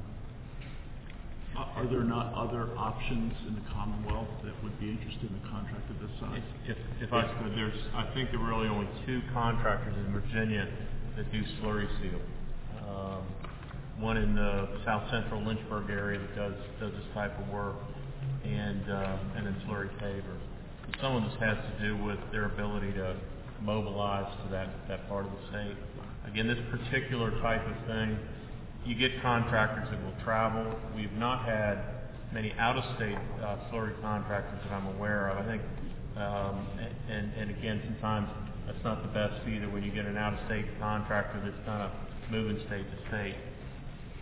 [1.58, 5.52] are are there not other options in the Commonwealth that would be interested in a
[5.52, 6.42] contract of this size?
[6.68, 10.70] If, if I could, there's, I think there are really only two contractors in Virginia
[11.18, 12.20] that do slurry seal.
[12.88, 13.24] Um,
[14.00, 17.76] one in the south central Lynchburg area that does, does this type of work,
[18.44, 19.48] and, uh, and
[20.00, 20.44] pavers.
[20.86, 23.16] And Some of this has to do with their ability to
[23.62, 25.78] mobilize to that, that part of the state.
[26.28, 28.18] Again, this particular type of thing,
[28.86, 30.76] you get contractors that will travel.
[30.96, 31.80] We've not had
[32.34, 35.38] many out-of-state uh, slurry contractors that I'm aware of.
[35.38, 35.62] I think,
[36.18, 36.68] um,
[37.10, 38.30] and, and again, sometimes
[38.66, 41.92] that's not the best either when you get an out-of-state contractor that's kind of
[42.32, 43.36] moving state to state.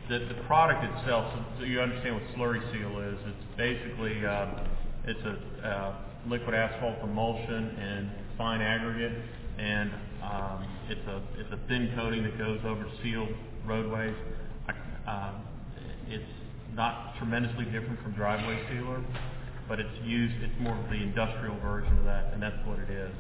[0.09, 3.17] The, the product itself, so, you understand what slurry seal is.
[3.27, 4.67] It's basically um,
[5.05, 5.95] it's a uh,
[6.27, 9.13] liquid asphalt emulsion and fine aggregate,
[9.57, 13.29] and um, it's a it's a thin coating that goes over sealed
[13.65, 14.15] roadways.
[15.07, 15.43] Um,
[16.07, 16.23] it's
[16.73, 19.03] not tremendously different from driveway sealer,
[19.67, 20.35] but it's used.
[20.43, 23.11] It's more of the industrial version of that, and that's what it is.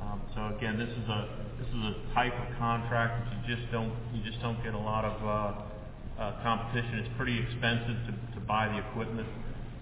[0.00, 1.28] Um, so again, this is a
[1.58, 4.78] this is a type of contract that you just don't you just don't get a
[4.78, 5.71] lot of uh,
[6.22, 7.02] uh, competition.
[7.02, 9.26] It's pretty expensive to, to buy the equipment,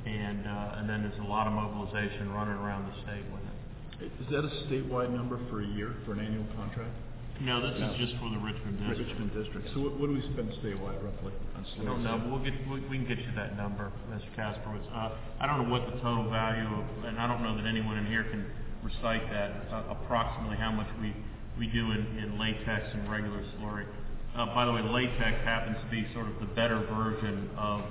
[0.08, 4.08] and uh, and then there's a lot of mobilization running around the state with it.
[4.24, 6.96] Is that a statewide number for a year, for an annual contract?
[7.40, 9.16] No, this is just for the Richmond district.
[9.16, 9.64] Richmond district.
[9.72, 12.84] So what, what do we spend statewide roughly on I don't know, we'll get, we,
[12.84, 14.28] we can get you that number, Mr.
[14.36, 14.84] Kasprowicz.
[14.92, 17.96] Uh, I don't know what the total value of, and I don't know that anyone
[17.96, 18.44] in here can
[18.84, 21.16] recite that, uh, approximately how much we,
[21.56, 23.88] we do in, in latex and regular slurry.
[24.36, 27.82] Uh, by the way, latex happens to be sort of the better version of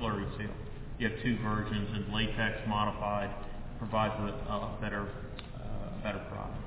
[0.00, 0.50] slurry seal.
[0.98, 3.30] You have two versions, and latex modified
[3.78, 5.08] provides a, a better,
[5.56, 6.58] uh, better product.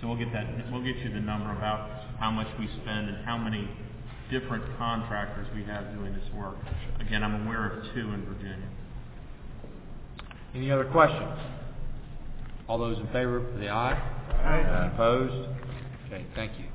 [0.00, 3.24] So we'll get that, we'll get you the number about how much we spend and
[3.24, 3.68] how many
[4.30, 6.56] different contractors we have doing this work.
[7.00, 8.68] Again, I'm aware of two in Virginia.
[10.54, 11.38] Any other questions?
[12.66, 13.92] All those in favor, say aye.
[14.44, 14.90] Aye.
[14.94, 15.48] Opposed?
[16.06, 16.69] Okay, thank you.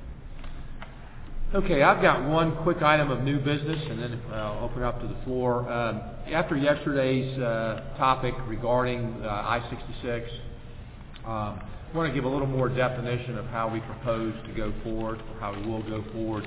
[1.56, 5.08] Okay, I've got one quick item of new business, and then I'll open up to
[5.08, 5.72] the floor.
[5.72, 10.28] Um, after yesterday's uh, topic regarding uh, I-66,
[11.24, 14.74] um, I want to give a little more definition of how we propose to go
[14.84, 16.46] forward, or how we will go forward.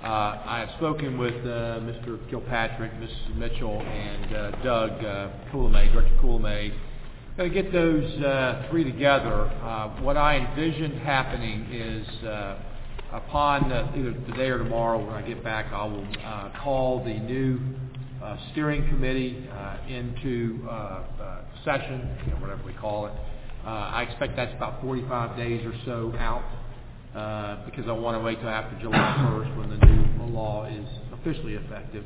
[0.00, 2.16] Uh, I have spoken with uh, Mr.
[2.30, 3.34] Kilpatrick, Mrs.
[3.34, 6.72] Mitchell, and uh, Doug uh, Coulombe, Director Coulombe.
[7.36, 9.46] Going to get those uh, three together.
[9.60, 12.58] Uh, what I envision happening is uh,
[13.16, 17.14] upon uh, either today or tomorrow when I get back, I will uh, call the
[17.14, 17.58] new
[18.22, 23.12] uh, steering committee uh, into uh, uh, session, you know, whatever we call it.
[23.64, 26.44] Uh, I expect that's about 45 days or so out,
[27.14, 30.86] uh, because I want to wait till after July 1st when the new law is
[31.18, 32.04] officially effective.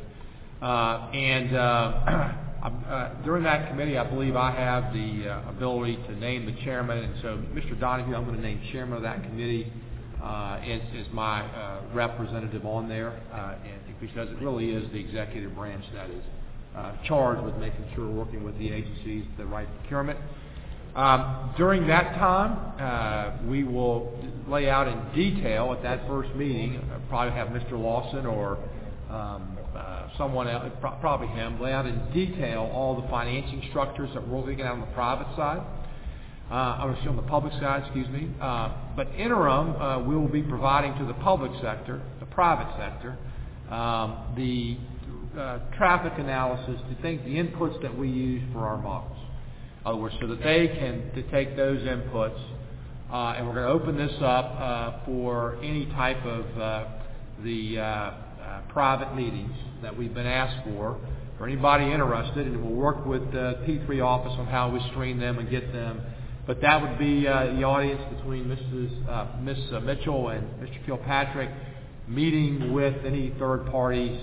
[0.63, 1.59] Uh, and uh,
[2.63, 6.99] uh, during that committee, I believe I have the uh, ability to name the chairman,
[6.99, 7.79] and so Mr.
[7.79, 9.73] Donohue, I'm going to name chairman of that committee
[10.23, 15.55] uh, as my uh, representative on there, uh, and because it really is the executive
[15.55, 16.23] branch that is
[17.05, 20.19] charged with making sure we're working with the agencies the right procurement.
[20.95, 24.19] Um, during that time, we will
[24.49, 27.73] lay out in detail at that first meeting, probably have Mr.
[27.73, 28.59] Lawson or
[29.11, 29.59] um,
[30.17, 34.39] someone else, pro- probably him, lay out in detail all the financing structures that we're
[34.41, 35.63] looking at on the private side.
[36.51, 38.29] Uh, on the public side, excuse me.
[38.41, 43.17] Uh, but interim, uh, we will be providing to the public sector, the private sector,
[43.73, 44.77] um, the
[45.39, 49.17] uh, traffic analysis, to think the inputs that we use for our models.
[49.81, 52.43] In other words, so that they can take those inputs,
[53.13, 56.85] uh, and we're going to open this up uh, for any type of uh,
[57.45, 58.13] the
[58.71, 60.99] private meetings that we've been asked for,
[61.39, 65.39] for anybody interested, and we'll work with the P3 office on how we screen them
[65.39, 66.03] and get them.
[66.51, 69.09] But that would be uh, the audience between Mrs.
[69.09, 69.85] Uh, Ms.
[69.85, 70.85] Mitchell and Mr.
[70.85, 71.49] Kilpatrick,
[72.09, 74.19] meeting with any third parties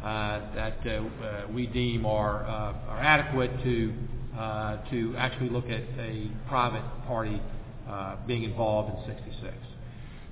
[0.00, 3.92] uh, that uh, uh, we deem are, uh, are adequate to
[4.38, 7.42] uh, to actually look at a private party
[7.88, 9.52] uh, being involved in 66.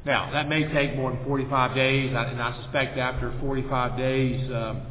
[0.06, 4.82] Now, that may take more than 45 days, and I suspect after 45 days, um,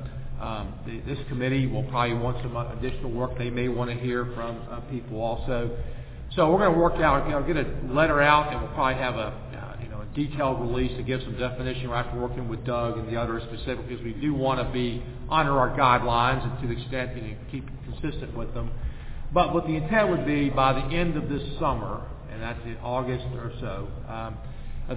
[0.42, 0.74] um,
[1.08, 3.38] this committee will probably want some additional work.
[3.38, 5.78] They may want to hear from uh, people also.
[6.36, 9.02] So we're going to work out, you know, get a letter out, and we'll probably
[9.02, 12.64] have a, uh, you know, a detailed release to give some definition after working with
[12.66, 15.02] Doug and the others specifically, because we do want to be
[15.32, 18.70] under our guidelines and to the extent you know, keep consistent with them.
[19.34, 22.78] But what the intent would be by the end of this summer, and that's in
[22.78, 24.38] August or so, um,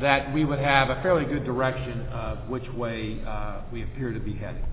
[0.03, 4.21] that we would have a fairly good direction of which way uh, we appear to
[4.21, 4.65] be heading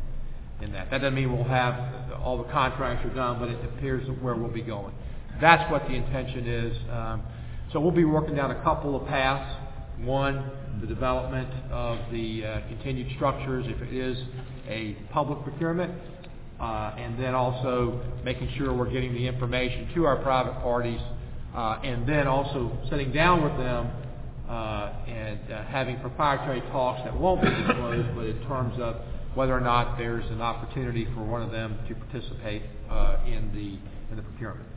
[0.61, 0.91] in that.
[0.91, 4.51] That doesn't mean we'll have all the contracts are done, but it appears where we'll
[4.51, 4.93] be going.
[5.41, 6.77] That's what the intention is.
[6.91, 7.23] Um,
[7.71, 9.55] so we'll be working down a couple of paths.
[9.99, 10.51] One,
[10.81, 14.17] the development of the uh, continued structures, if it is
[14.67, 15.93] a public procurement,
[16.59, 21.01] uh, and then also making sure we're getting the information to our private parties,
[21.55, 23.91] uh, and then also sitting down with them
[24.49, 28.97] uh, and uh, having proprietary talks that won't be disclosed, but in terms of
[29.35, 33.79] whether or not there's an opportunity for one of them to participate uh, in the
[34.11, 34.67] in the procurement.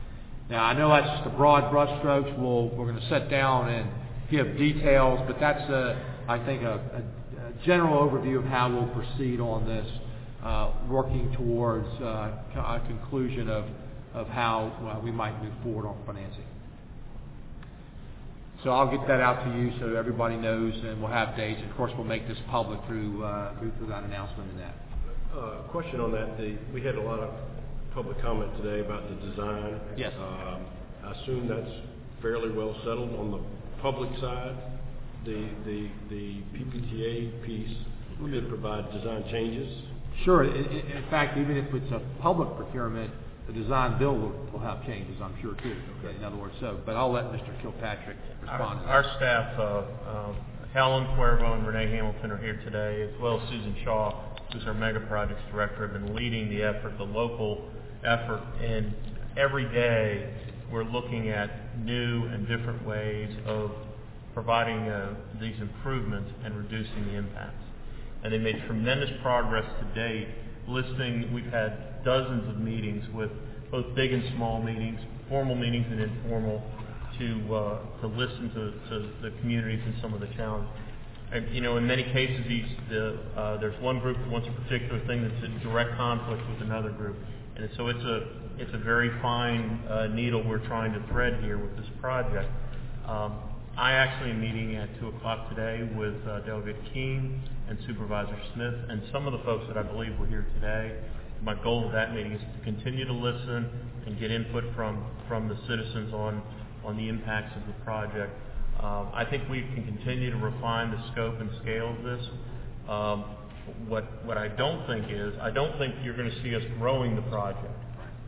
[0.49, 2.37] Now, I know that's just a broad brushstrokes.
[2.37, 3.89] We'll, we're going to sit down and
[4.29, 8.87] give details, but that's, a, I think, a, a, a general overview of how we'll
[8.87, 9.87] proceed on this,
[10.43, 13.65] uh, working towards uh, a conclusion of,
[14.13, 16.45] of how uh, we might move forward on financing.
[18.63, 21.61] So I'll get that out to you so everybody knows, and we'll have dates.
[21.69, 24.75] Of course, we'll make this public through uh, through, through that announcement and that.
[25.37, 26.37] Uh, question on that.
[26.37, 27.33] The, we had a lot of
[27.93, 29.79] public comment today about the design.
[29.97, 30.13] Yes.
[30.17, 30.65] Um,
[31.03, 31.71] I assume that's
[32.21, 33.39] fairly well settled on the
[33.81, 34.55] public side.
[35.25, 37.77] The the the PPTA piece
[38.19, 39.83] could provide design changes.
[40.23, 40.43] Sure.
[40.43, 43.11] In, in fact, even if it's a public procurement,
[43.47, 45.75] the design bill will, will have changes, I'm sure, too.
[45.99, 46.15] Okay.
[46.15, 47.49] In other words, so, but I'll let Mr.
[47.61, 48.91] Kilpatrick respond to that.
[48.91, 50.35] Our staff, uh, um,
[50.73, 54.73] Helen Cuervo and Renee Hamilton are here today, as well as Susan Shaw, who's our
[54.73, 57.69] mega projects director, have been leading the effort, the local
[58.05, 58.41] effort.
[58.61, 58.93] And
[59.37, 60.33] every day,
[60.71, 63.71] we're looking at new and different ways of
[64.33, 67.63] providing uh, these improvements and reducing the impacts.
[68.23, 70.27] And they made tremendous progress to date.
[70.67, 73.29] Listening, we've had dozens of meetings with
[73.69, 74.99] both big and small meetings,
[75.29, 76.63] formal meetings and informal,
[77.19, 80.69] to uh, to listen to, to the communities and some of the challenges.
[81.31, 84.61] And, you know, in many cases, these, the, uh, there's one group that wants a
[84.61, 87.17] particular thing that's in direct conflict with another group,
[87.55, 91.57] and so it's a it's a very fine uh, needle we're trying to thread here
[91.57, 92.49] with this project.
[93.07, 93.39] Um,
[93.75, 98.75] I actually am meeting at 2 o'clock today with uh, Delegate Keam and Supervisor Smyth
[98.89, 100.99] and some of the folks that I believe were here today.
[101.41, 103.67] My goal of that meeting is to continue to listen
[104.05, 106.43] and get input from, from the citizens on,
[106.85, 108.31] on the impacts of the project.
[108.79, 112.27] Um, I think we can continue to refine the scope and scale of this.
[112.87, 113.25] Um,
[113.87, 117.15] what, what I don't think is, I don't think you're going to see us growing
[117.15, 117.71] the project.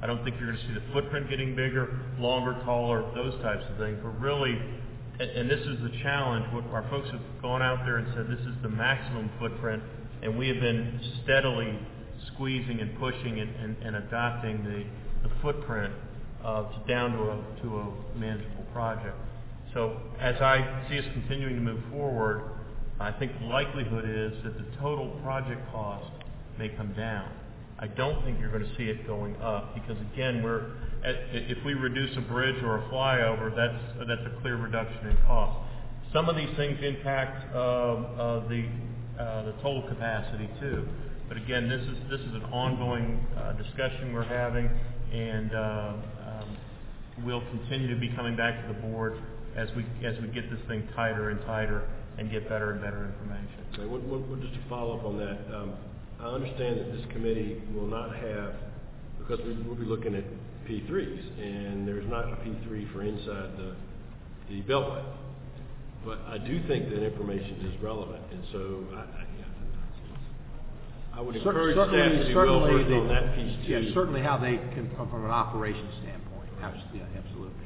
[0.02, 3.64] I don't think you're going to see the footprint getting bigger, longer, taller, those types
[3.70, 3.98] of things.
[4.04, 4.60] We're really
[5.20, 6.46] and, and this is the challenge.
[6.54, 9.82] What our folks have gone out there and said this is the maximum footprint,
[10.22, 11.80] and we have been steadily
[12.34, 15.94] squeezing and pushing and, and, and adopting the, the footprint
[16.44, 19.16] uh, down to a, to a manageable project.
[19.74, 22.55] So as I see us continuing to move forward,
[23.00, 26.06] I think the likelihood is that the total project cost
[26.58, 27.30] may come down.
[27.78, 30.72] I don't think you're going to see it going up because again, we're
[31.04, 35.18] at, if we reduce a bridge or a flyover, that's that's a clear reduction in
[35.28, 35.60] cost.
[36.14, 38.66] Some of these things impact uh, uh, the
[39.20, 40.88] uh, the total capacity too.
[41.28, 44.70] But again, this is this is an ongoing uh, discussion we're having,
[45.12, 45.94] and uh,
[46.28, 46.58] um,
[47.26, 49.18] we'll continue to be coming back to the board
[49.58, 51.84] as we as we get this thing tighter and tighter
[52.18, 53.66] and get better and better information.
[53.74, 55.74] Okay, one- one- one- Just to follow up on that, um,
[56.20, 58.54] I understand that this committee will not have,
[59.20, 60.24] because we- we'll be looking at
[60.66, 63.76] P3s, and there's not a P3 for inside the
[64.48, 65.02] the Beltway.
[66.06, 69.26] But I do think that information is relevant, and so I- I
[71.18, 73.72] I would Cer- encourage staff certainly- to be well versed the- on that piece too.
[73.72, 76.50] Yeah, certainly how they can, from from an operations standpoint.
[76.62, 77.66] Abs- Yeah, absolutely.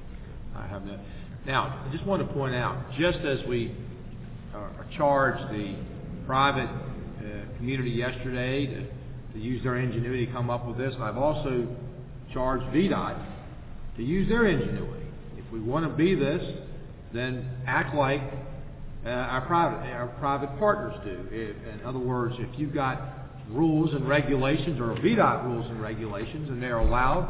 [0.55, 0.99] I have that.
[1.47, 3.71] Now, I just want to point out, just as we
[4.59, 5.75] uh, charged the
[6.25, 8.85] private uh, community yesterday to,
[9.39, 11.65] use their ingenuity to come up with this, I've also
[12.33, 13.25] charged VDOT
[13.95, 15.07] to use their ingenuity.
[15.37, 16.43] If we want to be this,
[17.13, 18.21] then act like
[19.05, 21.33] uh, our private our private partners do.
[21.33, 23.01] In other words, if you've got
[23.49, 27.23] rules and regulations or VDOT rules and regulations, and they're allowed,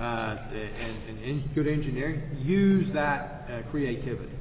[0.00, 4.34] uh, and, good engineering, use that creativity.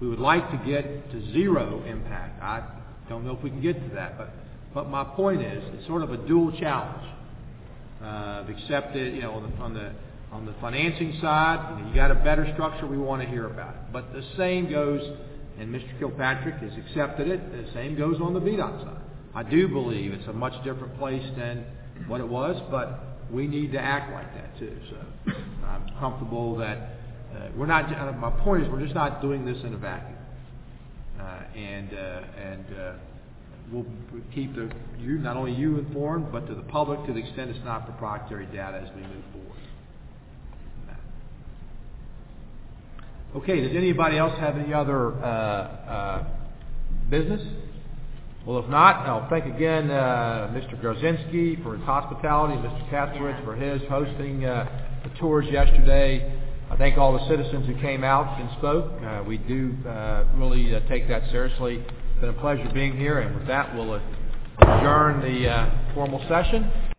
[0.00, 2.42] We would like to get to zero impact.
[2.42, 2.62] I
[3.08, 4.30] don't know if we can get to that, but
[4.72, 7.06] but my point is, it's sort of a dual challenge.
[8.02, 9.92] Uh, except you know on the on the
[10.32, 12.86] on the financing side, you, know, you got a better structure.
[12.86, 13.92] We want to hear about it.
[13.92, 15.02] But the same goes,
[15.58, 15.98] and Mr.
[15.98, 17.52] Kilpatrick has accepted it.
[17.52, 19.02] The same goes on the VDOT side.
[19.34, 21.66] I do believe it's a much different place than
[22.06, 24.76] what it was, but we need to act like that too.
[24.90, 25.32] So
[25.66, 26.99] I'm comfortable that
[27.56, 27.92] we're not.
[27.92, 30.16] Uh, my point is, we're just not doing this in a vacuum,
[31.20, 32.92] uh, and uh, and uh,
[33.72, 33.86] we'll
[34.34, 37.64] keep the you not only you informed, but to the public to the extent it's
[37.64, 39.50] not proprietary data as we move forward.
[43.36, 46.24] Okay, does anybody else have any other uh, uh,
[47.08, 47.40] business?
[48.44, 50.80] Well, if not, I'll thank again uh, Mr.
[50.82, 52.90] Garczynski for his hospitality, Mr.
[52.90, 54.66] Kasprowicz for his hosting uh,
[55.04, 56.40] the tours yesterday.
[56.70, 58.92] I thank all the citizens who came out and spoke.
[59.02, 61.78] Uh, we do uh, really uh, take that seriously.
[61.78, 64.00] It's been a pleasure being here, and with that, we'll
[64.60, 66.90] adjourn the uh, formal session.